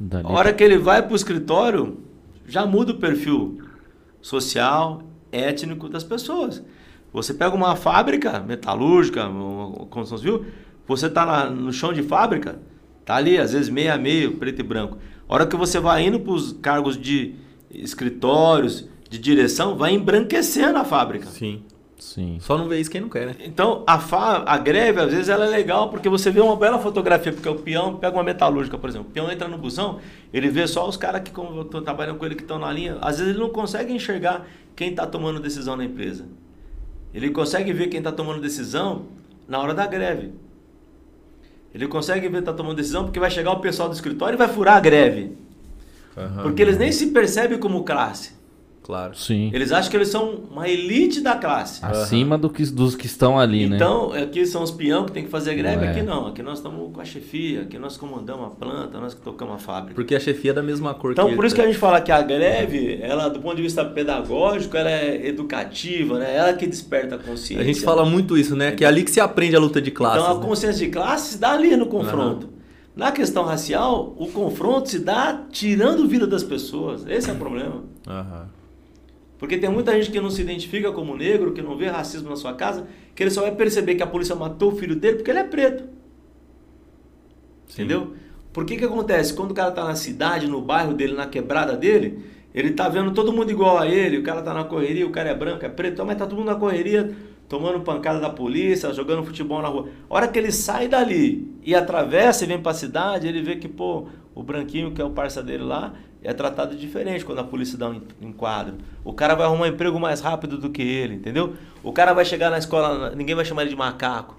[0.00, 0.26] Dali.
[0.26, 1.98] A hora que ele vai para o escritório,
[2.46, 3.62] já muda o perfil
[4.20, 6.62] social, étnico das pessoas.
[7.12, 10.46] Você pega uma fábrica metalúrgica, uma construção civil,
[10.86, 12.58] você está no chão de fábrica,
[13.04, 14.98] tá ali, às vezes meio a meio, preto e branco.
[15.28, 17.34] A hora que você vai indo para os cargos de
[17.70, 21.26] escritórios, de direção, vai embranquecendo a fábrica.
[21.26, 21.62] Sim.
[21.98, 22.38] Sim.
[22.40, 23.34] Só não vê isso quem não quer, né?
[23.40, 26.78] Então, a, fa a greve, às vezes, ela é legal porque você vê uma bela
[26.78, 29.08] fotografia, porque o peão pega uma metalúrgica, por exemplo.
[29.08, 29.98] O peão entra no busão,
[30.32, 32.98] ele vê só os caras que estão trabalhando com ele, que estão na linha.
[33.00, 34.46] Às vezes, ele não consegue enxergar
[34.76, 36.24] quem está tomando decisão na empresa.
[37.12, 39.06] Ele consegue ver quem está tomando decisão
[39.48, 40.32] na hora da greve.
[41.74, 44.38] Ele consegue ver quem está tomando decisão porque vai chegar o pessoal do escritório e
[44.38, 45.36] vai furar a greve.
[46.16, 46.42] Uhum.
[46.42, 48.37] Porque eles nem se percebem como classe.
[48.88, 49.14] Claro.
[49.14, 49.50] Sim.
[49.52, 51.84] Eles acham que eles são uma elite da classe.
[51.84, 52.40] Acima uhum.
[52.40, 54.22] do que, dos que estão ali, então, né?
[54.22, 55.90] Então, aqui são os peão que tem que fazer greve, é.
[55.90, 56.26] aqui não.
[56.26, 59.58] Aqui nós estamos com a chefia, aqui nós comandamos a planta, nós que tocamos a
[59.58, 59.94] fábrica.
[59.94, 62.00] Porque a chefia é da mesma cor então, que por isso que a gente fala
[62.00, 66.34] que a greve, ela, do ponto de vista pedagógico, ela é educativa, né?
[66.34, 67.60] Ela que desperta a consciência.
[67.62, 68.72] A gente fala muito isso, né?
[68.72, 70.22] Que é ali que se aprende a luta de classes.
[70.22, 70.46] Então, a né?
[70.46, 72.46] consciência de classe se dá ali no confronto.
[72.46, 72.52] Uhum.
[72.96, 77.04] Na questão racial, o confronto se dá tirando vida das pessoas.
[77.06, 77.84] Esse é o problema.
[78.06, 78.57] Uhum.
[79.38, 82.36] Porque tem muita gente que não se identifica como negro, que não vê racismo na
[82.36, 85.30] sua casa, que ele só vai perceber que a polícia matou o filho dele porque
[85.30, 85.84] ele é preto.
[87.68, 87.82] Sim.
[87.82, 88.14] Entendeu?
[88.52, 89.32] Por que que acontece?
[89.34, 92.18] Quando o cara tá na cidade, no bairro dele, na quebrada dele,
[92.52, 95.28] ele tá vendo todo mundo igual a ele, o cara tá na correria, o cara
[95.28, 97.14] é branco, é preto, mas tá todo mundo na correria,
[97.48, 99.88] tomando pancada da polícia, jogando futebol na rua.
[100.10, 103.54] A hora que ele sai dali e atravessa e vem para a cidade, ele vê
[103.56, 105.94] que, pô, o branquinho que é o parça dele lá,
[106.28, 108.74] é tratado diferente quando a polícia dá um enquadro.
[109.02, 111.54] O cara vai arrumar um emprego mais rápido do que ele, entendeu?
[111.82, 114.36] O cara vai chegar na escola, ninguém vai chamar ele de macaco.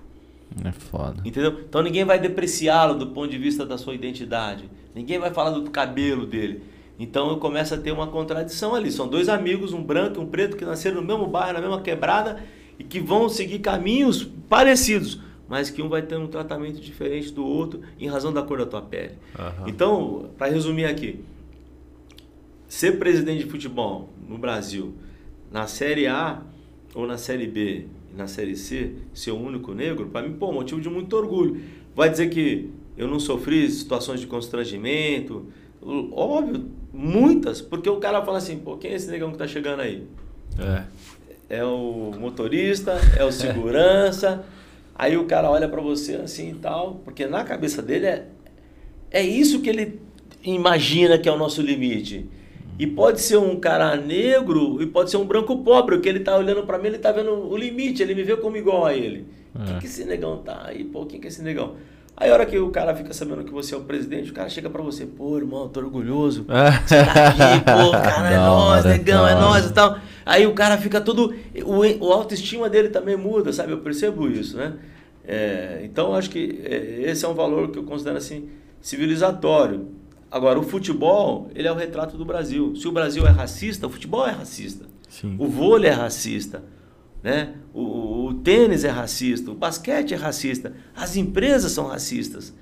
[0.64, 1.20] É foda.
[1.26, 1.62] Entendeu?
[1.68, 4.70] Então ninguém vai depreciá-lo do ponto de vista da sua identidade.
[4.94, 6.62] Ninguém vai falar do cabelo dele.
[7.00, 8.92] Então começa a ter uma contradição ali.
[8.92, 11.82] São dois amigos, um branco e um preto, que nasceram no mesmo bairro, na mesma
[11.82, 12.40] quebrada,
[12.78, 17.44] e que vão seguir caminhos parecidos, mas que um vai ter um tratamento diferente do
[17.44, 19.14] outro em razão da cor da tua pele.
[19.40, 19.68] Uhum.
[19.68, 21.26] Então, para resumir aqui,
[22.70, 24.94] ser presidente de futebol no Brasil,
[25.52, 26.44] na Série A
[26.94, 30.54] ou na Série B e na Série C, ser o único negro, para mim, pô,
[30.54, 31.60] motivo de muito orgulho.
[31.96, 35.48] Vai dizer que eu não sofri situações de constrangimento,
[36.12, 39.82] óbvio, muitas, porque o cara fala assim, pô, quem é esse negão que tá chegando
[39.82, 40.04] aí?
[40.60, 40.84] É.
[41.58, 44.46] É o motorista, é o segurança.
[44.94, 48.28] aí o cara olha para você assim e tal, porque na cabeça dele é,
[49.10, 50.00] é isso que ele
[50.44, 52.30] imagina que é o nosso limite.
[52.80, 56.22] E pode ser um cara negro e pode ser um branco pobre, o que ele
[56.22, 58.94] tá olhando para mim, ele tá vendo o limite, ele me vê como igual a
[58.94, 59.28] ele.
[59.54, 59.66] É.
[59.66, 60.86] Quem que esse negão tá aí?
[60.86, 61.76] Pô, quem que é esse negão?
[62.16, 64.48] Aí a hora que o cara fica sabendo que você é o presidente, o cara
[64.48, 66.46] chega para você, pô, irmão, tô orgulhoso.
[66.86, 69.98] Você tá aqui, pô, cara, é nós, negão, é nós e tal.
[70.26, 71.34] Aí o cara fica todo.
[71.66, 73.74] O, o autoestima dele também muda, sabe?
[73.74, 74.74] Eu percebo isso, né?
[75.26, 78.50] É, então acho que é, esse é um valor que eu considero assim
[78.82, 79.88] civilizatório.
[80.32, 82.76] Agora, o futebol, ele é o retrato do Brasil.
[82.76, 84.86] Se o Brasil é racista, o futebol é racista.
[85.08, 85.36] Sim.
[85.40, 86.64] O vôlei é racista.
[87.24, 87.56] Né?
[87.74, 92.54] O, o, o, tênis é racista, o basquete é racista, as empresas são racistas.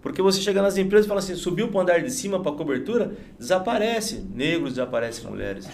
[0.00, 2.50] Porque você chega nas empresas e fala assim, subiu para o andar de cima para
[2.52, 4.24] cobertura, desaparece.
[4.34, 5.68] Negros desaparecem mulheres.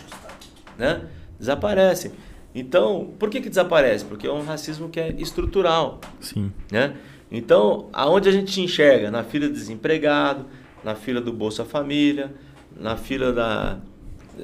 [0.76, 1.02] Né?
[1.38, 2.12] Desaparecem.
[2.54, 4.04] Então, por que, que desaparece?
[4.04, 6.00] Porque é um racismo que é estrutural.
[6.20, 6.52] Sim.
[6.70, 6.94] Né?
[7.32, 9.10] Então, aonde a gente te enxerga?
[9.10, 10.44] Na fila do desempregado,
[10.82, 12.34] na fila do Bolsa Família,
[12.78, 13.78] na fila da,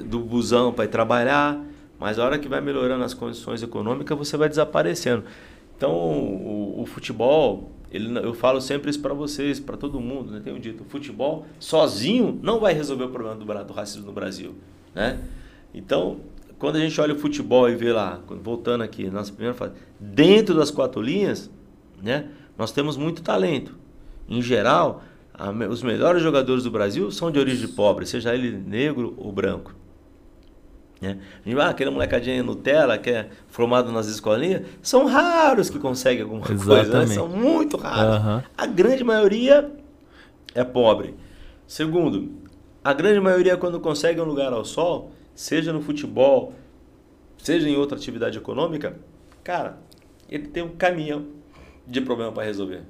[0.04, 1.60] do busão para ir trabalhar,
[1.98, 5.24] mas a hora que vai melhorando as condições econômicas, você vai desaparecendo.
[5.76, 10.40] Então, o, o futebol, ele, eu falo sempre isso para vocês, para todo mundo, né?
[10.42, 14.54] tenho dito, o futebol sozinho não vai resolver o problema do, do racismo no Brasil,
[14.94, 15.20] né?
[15.72, 16.20] Então,
[16.58, 20.54] quando a gente olha o futebol e vê lá, voltando aqui, nossa primeira fase, dentro
[20.54, 21.50] das quatro linhas,
[22.00, 22.28] né?
[22.56, 23.76] Nós temos muito talento.
[24.28, 25.02] Em geral,
[25.34, 29.74] a, os melhores jogadores do Brasil são de origem pobre, seja ele negro ou branco.
[31.00, 31.18] Né?
[31.60, 36.90] Ah, aquele molecadinho Nutella que é formado nas escolinhas, são raros que conseguem alguma Exatamente.
[36.90, 37.06] coisa, né?
[37.06, 38.24] são muito raros.
[38.24, 38.42] Uhum.
[38.56, 39.70] A grande maioria
[40.54, 41.14] é pobre.
[41.66, 42.32] Segundo,
[42.82, 46.54] a grande maioria quando consegue um lugar ao sol, seja no futebol,
[47.38, 48.96] seja em outra atividade econômica,
[49.42, 49.78] cara,
[50.28, 51.26] ele tem um caminhão
[51.86, 52.82] de problema para resolver.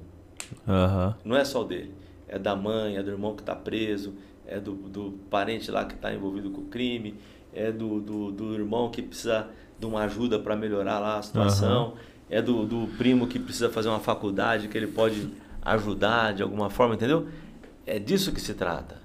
[0.67, 1.13] Uhum.
[1.25, 1.91] Não é só o dele.
[2.35, 4.13] É da mãe, é do irmão que está preso,
[4.45, 7.15] é do, do parente lá que está envolvido com o crime,
[7.53, 9.47] é do, do, do, irmão que precisa
[9.79, 11.93] de uma ajuda para melhorar lá a situação, uhum.
[12.29, 15.29] é do, do primo que precisa fazer uma faculdade que ele pode
[15.61, 17.27] ajudar de alguma forma, entendeu?
[17.85, 19.01] É disso que se trata.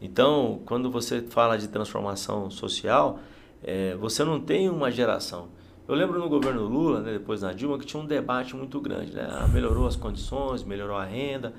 [0.00, 3.20] Então, quando você fala de transformação social,
[3.62, 5.48] é, você não tem uma geração.
[5.86, 9.12] Eu lembro no governo Lula, né, depois na Dilma, que tinha um debate muito grande.
[9.12, 9.26] Né?
[9.30, 11.52] Ah, melhorou as condições, melhorou a renda.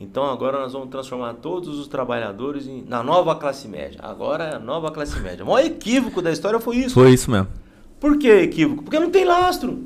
[0.00, 4.00] Então agora nós vamos transformar todos os trabalhadores em, na nova classe média.
[4.02, 5.44] Agora é a nova classe média.
[5.44, 6.94] O maior equívoco da história foi isso.
[6.94, 7.48] Foi isso mesmo.
[7.98, 8.84] Por que equívoco?
[8.84, 9.84] Porque não tem lastro.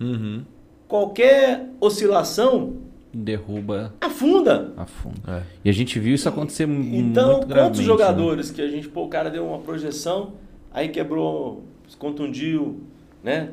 [0.00, 0.42] Uhum.
[0.88, 2.74] Qualquer oscilação
[3.12, 3.94] derruba.
[4.00, 4.72] Afunda.
[4.76, 5.20] Afunda.
[5.28, 5.42] É.
[5.64, 7.86] E a gente viu isso acontecer então, muito Então, quantos né?
[7.86, 8.56] jogadores né?
[8.56, 10.32] que a gente, pô, o cara deu uma projeção,
[10.72, 12.80] aí quebrou, se contundiu,
[13.22, 13.50] né?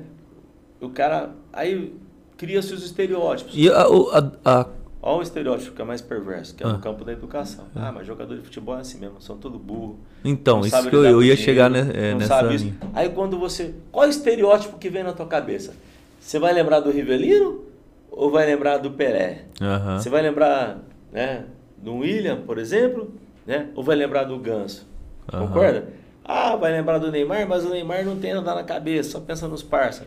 [0.81, 1.31] O cara.
[1.51, 1.93] Aí
[2.37, 3.53] cria-se os estereótipos.
[3.55, 4.65] E a, a, a...
[5.01, 6.73] Olha o estereótipo que é mais perverso, que é ah.
[6.73, 7.65] no campo da educação.
[7.75, 7.79] É.
[7.79, 9.97] Ah, mas jogador de futebol é assim mesmo, são todo burro.
[10.25, 12.73] Então, isso que eu, eu ia chegar né, é, nessa sabe isso.
[12.93, 13.73] Aí quando você.
[13.91, 15.73] Qual é o estereótipo que vem na tua cabeça?
[16.19, 17.63] Você vai lembrar do Rivelino
[18.11, 19.45] ou vai lembrar do Pelé?
[19.61, 19.97] Uhum.
[19.97, 20.79] Você vai lembrar
[21.13, 21.45] né,
[21.77, 23.13] do William, por exemplo,
[23.47, 23.69] né?
[23.75, 24.85] ou vai lembrar do Ganso?
[25.31, 25.47] Uhum.
[25.47, 25.87] Concorda?
[26.25, 29.47] Ah, vai lembrar do Neymar, mas o Neymar não tem nada na cabeça, só pensa
[29.47, 30.05] nos parça.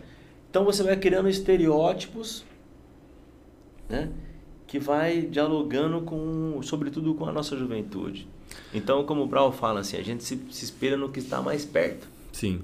[0.51, 2.45] Então você vai criando estereótipos,
[3.89, 4.11] né?
[4.73, 8.27] Que vai dialogando com, sobretudo com a nossa juventude.
[8.73, 11.63] Então, como o Brau fala assim, a gente se, se espelha no que está mais
[11.63, 12.09] perto.
[12.33, 12.63] Sim.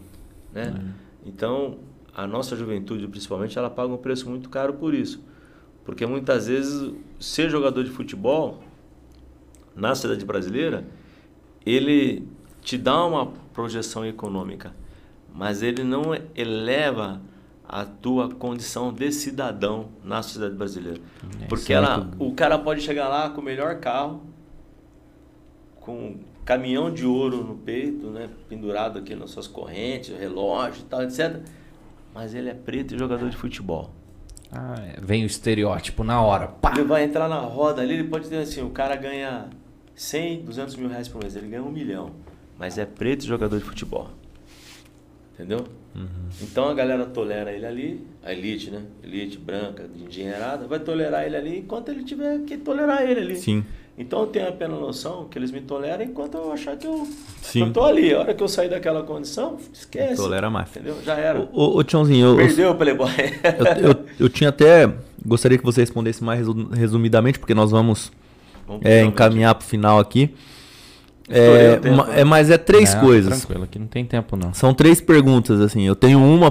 [0.51, 0.73] Né?
[0.75, 0.91] Uhum.
[1.27, 1.79] Então,
[2.17, 5.23] a nossa juventude, principalmente, ela paga um preço muito caro por isso.
[5.85, 8.63] Porque muitas vezes, ser jogador de futebol
[9.77, 10.89] na cidade brasileira,
[11.67, 12.27] ele
[12.63, 14.75] te dá uma projeção econômica,
[15.35, 16.05] mas ele não
[16.35, 17.21] eleva
[17.69, 21.01] a tua condição de cidadão na sociedade brasileira.
[21.43, 24.23] É, Porque ela, o cara pode chegar lá com o melhor carro,
[25.77, 31.03] com caminhão de ouro no peito, né, pendurado aqui nas suas correntes, relógio e tal,
[31.03, 31.41] etc.
[32.15, 33.91] Mas ele é preto e jogador de futebol.
[34.51, 34.99] Ah, é.
[35.01, 36.49] vem o estereótipo na hora.
[36.49, 36.73] Pá.
[36.73, 39.51] Ele vai entrar na roda ali, ele pode ter assim, o cara ganha
[39.95, 42.15] 100, 200 mil reais por mês, ele ganha um milhão
[42.59, 44.11] mas é preto jogador de futebol.
[45.33, 45.65] Entendeu?
[45.95, 46.29] Uhum.
[46.43, 48.83] Então a galera tolera ele ali, a elite, né?
[49.03, 53.37] Elite branca, engenheirada, vai tolerar ele ali enquanto ele tiver que tolerar ele ali.
[53.37, 53.65] Sim.
[53.99, 57.05] Então eu tenho apenas noção que eles me toleram enquanto eu achar que eu,
[57.43, 57.63] Sim.
[57.63, 58.15] eu tô ali.
[58.15, 60.15] A hora que eu sair daquela condição, esquece.
[60.15, 60.71] Tolera mais.
[60.71, 60.97] Entendeu?
[61.05, 61.49] Já era.
[61.53, 63.11] Ô, ô Tchãozinho, eu, Perdeu o Playboy.
[63.81, 64.89] eu, eu, eu, tinha até.
[65.27, 68.13] Gostaria que você respondesse mais resumidamente, porque nós vamos,
[68.69, 70.33] vamos é, encaminhar para o final aqui.
[71.29, 73.39] É, tempo, é, mas é três não, coisas.
[73.41, 74.55] Tranquilo, aqui não tem tempo não.
[74.55, 75.87] São três perguntas, assim.
[75.87, 76.51] Eu tenho uma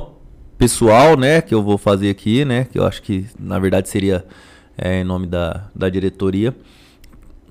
[0.57, 4.25] pessoal, né, que eu vou fazer aqui, né, que eu acho que na verdade seria
[4.77, 6.55] é, em nome da, da diretoria.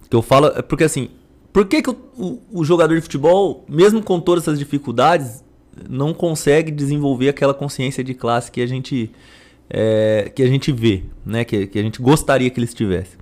[0.08, 1.08] Que eu falo, é porque assim,
[1.52, 5.44] por que, que o, o, o, jogador de futebol, mesmo com todas essas dificuldades,
[5.88, 9.10] não consegue desenvolver aquela consciência de classe que a gente,
[9.68, 13.18] é, que a gente vê, né, que, que a gente gostaria que eles tivessem?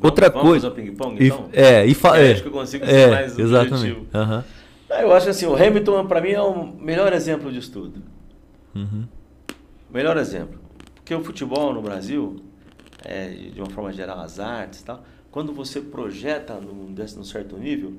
[0.00, 0.70] Outra vamos coisa.
[0.70, 1.48] Fazer ping-pong, então?
[1.52, 2.18] É, e fa...
[2.18, 3.98] é, acho que eu consigo ser é, mais exatamente.
[4.14, 4.42] Uhum.
[4.88, 8.02] Eu acho assim, o Hamilton para mim é o melhor exemplo de estudo.
[8.74, 9.04] Uhum.
[9.92, 10.58] Melhor exemplo.
[10.94, 12.36] Porque o futebol no Brasil,
[13.04, 17.56] é, de uma forma geral, as artes e tal, quando você projeta num, num certo
[17.56, 17.94] nível,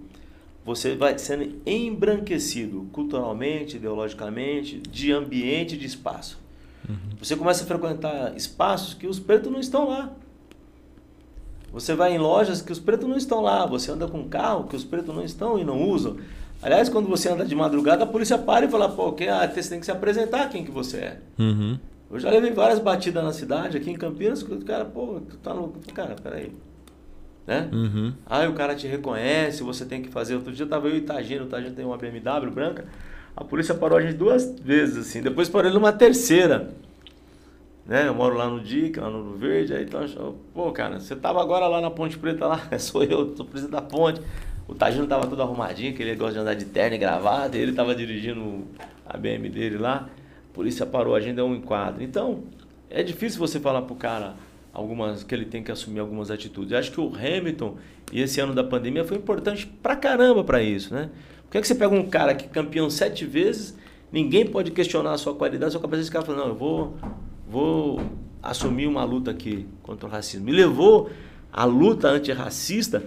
[0.63, 6.39] você vai sendo embranquecido culturalmente, ideologicamente, de ambiente, de espaço.
[6.87, 6.95] Uhum.
[7.19, 10.11] Você começa a frequentar espaços que os pretos não estão lá.
[11.71, 13.65] Você vai em lojas que os pretos não estão lá.
[13.65, 16.17] Você anda com um carro que os pretos não estão e não usam.
[16.61, 19.69] Aliás, quando você anda de madrugada, a polícia para e fala, pô, quem, ah, você
[19.69, 21.19] tem que se apresentar quem que você é.
[21.37, 21.79] Uhum.
[22.11, 25.37] Eu já levei várias batidas na cidade, aqui em Campinas, que o cara, pô, tu
[25.37, 25.79] tá louco.
[25.93, 26.51] Cara, peraí.
[27.47, 27.69] Né?
[27.71, 28.13] Uhum.
[28.25, 30.35] Aí o cara te reconhece, você tem que fazer.
[30.35, 32.85] Outro dia tava eu e o Tagino, o Tagino tem uma BMW branca.
[33.35, 35.21] A polícia parou a gente duas vezes, assim.
[35.21, 36.69] Depois parou ele uma terceira.
[37.85, 38.07] Né?
[38.07, 39.73] Eu moro lá no DIC, lá no Verde.
[39.73, 43.45] Aí então, pô, cara, você tava agora lá na Ponte Preta lá, sou eu, sou
[43.45, 44.21] presidente da ponte.
[44.67, 47.61] O Tagino tava todo arrumadinho, que ele gosta de andar de terno e gravata, e
[47.61, 48.67] ele tava dirigindo
[49.03, 50.07] a BM dele lá.
[50.49, 52.03] A polícia parou, a gente deu um enquadro.
[52.03, 52.43] Então,
[52.89, 54.35] é difícil você falar pro cara
[54.71, 56.71] algumas que ele tem que assumir algumas atitudes.
[56.71, 57.77] Eu acho que o Hamilton
[58.11, 61.09] e esse ano da pandemia foi importante pra caramba para isso, né?
[61.43, 63.75] Por que, é que você pega um cara que é campeão sete vezes,
[64.11, 66.95] ninguém pode questionar a sua qualidade, a sua cabeça esse cara fala, não, eu vou,
[67.49, 67.99] vou
[68.41, 70.45] assumir uma luta aqui contra o racismo.
[70.45, 71.09] Me levou
[71.51, 73.03] a luta antirracista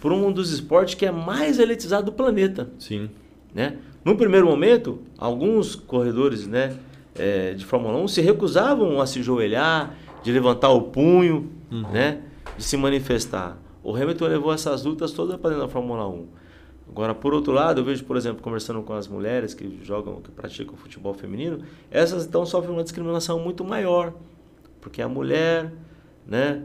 [0.00, 2.68] por um dos esportes que é mais elitizado do planeta.
[2.78, 3.08] Sim.
[3.54, 3.78] Né?
[4.04, 6.76] No primeiro momento, alguns corredores né,
[7.14, 11.90] é, de Fórmula 1 se recusavam a se joelhar, de levantar o punho, uhum.
[11.90, 12.20] né,
[12.56, 13.56] de se manifestar.
[13.82, 16.26] O Hamilton levou essas lutas todas para dentro da Fórmula 1.
[16.94, 20.30] Agora, por outro lado, eu vejo, por exemplo, conversando com as mulheres que jogam, que
[20.30, 21.58] praticam futebol feminino,
[21.90, 24.14] essas então sofrem uma discriminação muito maior,
[24.80, 25.72] porque a mulher,
[26.24, 26.62] né,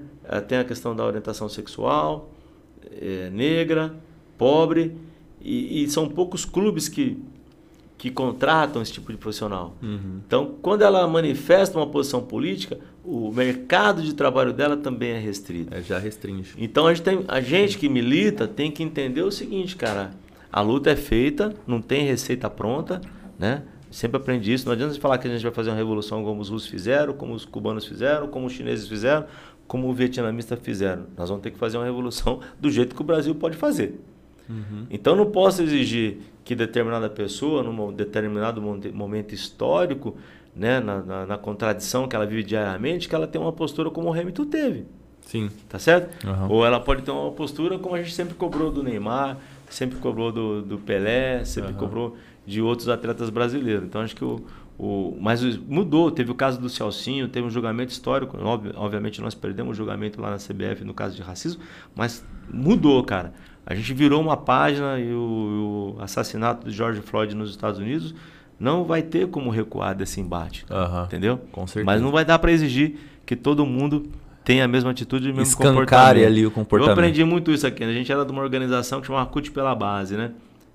[0.48, 2.30] tem a questão da orientação sexual,
[3.02, 3.96] é, negra,
[4.38, 4.96] pobre,
[5.42, 7.20] e, e, são poucos clubes que,
[7.98, 9.76] que contratam esse tipo de profissional.
[9.82, 10.22] Uhum.
[10.28, 15.74] Então, quando ela manifesta uma posição política, o mercado de trabalho dela também é restrito.
[15.74, 16.54] É, já restringe.
[16.58, 20.12] Então, a gente, tem, a gente que milita tem que entender o seguinte, cara,
[20.52, 23.02] a luta é feita, não tem receita pronta,
[23.38, 23.64] né?
[23.92, 24.66] Sempre aprendi isso.
[24.66, 27.14] Não adianta você falar que a gente vai fazer uma revolução como os russos fizeram,
[27.14, 29.26] como os cubanos fizeram, como os chineses fizeram,
[29.68, 31.08] como os vietnamistas fizeram.
[31.18, 34.00] Nós vamos ter que fazer uma revolução do jeito que o Brasil pode fazer.
[34.48, 34.86] Uhum.
[34.90, 40.18] Então não posso exigir que determinada pessoa, num determinado momento histórico,
[40.60, 44.10] né, na, na, na, contradição que ela vive diariamente, que ela tenha uma postura como
[44.10, 44.86] o Hamilton teve.
[45.22, 45.50] Sim.
[45.70, 46.26] Tá certo?
[46.26, 46.50] Uhum.
[46.50, 49.38] Ou ela pode ter uma postura como a gente sempre cobrou do Neymar,
[49.70, 51.78] sempre cobrou do, do Pelé, sempre uhum.
[51.78, 53.86] cobrou de outros atletas brasileiros.
[53.86, 54.42] Então acho que o,
[54.78, 58.38] o, mas mudou, teve o caso do Celcinho, teve um julgamento histórico.
[58.76, 61.62] Obviamente nós perdemos o julgamento lá na CBF no caso de racismo,
[61.96, 63.34] mas mudou, cara.
[63.66, 68.16] A gente virou uma página e o, o assassinato de George Floyd nos Estados Unidos
[68.60, 70.66] não vai ter como recuar desse embate.
[70.70, 71.38] Uhum, entendeu?
[71.52, 71.86] Com certeza.
[71.86, 74.10] Mas não vai dar para exigir que todo mundo
[74.44, 76.26] tenha a mesma atitude e o mesmo Escancare comportamento.
[76.26, 76.90] ali o comportamento.
[76.90, 77.84] Eu aprendi muito isso aqui.
[77.84, 80.32] A gente era de uma organização que chamava CUT pela base, né?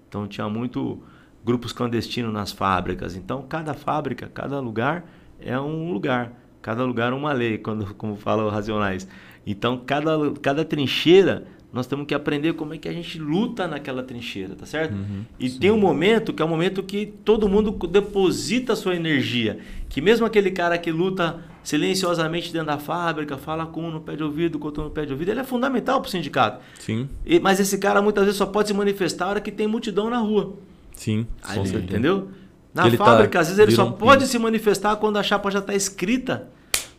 [0.08, 1.02] Então tinha muito
[1.44, 3.16] grupos clandestinos nas fábricas.
[3.16, 5.04] Então cada fábrica, cada lugar
[5.40, 6.32] é um lugar.
[6.62, 9.06] Cada lugar é uma lei, quando, como falam Racionais.
[9.46, 11.44] Então cada, cada trincheira
[11.74, 14.94] nós temos que aprender como é que a gente luta naquela trincheira, tá certo?
[14.94, 15.58] Uhum, e sim.
[15.58, 19.58] tem um momento que é o um momento que todo mundo deposita a sua energia.
[19.88, 24.14] Que mesmo aquele cara que luta silenciosamente dentro da fábrica, fala com um no pé
[24.14, 26.62] de ouvido, com outro no pé de ouvido, ele é fundamental para o sindicato.
[26.78, 27.08] Sim.
[27.26, 30.08] E, mas esse cara muitas vezes só pode se manifestar na hora que tem multidão
[30.08, 30.54] na rua.
[30.94, 32.28] Sim, Aí, entendeu?
[32.72, 35.50] Na ele tá fábrica, às vezes ele só virando pode se manifestar quando a chapa
[35.50, 36.48] já está escrita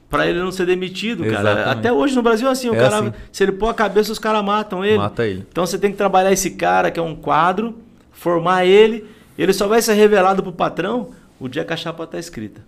[0.09, 1.39] para ele não ser demitido, cara.
[1.39, 1.69] Exatamente.
[1.79, 3.13] Até hoje no Brasil é assim, o É cara, assim.
[3.31, 4.97] se ele pôr a cabeça, os caras matam ele.
[4.97, 5.45] Mata ele.
[5.51, 7.75] Então você tem que trabalhar esse cara, que é um quadro,
[8.11, 9.05] formar ele,
[9.37, 11.09] ele só vai ser revelado pro patrão
[11.39, 12.61] o dia que a chapa tá escrita.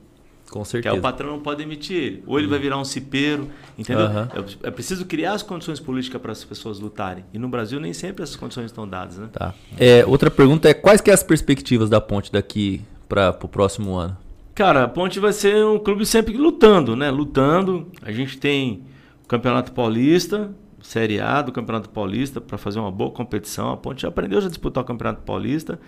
[0.49, 0.93] Com Que certeza.
[0.95, 2.23] aí o patrão não pode demitir ele.
[2.25, 4.05] Ou ele vai virar um cipeiro, entendeu?
[4.05, 4.29] Aham.
[4.63, 7.25] É, é preciso criar as condições políticas para as pessoas lutarem.
[7.33, 9.27] E no Brasil nem sempre essas condições estão dadas, né?
[9.33, 9.53] Tá.
[9.77, 13.95] É, outra pergunta é quais que é as perspectivas da ponte daqui para o próximo
[13.95, 14.17] ano?
[14.57, 17.11] Cara, a Ponte vai ser um clube sempre lutando, né?
[17.11, 17.91] Lutando.
[18.01, 18.85] A gente tem
[19.23, 20.49] o Campeonato Paulista,
[20.81, 23.71] Série A do Campeonato Paulista, para fazer uma boa competição.
[23.71, 25.79] A Ponte já aprendeu a disputar o Campeonato Paulista.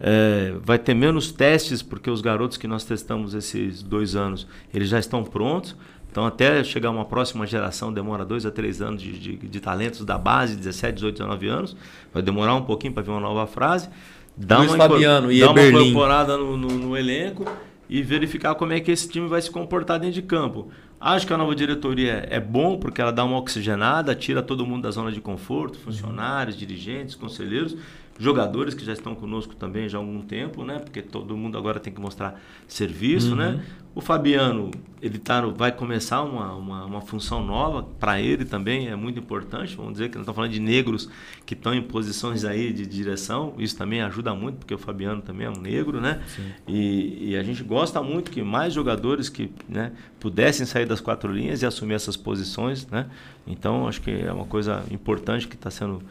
[0.00, 4.88] É, vai ter menos testes, porque os garotos que nós testamos esses dois anos, eles
[4.88, 5.76] já estão prontos.
[6.10, 10.06] Então, até chegar uma próxima geração, demora dois a três anos de, de, de talentos
[10.06, 11.76] da base, 17, 18, 19 anos.
[12.14, 13.90] Vai demorar um pouquinho para vir uma nova frase.
[14.34, 15.90] Dá Luiz uma, Fabiano e dá uma Eberlin.
[15.90, 17.44] incorporada no, no, no elenco
[17.88, 20.68] e verificar como é que esse time vai se comportar dentro de campo.
[21.00, 24.82] Acho que a nova diretoria é bom porque ela dá uma oxigenada, tira todo mundo
[24.82, 27.76] da zona de conforto, funcionários, dirigentes, conselheiros.
[28.18, 30.78] Jogadores que já estão conosco também já há algum tempo, né?
[30.78, 33.48] Porque todo mundo agora tem que mostrar serviço, né?
[33.48, 33.56] uhum.
[33.56, 33.64] né?
[33.96, 34.70] O Fabiano,
[35.00, 39.74] ele tá, vai começar uma, uma, uma função nova para ele também, é muito importante.
[39.74, 41.08] Vamos dizer que nós estamos falando de negros
[41.46, 45.46] que estão em posições aí de direção, isso também ajuda muito, porque o Fabiano também
[45.46, 46.22] é um negro, né?
[46.68, 51.32] E, e, a gente gosta muito que mais jogadores que né, pudessem sair das quatro
[51.32, 53.06] linhas e assumir essas posições, né?
[53.46, 56.02] Então, acho que é uma coisa importante que está sendo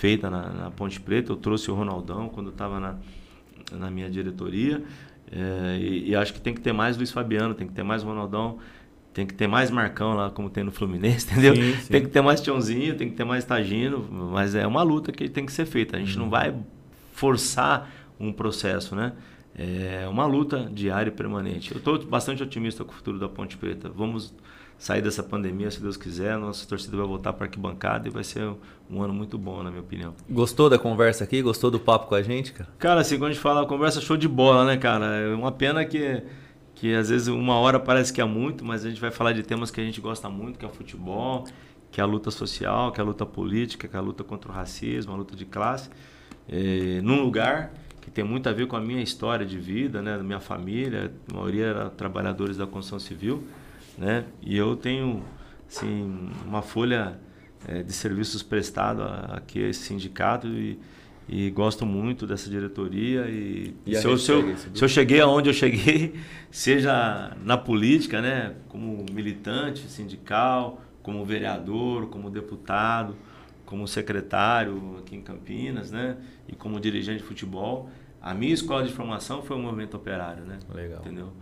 [0.00, 1.30] feita na, na, Ponte Preta.
[1.30, 2.96] Eu trouxe o Ronaldão quando estava na,
[3.70, 4.82] na minha diretoria.
[5.30, 8.02] É, e, e, acho que tem que ter mais Luiz Fabiano, tem que ter mais
[8.02, 8.58] Ronaldão,
[9.12, 11.54] tem que ter mais Marcão lá, como tem no Fluminense, entendeu?
[11.54, 11.92] Sim, sim.
[11.92, 15.28] Tem que ter mais Tiãozinho, tem que ter mais Tagino, mas é uma luta que
[15.28, 15.98] tem que ser feita.
[15.98, 16.30] A gente não uhum.
[16.30, 16.54] vai
[17.12, 19.12] forçar um processo, né?
[19.54, 21.72] É uma luta diária e permanente.
[21.72, 23.90] Eu estou bastante otimista com o futuro da Ponte Preta.
[23.90, 24.34] Vamos
[24.80, 28.50] sair dessa pandemia, se Deus quiser, nossa torcida vai voltar para arquibancada e vai ser
[28.90, 30.14] um ano muito bom, na minha opinião.
[30.28, 31.42] Gostou da conversa aqui?
[31.42, 32.70] Gostou do papo com a gente, cara?
[32.78, 35.04] Cara, assim, quando a gente fala, a conversa show de bola, né, cara?
[35.04, 36.22] É uma pena que,
[36.74, 39.42] que às vezes uma hora parece que é muito, mas a gente vai falar de
[39.42, 41.44] temas que a gente gosta muito, que é o futebol,
[41.92, 44.50] que é a luta social, que é a luta política, que é a luta contra
[44.50, 45.90] o racismo, a luta de classe,
[46.48, 50.16] é, num lugar que tem muito a ver com a minha história de vida, né,
[50.16, 53.44] da minha família, a maioria era trabalhadores da construção civil,
[53.96, 54.24] né?
[54.42, 55.22] E eu tenho
[55.68, 57.18] assim, uma folha
[57.66, 60.78] é, de serviços prestados aqui a esse sindicato e,
[61.28, 65.48] e gosto muito dessa diretoria e, e se, eu, se, eu, se eu cheguei aonde
[65.48, 66.14] eu cheguei,
[66.50, 73.16] seja na política, né, como militante sindical, como vereador, como deputado,
[73.64, 76.16] como secretário aqui em Campinas, né,
[76.48, 77.88] e como dirigente de futebol,
[78.20, 80.58] a minha escola de formação foi o movimento operário, né?
[80.74, 81.00] Legal.
[81.00, 81.32] Entendeu?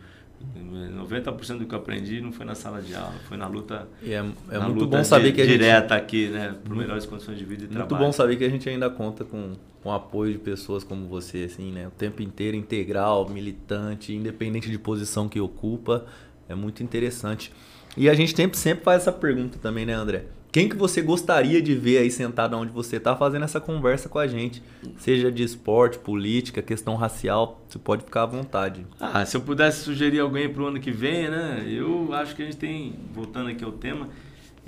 [0.69, 3.89] 90% do que eu aprendi não foi na sala de aula, foi na luta.
[4.02, 7.39] E é, é muito bom saber que a gente direta aqui, né, por melhores condições
[7.39, 7.97] de vida e muito trabalho.
[7.97, 11.44] Muito bom saber que a gente ainda conta com, com apoio de pessoas como você,
[11.44, 16.06] assim, né, o tempo inteiro integral, militante, independente de posição que ocupa,
[16.48, 17.52] é muito interessante.
[17.97, 20.24] E a gente sempre, sempre faz essa pergunta também, né, André?
[20.51, 24.19] Quem que você gostaria de ver aí sentado onde você está fazendo essa conversa com
[24.19, 24.62] a gente?
[24.97, 28.87] Seja de esporte, política, questão racial, você pode ficar à vontade.
[28.99, 31.65] Ah, se eu pudesse sugerir alguém para o ano que vem, né?
[31.69, 34.09] Eu acho que a gente tem, voltando aqui ao tema,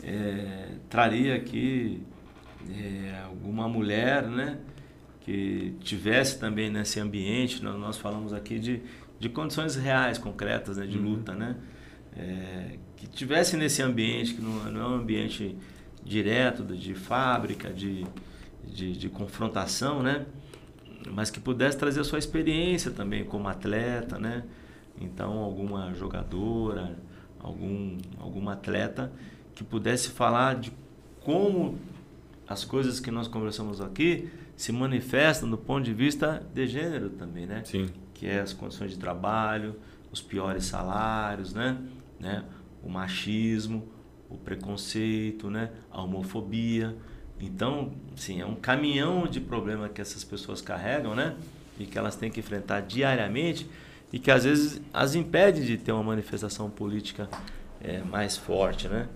[0.03, 2.03] é, traria aqui
[2.69, 4.59] é, alguma mulher, né?
[5.23, 8.83] Que tivesse também nesse ambiente, nós, nós falamos aqui de,
[9.19, 10.87] de condições reais, concretas, né?
[10.87, 11.05] De uhum.
[11.05, 11.57] luta, né?
[12.17, 15.57] É, que tivesse nesse ambiente, que não, não é um ambiente
[16.05, 18.07] direto de fábrica, de,
[18.63, 20.27] de, de, confrontação, né?
[21.11, 24.45] Mas que pudesse trazer a sua experiência também como atleta, né?
[25.01, 26.99] Então, alguma jogadora,
[27.39, 29.11] algum, alguma atleta
[29.55, 30.71] que pudesse falar de
[31.21, 31.79] como
[32.47, 37.47] as coisas que nós conversamos aqui se manifestam do ponto de vista de gênero também,
[37.47, 37.63] né?
[37.65, 37.89] Sim.
[38.13, 39.75] Que é as condições de trabalho,
[40.13, 41.79] os piores salários, né?
[42.19, 42.45] né?
[42.83, 43.89] O machismo,
[44.29, 45.71] o preconceito, né?
[45.91, 46.97] a homofobia.
[47.41, 51.37] Então, sim, é um caminhão de problema que essas pessoas carregam, né?
[51.79, 53.67] E que elas têm que enfrentar diariamente
[54.13, 57.29] e que às vezes as impede de ter uma manifestação política
[57.81, 59.09] é, mais forte, né?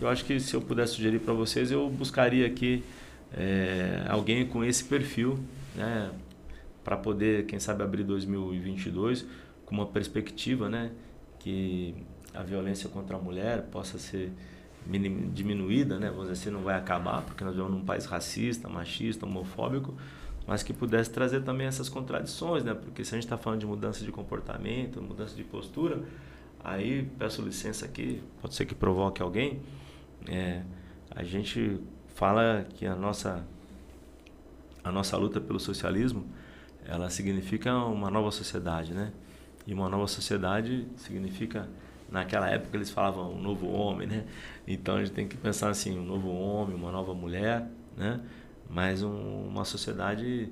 [0.00, 2.84] Eu acho que se eu pudesse sugerir para vocês, eu buscaria aqui
[3.32, 5.38] é, alguém com esse perfil,
[5.74, 6.10] né?
[6.84, 9.24] Para poder, quem sabe, abrir 2022
[9.64, 10.90] com uma perspectiva, né?
[11.38, 11.94] Que
[12.34, 14.32] a violência contra a mulher possa ser
[15.32, 16.08] diminuída, né?
[16.08, 19.94] Vamos dizer assim, não vai acabar, porque nós vivemos num país racista, machista, homofóbico,
[20.46, 22.74] mas que pudesse trazer também essas contradições, né?
[22.74, 26.02] Porque se a gente está falando de mudança de comportamento, mudança de postura,
[26.64, 29.60] aí peço licença aqui, pode ser que provoque alguém,
[30.26, 30.62] é,
[31.10, 31.80] a gente
[32.14, 33.44] fala que a nossa
[34.84, 36.26] a nossa luta pelo socialismo,
[36.84, 39.12] ela significa uma nova sociedade, né?
[39.64, 41.68] E uma nova sociedade significa
[42.12, 44.24] naquela época eles falavam um novo homem, né?
[44.68, 47.66] Então a gente tem que pensar assim, um novo homem, uma nova mulher,
[47.96, 48.20] né?
[48.68, 50.50] Mas um, uma sociedade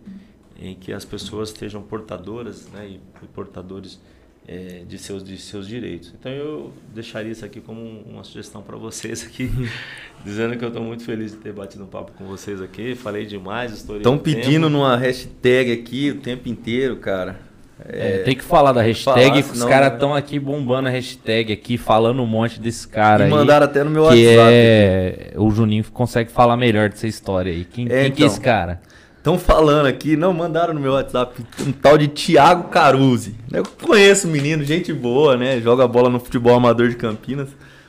[0.58, 2.88] em que as pessoas estejam portadoras, né?
[2.88, 4.00] E, e portadores
[4.48, 6.12] é, de, seus, de seus direitos.
[6.18, 9.50] Então eu deixaria isso aqui como uma sugestão para vocês aqui,
[10.24, 12.94] dizendo que eu estou muito feliz de ter batido um papo com vocês aqui.
[12.94, 14.68] Falei demais, estou Estão pedindo tempo.
[14.70, 17.49] numa hashtag aqui o tempo inteiro, cara.
[17.88, 21.78] É, tem que falar da hashtag, falar, os caras estão aqui bombando a hashtag aqui,
[21.78, 24.52] falando um monte desse cara e mandaram até no meu que WhatsApp.
[24.52, 25.32] É...
[25.36, 27.64] O Juninho consegue falar melhor dessa história aí.
[27.64, 28.52] Quem, é, quem então, que é esse então.
[28.52, 28.80] cara?
[29.16, 33.34] Estão falando aqui, não, mandaram no meu WhatsApp um tal de Thiago Caruzzi.
[33.52, 35.60] Eu conheço o menino, gente boa, né?
[35.60, 37.48] Joga bola no futebol amador de Campinas.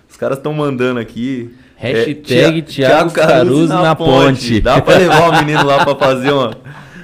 [0.09, 1.55] Os caras estão mandando aqui.
[1.77, 4.49] Hashtag é, Thiago, Thiago Caruzzi na, na ponte.
[4.49, 4.61] ponte.
[4.61, 6.51] Dá pra levar o menino lá pra fazer uma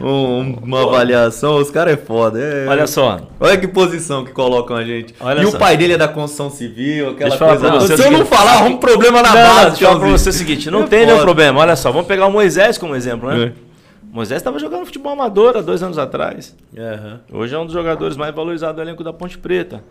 [0.02, 2.40] um- uma avaliação, os caras é foda.
[2.40, 3.20] é- Olha só.
[3.40, 5.14] Olha que posição que colocam a gente.
[5.20, 5.56] Olha e só.
[5.56, 7.96] o pai dele é da construção civil, aquela coisa.
[7.98, 10.30] Se eu não falar, arruma um problema na Não, base, deixa eu falar pra você
[10.30, 11.24] o seguinte, não É tem nenhum foda.
[11.26, 11.60] problema.
[11.60, 13.54] Olha só, vamos pegar o Moisés como exemplo, né?
[13.64, 13.68] É.
[14.12, 16.56] Moisés estava jogando futebol amador há dois anos atrás.
[16.76, 17.20] Aham.
[17.32, 19.84] Hoje é um dos jogadores mais valorizados do elenco da Ponte Preta.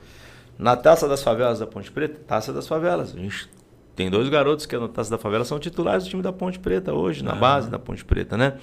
[0.58, 3.14] Na Taça das Favelas da Ponte Preta, Taça das Favelas.
[3.14, 3.46] A gente
[3.94, 6.92] tem dois garotos que na Taça da Favela são titulares do time da Ponte Preta
[6.94, 8.54] hoje, na base da Ponte Preta, né?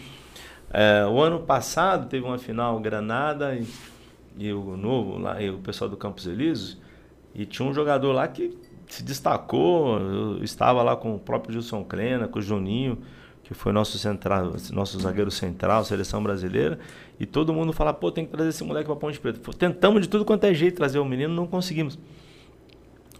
[0.74, 3.68] É, o ano passado teve uma final Granada e,
[4.38, 6.80] e o novo lá, e o pessoal do Campos Elíseos,
[7.36, 11.84] e tinha um jogador lá que se destacou, eu estava lá com o próprio Gilson
[11.84, 12.98] Klena, com o Juninho,
[13.44, 16.80] que foi nosso central, nosso zagueiro central, seleção brasileira,
[17.20, 19.40] e todo mundo fala, pô, tem que trazer esse moleque para Ponte Preta.
[19.54, 22.00] Tentamos de tudo quanto é jeito trazer o menino, não conseguimos.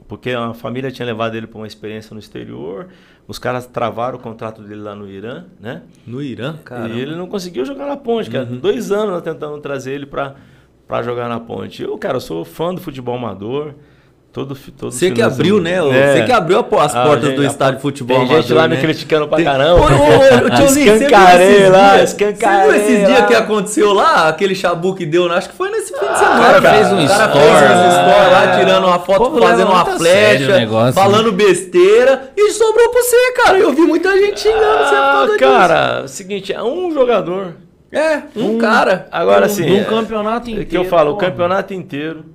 [0.08, 2.90] Porque a família tinha levado ele para uma experiência no exterior,
[3.28, 5.84] os caras travaram o contrato dele lá no Irã, né?
[6.06, 6.90] No Irã, cara.
[6.90, 8.46] E ele não conseguiu jogar na ponte, cara.
[8.46, 8.58] Uhum.
[8.58, 10.36] Dois anos tentando trazer ele pra,
[10.88, 11.82] pra jogar na ponte.
[11.84, 13.74] Eu, cara, eu sou fã do futebol amador.
[14.34, 15.80] Todo, todo Você que abriu, né?
[15.80, 16.16] o- É.
[16.16, 18.68] Você que abriu as Ah, portas gente, do estádio de futebol Tem gente amador, lá
[18.68, 18.76] né?
[18.76, 19.80] me criticando pra Tem- caramba.
[19.80, 24.28] Ô, ô, ô, tiozinho, você Escancarei lá, escancarei Você viu esses dias que aconteceu lá?
[24.28, 25.36] Aquele chabu que deu, né?
[25.36, 26.40] acho que foi nesse fim de semana.
[26.40, 27.90] cara fez um O cara story fez um lá.
[27.90, 32.32] story lá, tirando uma O foto, povo fazendo uma flecha, o negócio, falando besteira.
[32.36, 33.60] E sobrou pra você, cara.
[33.60, 37.46] Eu vi muita gente xingando você Ah, causa cara, seguinte, é um jogador.
[37.46, 37.58] disso.
[37.92, 39.08] É, um cara.
[39.12, 39.72] Agora Um- sim.
[39.72, 42.26] um é- campeonato é inteiro, que eu falo, o campeonato inteiro.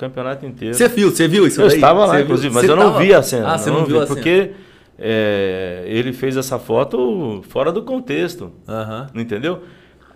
[0.00, 0.74] Campeonato inteiro.
[0.74, 1.76] Você viu, você viu isso Eu daí?
[1.76, 2.24] estava lá, viu?
[2.24, 3.52] inclusive, mas Você eu não tava- vi a cena.
[3.54, 4.14] Ah, você eu não, viu vi, a cena.
[4.14, 4.50] Porque
[4.98, 8.52] é, ele fez essa foto fora do contexto.
[8.68, 9.08] Aham.
[9.14, 9.62] Não entendeu?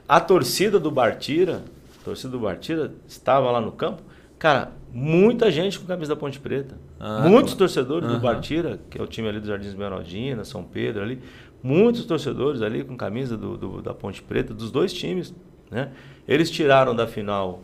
[0.08, 1.62] A torcida do Bartira,
[2.04, 4.02] torcida do Bartira estava lá no campo.
[4.38, 6.76] Cara, muita gente com camisa da Ponte Preta.
[7.00, 7.58] Ah, muitos claro.
[7.58, 8.22] torcedores do Aham.
[8.22, 11.18] Bartira, que é o time ali dos Jardins Esmeraldina, São Pedro ali.
[11.62, 15.34] Muitos torcedores ali com camisa do, do- da Ponte Preta, dos dois times.
[15.70, 15.88] Né?
[16.28, 17.62] Eles tiraram da final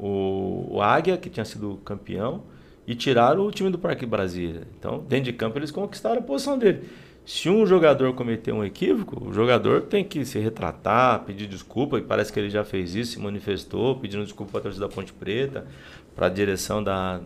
[0.00, 2.42] o, o Águia, que tinha sido campeão,
[2.86, 4.62] e tiraram o time do Parque Brasília.
[4.78, 6.88] Então, dentro de campo, eles conquistaram a posição dele.
[7.24, 12.02] Se um jogador cometer um equívoco, o jogador tem que se retratar, pedir desculpa, e
[12.02, 15.12] parece que ele já fez isso, se manifestou, pedindo desculpa para a torcida da Ponte
[15.12, 15.66] Preta,
[16.16, 17.20] para a direção da,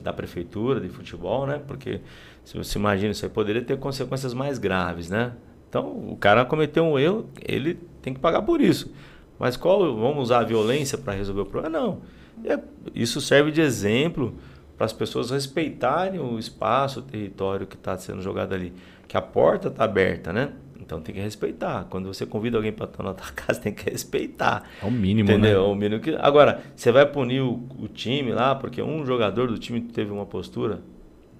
[0.00, 1.60] da prefeitura de futebol, né?
[1.64, 2.00] Porque
[2.44, 5.34] se você imagina, isso aí poderia ter consequências mais graves, né?
[5.68, 8.92] Então, o cara cometeu um erro, ele tem que pagar por isso.
[9.40, 11.80] Mas qual, vamos usar a violência para resolver o problema?
[11.80, 11.98] Não.
[12.44, 12.60] É-
[12.94, 14.34] isso serve de exemplo
[14.76, 18.74] para as pessoas respeitarem o espaço, o território que está sendo jogado ali.
[19.08, 20.52] Que a porta está aberta, né?
[20.78, 21.86] Então tem que respeitar.
[21.88, 24.68] Quando você convida alguém para estar na tua casa, tem que respeitar.
[24.82, 25.62] É o mínimo, Entendeu?
[25.62, 25.68] né?
[25.68, 26.14] O mínimo que...
[26.16, 30.26] Agora, você vai punir o, o time lá porque um jogador do time teve uma
[30.26, 30.80] postura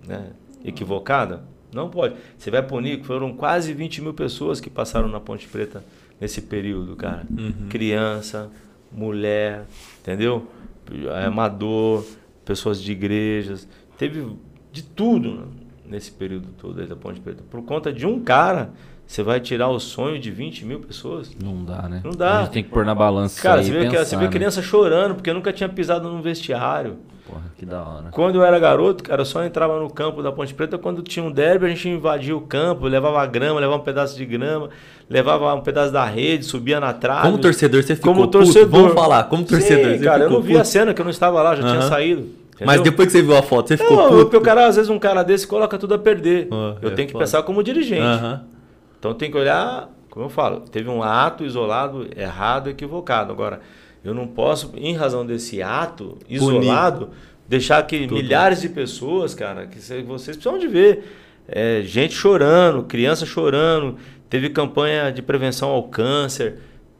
[0.09, 0.31] né,
[0.64, 1.44] equivocada?
[1.70, 2.14] Não pode.
[2.39, 5.85] Você vai punir, foram quase 20 mil pessoas que passaram na Ponte Preta
[6.20, 7.26] nesse período, cara.
[7.68, 8.51] Criança,
[8.92, 9.64] mulher,
[10.01, 10.47] entendeu?
[11.20, 12.05] É, Amador,
[12.44, 13.68] pessoas de igrejas.
[13.97, 14.36] Teve
[14.72, 15.48] de tudo
[15.86, 17.42] nesse período todo aí da Ponte Preta.
[17.51, 18.72] Por conta de um cara,
[19.10, 21.32] você vai tirar o sonho de 20 mil pessoas?
[21.42, 22.00] Não dá, né?
[22.04, 22.36] Não dá.
[22.36, 24.22] A gente tem que pôr na balança Cara, você vê, e que, pensar, você vê
[24.26, 24.30] né?
[24.30, 26.98] criança chorando porque nunca tinha pisado num vestiário.
[27.26, 28.04] Porra, que da hora.
[28.12, 31.24] Quando eu era garoto, cara, eu só entrava no campo da Ponte Preta quando tinha
[31.24, 34.70] um derby, a gente invadia o campo, levava grama, levava um pedaço de grama,
[35.08, 37.22] levava um pedaço da rede, subia na trave.
[37.22, 38.38] Como torcedor, você ficou Como puto?
[38.38, 38.68] torcedor.
[38.68, 40.68] Vamos falar, como torcedor, Sim, cara, eu não vi a puto?
[40.68, 41.88] cena, que eu não estava lá, já tinha Aham.
[41.88, 42.28] saído.
[42.60, 42.82] Mas entendeu?
[42.84, 44.22] depois que você viu a foto, você ficou Não, puto?
[44.22, 46.46] porque o cara, às vezes, um cara desse coloca tudo a perder.
[46.52, 47.24] Ah, eu é tenho que foda.
[47.24, 48.02] pensar como dirigente.
[48.02, 48.42] Aham.
[49.01, 53.32] Então tem que olhar, como eu falo, teve um ato isolado, errado, equivocado.
[53.32, 53.60] Agora,
[54.05, 57.10] eu não posso, em razão desse ato isolado,
[57.48, 61.16] deixar que milhares de pessoas, cara, que cê- vocês precisam de ver,
[61.48, 63.97] é, gente chorando, criança chorando,
[64.28, 66.59] teve campanha de prevenção ao câncer,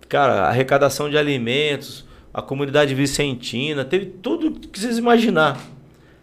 [0.09, 5.59] cara, arrecadação de alimentos, a comunidade vicentina, teve tudo que vocês imaginar.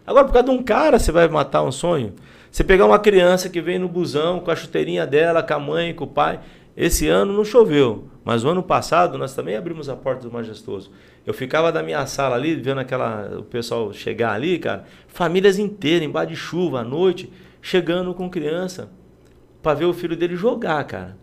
[0.06, 2.14] Agora, por causa de um cara, você vai matar um sonho?
[2.58, 5.94] Você pegar uma criança que vem no busão com a chuteirinha dela, com a mãe,
[5.94, 6.40] com o pai.
[6.76, 10.90] Esse ano não choveu, mas o ano passado nós também abrimos a porta do Majestoso.
[11.24, 16.02] Eu ficava da minha sala ali, vendo aquela, o pessoal chegar ali, cara, famílias inteiras,
[16.02, 17.32] embaixo de chuva, à noite,
[17.62, 18.90] chegando com criança,
[19.62, 21.16] para ver o filho dele jogar, cara.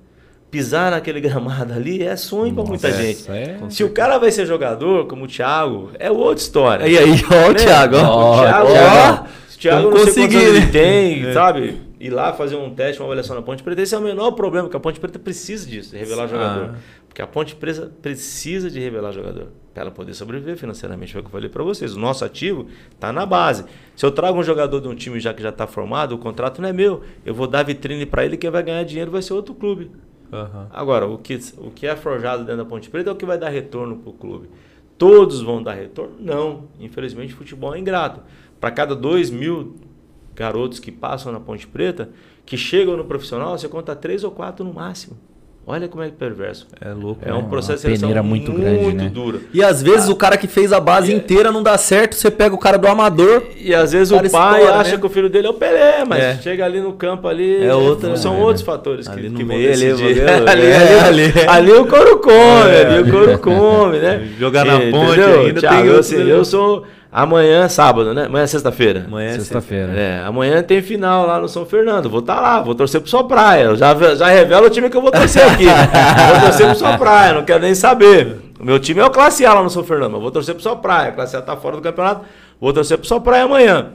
[0.49, 3.30] Pisar naquele gramado ali é sonho para muita gente.
[3.30, 6.88] é- Se o cara vai ser jogador, como o Thiago, é outra história.
[6.88, 7.56] E aí, ó, o Né?
[7.56, 8.38] Thiago, ó.
[8.38, 10.57] O Thiago, Ó, ó, o Thiago não sei quantos anos né?
[10.57, 11.34] ele tem, É.
[11.34, 11.82] sabe?
[11.99, 13.82] Ir lá fazer um teste, uma avaliação na Ponte Preta.
[13.82, 16.72] Esse é o menor problema, porque a Ponte Preta precisa disso, de revelar jogador.
[16.73, 16.77] Ah.
[17.07, 19.48] Porque a Ponte Preta precisa de revelar jogador.
[19.73, 21.95] Para ela poder sobreviver financeiramente, foi o que eu falei para vocês.
[21.95, 23.65] O nosso ativo está na base.
[23.95, 26.61] Se eu trago um jogador de um time já que já está formado, o contrato
[26.61, 27.02] não é meu.
[27.26, 29.90] Eu vou dar vitrine para ele, quem vai ganhar dinheiro vai ser outro clube.
[30.32, 30.65] Uhum.
[30.72, 33.38] Agora, o que, o que é forjado dentro da Ponte Preta é o que vai
[33.38, 34.49] dar retorno para o clube.
[34.98, 36.15] Todos vão dar retorno?
[36.19, 36.65] Não.
[36.80, 38.22] Infelizmente, futebol é ingrato.
[38.65, 39.75] Para cada 2 mil
[40.35, 42.09] garotos que passam na Ponte Preta,
[42.43, 45.15] que chegam no profissional, você conta três ou quatro no máximo.
[45.67, 46.65] Olha como é perverso.
[46.81, 47.21] É louco.
[47.23, 47.47] É um né?
[47.47, 49.09] processo de seleção muito, muito grande, né?
[49.09, 49.41] duro.
[49.53, 52.15] E às vezes ah, o cara que fez a base e, inteira não dá certo,
[52.15, 53.43] você pega o cara do amador.
[53.55, 54.97] E, e às vezes o, o pai estoura, acha né?
[54.97, 56.37] que o filho dele é o Pelé, mas é.
[56.41, 59.43] chega ali no campo ali, é outra, são é, outros fatores ali que, no que
[59.43, 62.85] meio, ali, ali, ali, ali, ali, o couro come, é.
[62.87, 64.27] ali o couro come, né?
[64.39, 65.85] Jogar na ponte ainda Thiago, tem...
[65.85, 66.83] Eu, assim, eu sou
[67.17, 68.25] Amanhã, sábado, né?
[68.25, 69.05] Amanhã é sexta-feira.
[69.07, 69.93] Amanhã é sexta-feira.
[69.93, 72.09] É, amanhã tem final lá no São Fernando.
[72.09, 73.63] Vou estar tá lá, vou torcer pro sua praia.
[73.63, 75.63] Eu já, já revelo o time que eu vou torcer aqui.
[76.29, 78.41] vou torcer pro sua praia, não quero nem saber.
[78.59, 80.15] O meu time é o Classe A lá no São Fernando.
[80.15, 81.07] Eu vou torcer pro sua praia.
[81.07, 82.25] A Classe A tá fora do campeonato.
[82.59, 83.93] Vou torcer pro sua praia amanhã.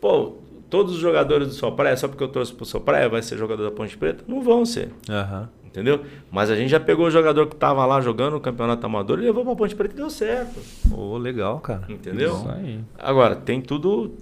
[0.00, 0.36] Pô,
[0.70, 3.36] todos os jogadores do sua praia, só porque eu torço pro sua praia, vai ser
[3.36, 4.22] jogador da Ponte Preta?
[4.28, 4.90] Não vão ser.
[5.10, 5.40] Aham.
[5.40, 5.46] Uhum.
[5.70, 6.00] Entendeu?
[6.30, 9.22] Mas a gente já pegou o jogador que estava lá jogando no campeonato amador e
[9.22, 10.58] levou para Ponte Preta e deu certo.
[10.90, 11.82] Ô, oh, legal, cara.
[11.88, 12.32] Entendeu?
[12.32, 12.80] Isso aí.
[12.98, 14.14] Agora, tem tudo.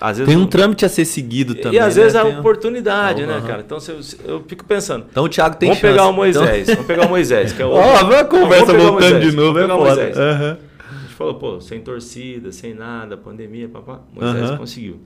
[0.00, 1.74] Às vezes, tem um trâmite a ser seguido também.
[1.74, 2.02] E às né?
[2.02, 3.60] vezes a oportunidade, né, cara?
[3.60, 3.78] Então
[4.24, 5.06] eu fico pensando.
[5.10, 5.92] Então o Thiago tem vamos chance.
[5.92, 6.74] Pegar o Moisés, então...
[6.74, 7.70] Vamos pegar o Moisés, que é o.
[7.70, 10.02] Ó, oh, a conversa voltando de novo, é foda.
[10.02, 10.56] Uhum.
[10.90, 14.00] A gente falou, pô, sem torcida, sem nada, pandemia, papá.
[14.12, 14.56] Moisés uhum.
[14.56, 15.00] conseguiu.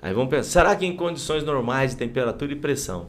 [0.00, 3.08] Aí vamos pensar, será que em condições normais de temperatura e pressão,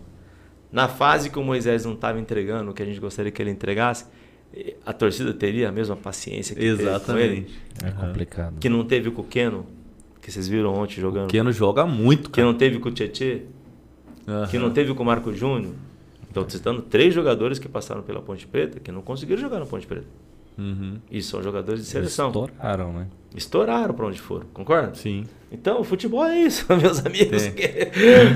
[0.72, 3.52] na fase que o Moisés não estava entregando o que a gente gostaria que ele
[3.52, 4.06] entregasse,
[4.85, 7.60] a torcida teria a mesma paciência que Exatamente.
[7.84, 8.60] É complicado.
[8.60, 9.65] Que não teve com o Keno,
[10.22, 11.30] que vocês viram ontem jogando.
[11.30, 12.34] O Keno joga muito, cara.
[12.34, 13.44] Que não teve com o Tietê,
[14.27, 14.48] uhum.
[14.48, 15.73] que não teve com o Marco Júnior.
[16.27, 19.88] Estou citando três jogadores que passaram pela Ponte Preta que não conseguiram jogar na Ponte
[19.88, 20.07] Preta.
[20.57, 20.97] Uhum.
[21.11, 22.27] E são jogadores de seleção.
[22.27, 23.07] Estouraram, né?
[23.35, 24.95] Estouraram para onde foram, concorda?
[24.95, 25.25] Sim.
[25.51, 27.43] Então, o futebol é isso, meus amigos.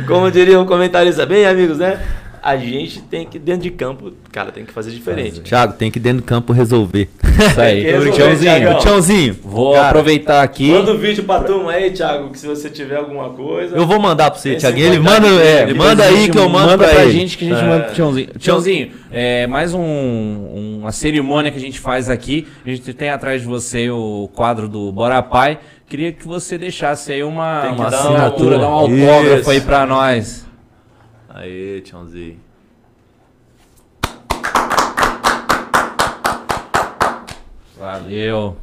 [0.08, 2.00] Como diria o comentarista, bem, amigos, né?
[2.44, 5.42] A gente tem que, dentro de campo, cara, tem que fazer diferente.
[5.42, 7.08] Thiago, tem que dentro de campo resolver.
[7.24, 7.86] Isso aí.
[8.12, 9.38] Tchãozinho, tchãozinho.
[9.44, 10.72] Vou cara, aproveitar aqui.
[10.72, 13.76] Manda um vídeo pra turma aí, Thiago, que se você tiver alguma coisa.
[13.76, 14.80] Eu vou mandar pra você, Thiago.
[14.80, 17.12] Ele manda, é, ele manda aí que eu mando manda pra, pra ele.
[17.12, 17.68] gente que a gente é.
[17.68, 18.30] manda pro Tchãozinho.
[18.40, 22.48] Tchãozinho, é, mais um, uma cerimônia que a gente faz aqui.
[22.66, 25.60] A gente tem atrás de você o quadro do Bora Pai.
[25.88, 29.50] Queria que você deixasse aí uma, uma assinatura, um, dar um autógrafo isso.
[29.52, 30.50] aí pra nós.
[31.34, 32.38] Aê, Tchãozinho.
[37.78, 38.58] Valeu.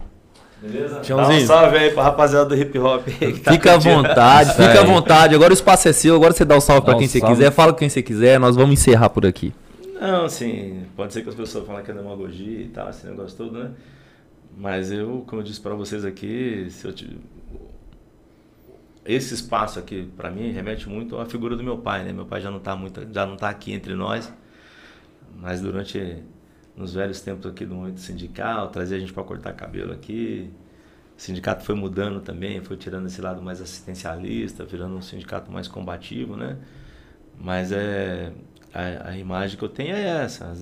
[0.61, 1.01] Beleza?
[1.01, 1.39] Tchãozinho.
[1.39, 3.07] Dá um salve aí pra rapaziada do hip hop.
[3.43, 5.35] Tá fica à vontade, fica à vontade.
[5.35, 7.11] Agora o espaço é seu, agora você dá o um salve dá pra quem um
[7.11, 7.35] você salve.
[7.35, 9.53] quiser, fala com quem você quiser, nós vamos encerrar por aqui.
[10.01, 13.37] Não, assim, pode ser que as pessoas falem que é demagogia e tal, esse negócio
[13.37, 13.71] todo, né?
[14.57, 16.93] Mas eu, como eu disse para vocês aqui, se eu
[19.09, 22.13] esse espaço aqui para mim remete muito à figura do meu pai, né?
[22.13, 24.31] Meu pai já não está muito, já não tá aqui entre nós,
[25.35, 26.23] mas durante
[26.77, 30.51] nos velhos tempos aqui do movimento sindical, trazia a gente para cortar cabelo aqui.
[31.17, 35.67] O sindicato foi mudando também, foi tirando esse lado mais assistencialista, virando um sindicato mais
[35.67, 36.59] combativo, né?
[37.41, 38.31] Mas é
[38.75, 40.53] a, a imagem que eu tenho é essa.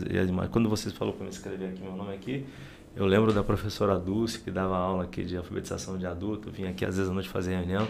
[0.52, 2.46] Quando vocês falou para me escrever aqui meu nome aqui,
[2.94, 6.84] eu lembro da professora Dulce que dava aula aqui de alfabetização de adulto, vinha aqui
[6.84, 7.86] às vezes à noite fazer reunião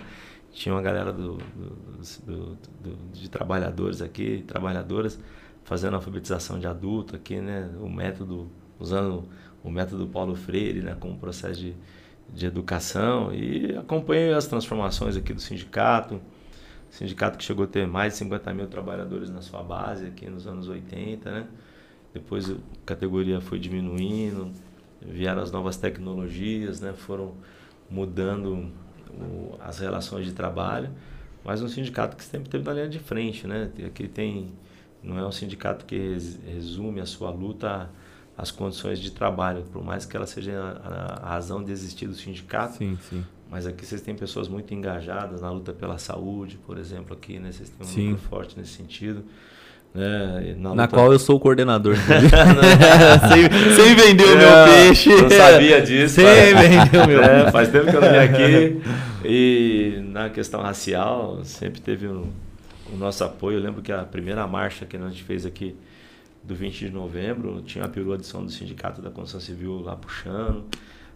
[0.53, 1.39] tinha uma galera do,
[2.27, 5.19] do, do, de trabalhadores aqui, trabalhadoras,
[5.65, 7.71] fazendo alfabetização de adulto aqui, né?
[7.81, 8.49] O método,
[8.79, 9.29] usando
[9.63, 10.97] o método Paulo Freire, né?
[10.99, 11.75] Como processo de,
[12.33, 16.21] de educação e acompanhei as transformações aqui do sindicato,
[16.91, 20.47] sindicato que chegou a ter mais de 50 mil trabalhadores na sua base aqui nos
[20.47, 21.47] anos 80, né?
[22.15, 22.55] Depois a
[22.87, 24.51] categoria foi diminuindo,
[25.03, 26.95] vieram as novas tecnologias, né?
[26.95, 27.35] Foram
[27.91, 28.71] mudando
[29.21, 30.91] o, as relações de trabalho,
[31.45, 33.71] mas um sindicato que sempre teve na linha de frente, né?
[33.87, 34.53] Aqui tem
[35.03, 37.89] não é um sindicato que resume a sua luta
[38.37, 42.15] às condições de trabalho, por mais que ela seja a, a razão de existir do
[42.15, 42.77] sindicato.
[42.77, 43.25] Sim, sim.
[43.49, 47.53] Mas aqui vocês têm pessoas muito engajadas na luta pela saúde, por exemplo, aqui, né?
[47.53, 48.09] Vocês têm um sim.
[48.09, 49.25] muito forte nesse sentido.
[49.97, 50.55] Né?
[50.59, 51.97] Na, na qual eu sou o coordenador.
[53.33, 55.09] sem, sem, vender o meu peixe.
[55.09, 56.17] Não sabia disso.
[56.17, 57.17] Sem vender o meu.
[57.27, 58.83] É, faz tempo que eu não vim aqui.
[59.25, 62.29] E na questão racial, sempre teve o,
[62.93, 63.57] o nosso apoio.
[63.57, 65.75] Eu lembro que a primeira marcha que a gente fez aqui
[66.45, 70.65] do 20 de novembro, tinha a perua adição do Sindicato da Construção Civil lá puxando.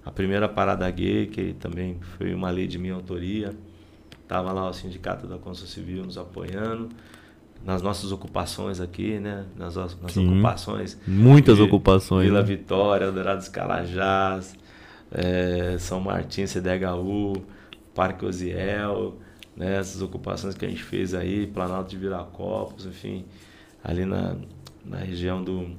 [0.04, 3.54] A primeira parada gay, que também foi uma lei de minha autoria.
[4.26, 6.88] Tava lá o Sindicato da Construção Civil nos apoiando
[7.64, 9.44] nas nossas ocupações aqui, né?
[9.56, 10.98] Nas, nas ocupações.
[11.06, 12.26] Muitas de, ocupações.
[12.26, 12.46] Vila né?
[12.46, 14.54] Vitória, Dourados Calajás,
[15.10, 17.42] é, São Martim, CDHU,
[17.94, 19.16] Parque Osiel,
[19.56, 19.76] né?
[19.76, 23.24] Essas ocupações que a gente fez aí, Planalto de Viracopos, enfim,
[23.84, 24.36] ali na,
[24.84, 25.70] na região do,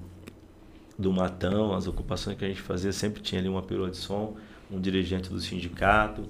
[0.97, 4.35] do Matão, as ocupações que a gente fazia, sempre tinha ali uma perua de som,
[4.69, 6.23] um dirigente do sindicato,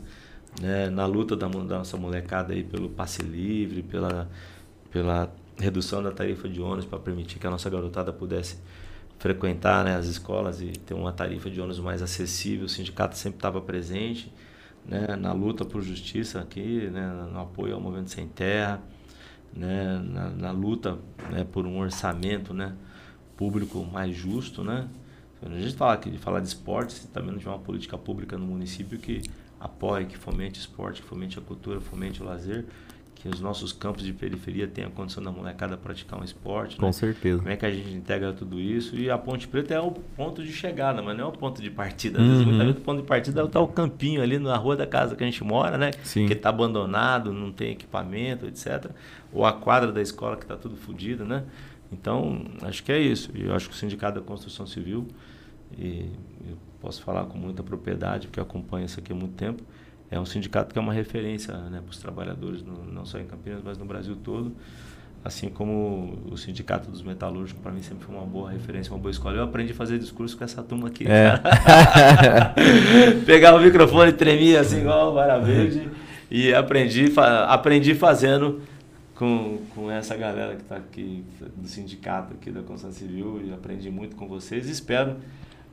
[0.62, 4.30] né, na luta da, da nossa molecada aí pelo passe livre, pela,
[4.90, 5.32] pela
[5.62, 8.58] redução da tarifa de ônibus para permitir que a nossa garotada pudesse
[9.20, 12.66] frequentar né, as escolas e ter uma tarifa de ônibus mais acessível.
[12.66, 14.34] O sindicato sempre estava presente
[14.86, 18.82] né, na luta por justiça aqui, né, no apoio ao Movimento Sem Terra,
[19.54, 20.98] né, na, na luta
[21.30, 22.74] né, por um orçamento né,
[23.38, 24.64] público mais justo.
[24.64, 24.88] Né.
[25.44, 28.46] A gente fala aqui de falar de esporte, também não tiver uma política pública no
[28.46, 29.22] município que
[29.60, 32.66] apoie, que fomente esporte, que fomente a cultura, fomente o lazer,
[33.22, 36.78] que os nossos campos de periferia tenham a condição da molecada praticar um esporte.
[36.78, 36.92] Com né?
[36.92, 37.38] certeza.
[37.38, 38.96] Como é que a gente integra tudo isso?
[38.96, 41.70] E a Ponte Preta é o ponto de chegada, mas não é o ponto de
[41.70, 42.20] partida.
[42.20, 44.88] Às vezes, muitas vezes o ponto de partida está o campinho ali na rua da
[44.88, 45.92] casa que a gente mora, né?
[46.04, 46.26] Sim.
[46.26, 48.90] Que está abandonado, não tem equipamento, etc.
[49.32, 51.44] Ou a quadra da escola que está tudo fodido, né?
[51.92, 53.30] Então, acho que é isso.
[53.36, 55.08] E eu acho que o Sindicato da Construção Civil,
[55.78, 56.10] e
[56.50, 59.62] eu posso falar com muita propriedade, porque acompanho isso aqui há muito tempo,
[60.12, 63.26] é um sindicato que é uma referência né, para os trabalhadores, no, não só em
[63.26, 64.52] Campinas, mas no Brasil todo.
[65.24, 69.12] Assim como o Sindicato dos Metalúrgicos, para mim sempre foi uma boa referência, uma boa
[69.12, 69.38] escola.
[69.38, 71.06] Eu aprendi a fazer discurso com essa turma aqui.
[71.08, 71.40] É.
[73.24, 75.88] Pegar o microfone, tremia assim, igual vara verde.
[76.30, 77.14] e aprendi,
[77.48, 78.62] aprendi fazendo
[79.14, 81.24] com, com essa galera que está aqui,
[81.56, 83.44] do sindicato aqui da Constância Civil.
[83.46, 84.68] E aprendi muito com vocês.
[84.68, 85.18] Espero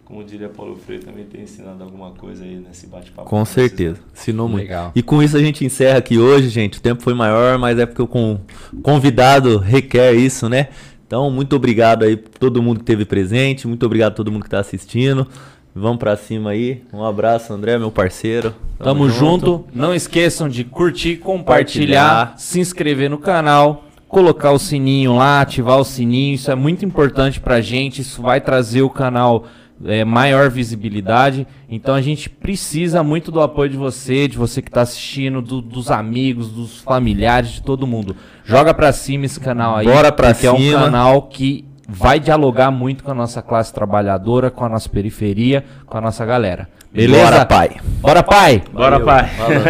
[0.08, 3.28] como diria Paulo Freire, também ter ensinado alguma coisa aí nesse bate-papo.
[3.28, 4.62] Com certeza, ensinou muito.
[4.62, 4.90] Legal.
[4.94, 6.78] E com isso a gente encerra aqui hoje, gente.
[6.78, 8.38] O tempo foi maior, mas é porque o com-
[8.82, 10.68] convidado requer isso, né?
[11.06, 14.42] Então, muito obrigado aí por todo mundo que esteve presente, muito obrigado a todo mundo
[14.42, 15.26] que está assistindo.
[15.74, 16.82] Vamos pra cima aí.
[16.92, 18.54] Um abraço, André, meu parceiro.
[18.78, 19.64] Tamo junto.
[19.74, 25.84] Não esqueçam de curtir, compartilhar, se inscrever no canal, colocar o sininho lá, ativar o
[25.84, 26.34] sininho.
[26.34, 28.00] Isso é muito importante pra gente.
[28.00, 29.46] Isso vai trazer o canal
[29.84, 31.46] é, maior visibilidade.
[31.68, 35.60] Então a gente precisa muito do apoio de você, de você que tá assistindo, do-
[35.62, 38.16] dos amigos, dos familiares, de todo mundo.
[38.44, 39.86] Joga pra cima esse canal aí.
[39.86, 40.80] Bora pra porque é um cima.
[40.80, 45.96] canal que vai dialogar muito com a nossa classe trabalhadora, com a nossa periferia, com
[45.96, 46.68] a nossa galera.
[46.92, 47.24] Beleza?
[47.30, 47.76] Bora, pai.
[48.00, 48.62] Bora, pai!
[48.72, 49.06] Bora, Valeu.
[49.06, 49.28] pai.
[49.28, 49.62] Falou.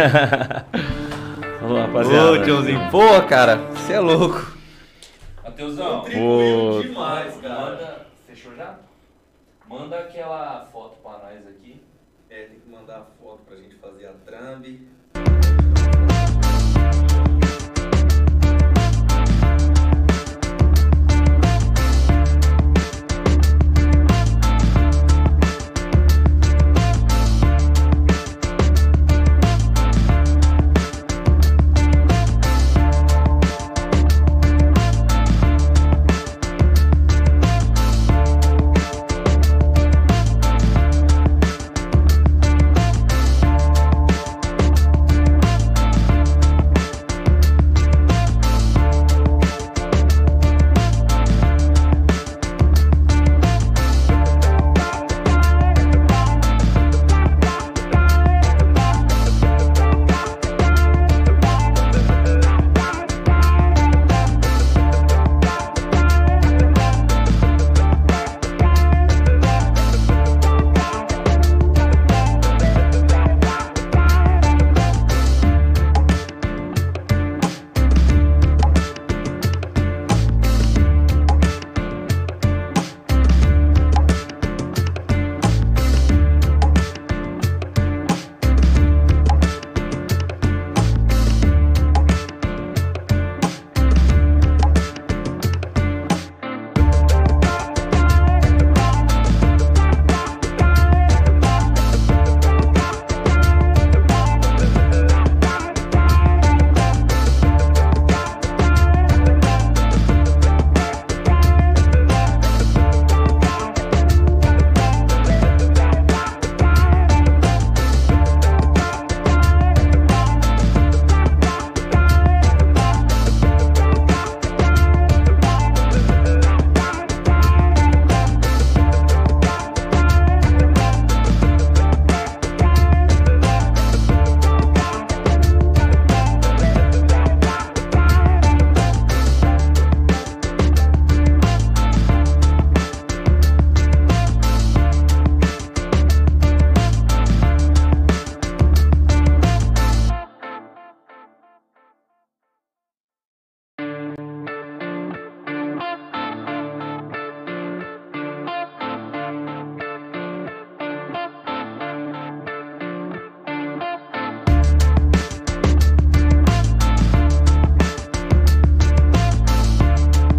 [1.81, 2.31] Rapaziada.
[2.31, 2.89] Ô, tiozinho.
[2.89, 4.53] Pô, cara, você é louco.
[5.43, 8.05] Mateusão, Pô, demais, cara.
[8.27, 8.75] Fechou já?
[9.69, 11.79] Manda aquela foto para nós aqui.
[12.27, 14.89] É, tem que mandar a foto para a gente fazer a trambe.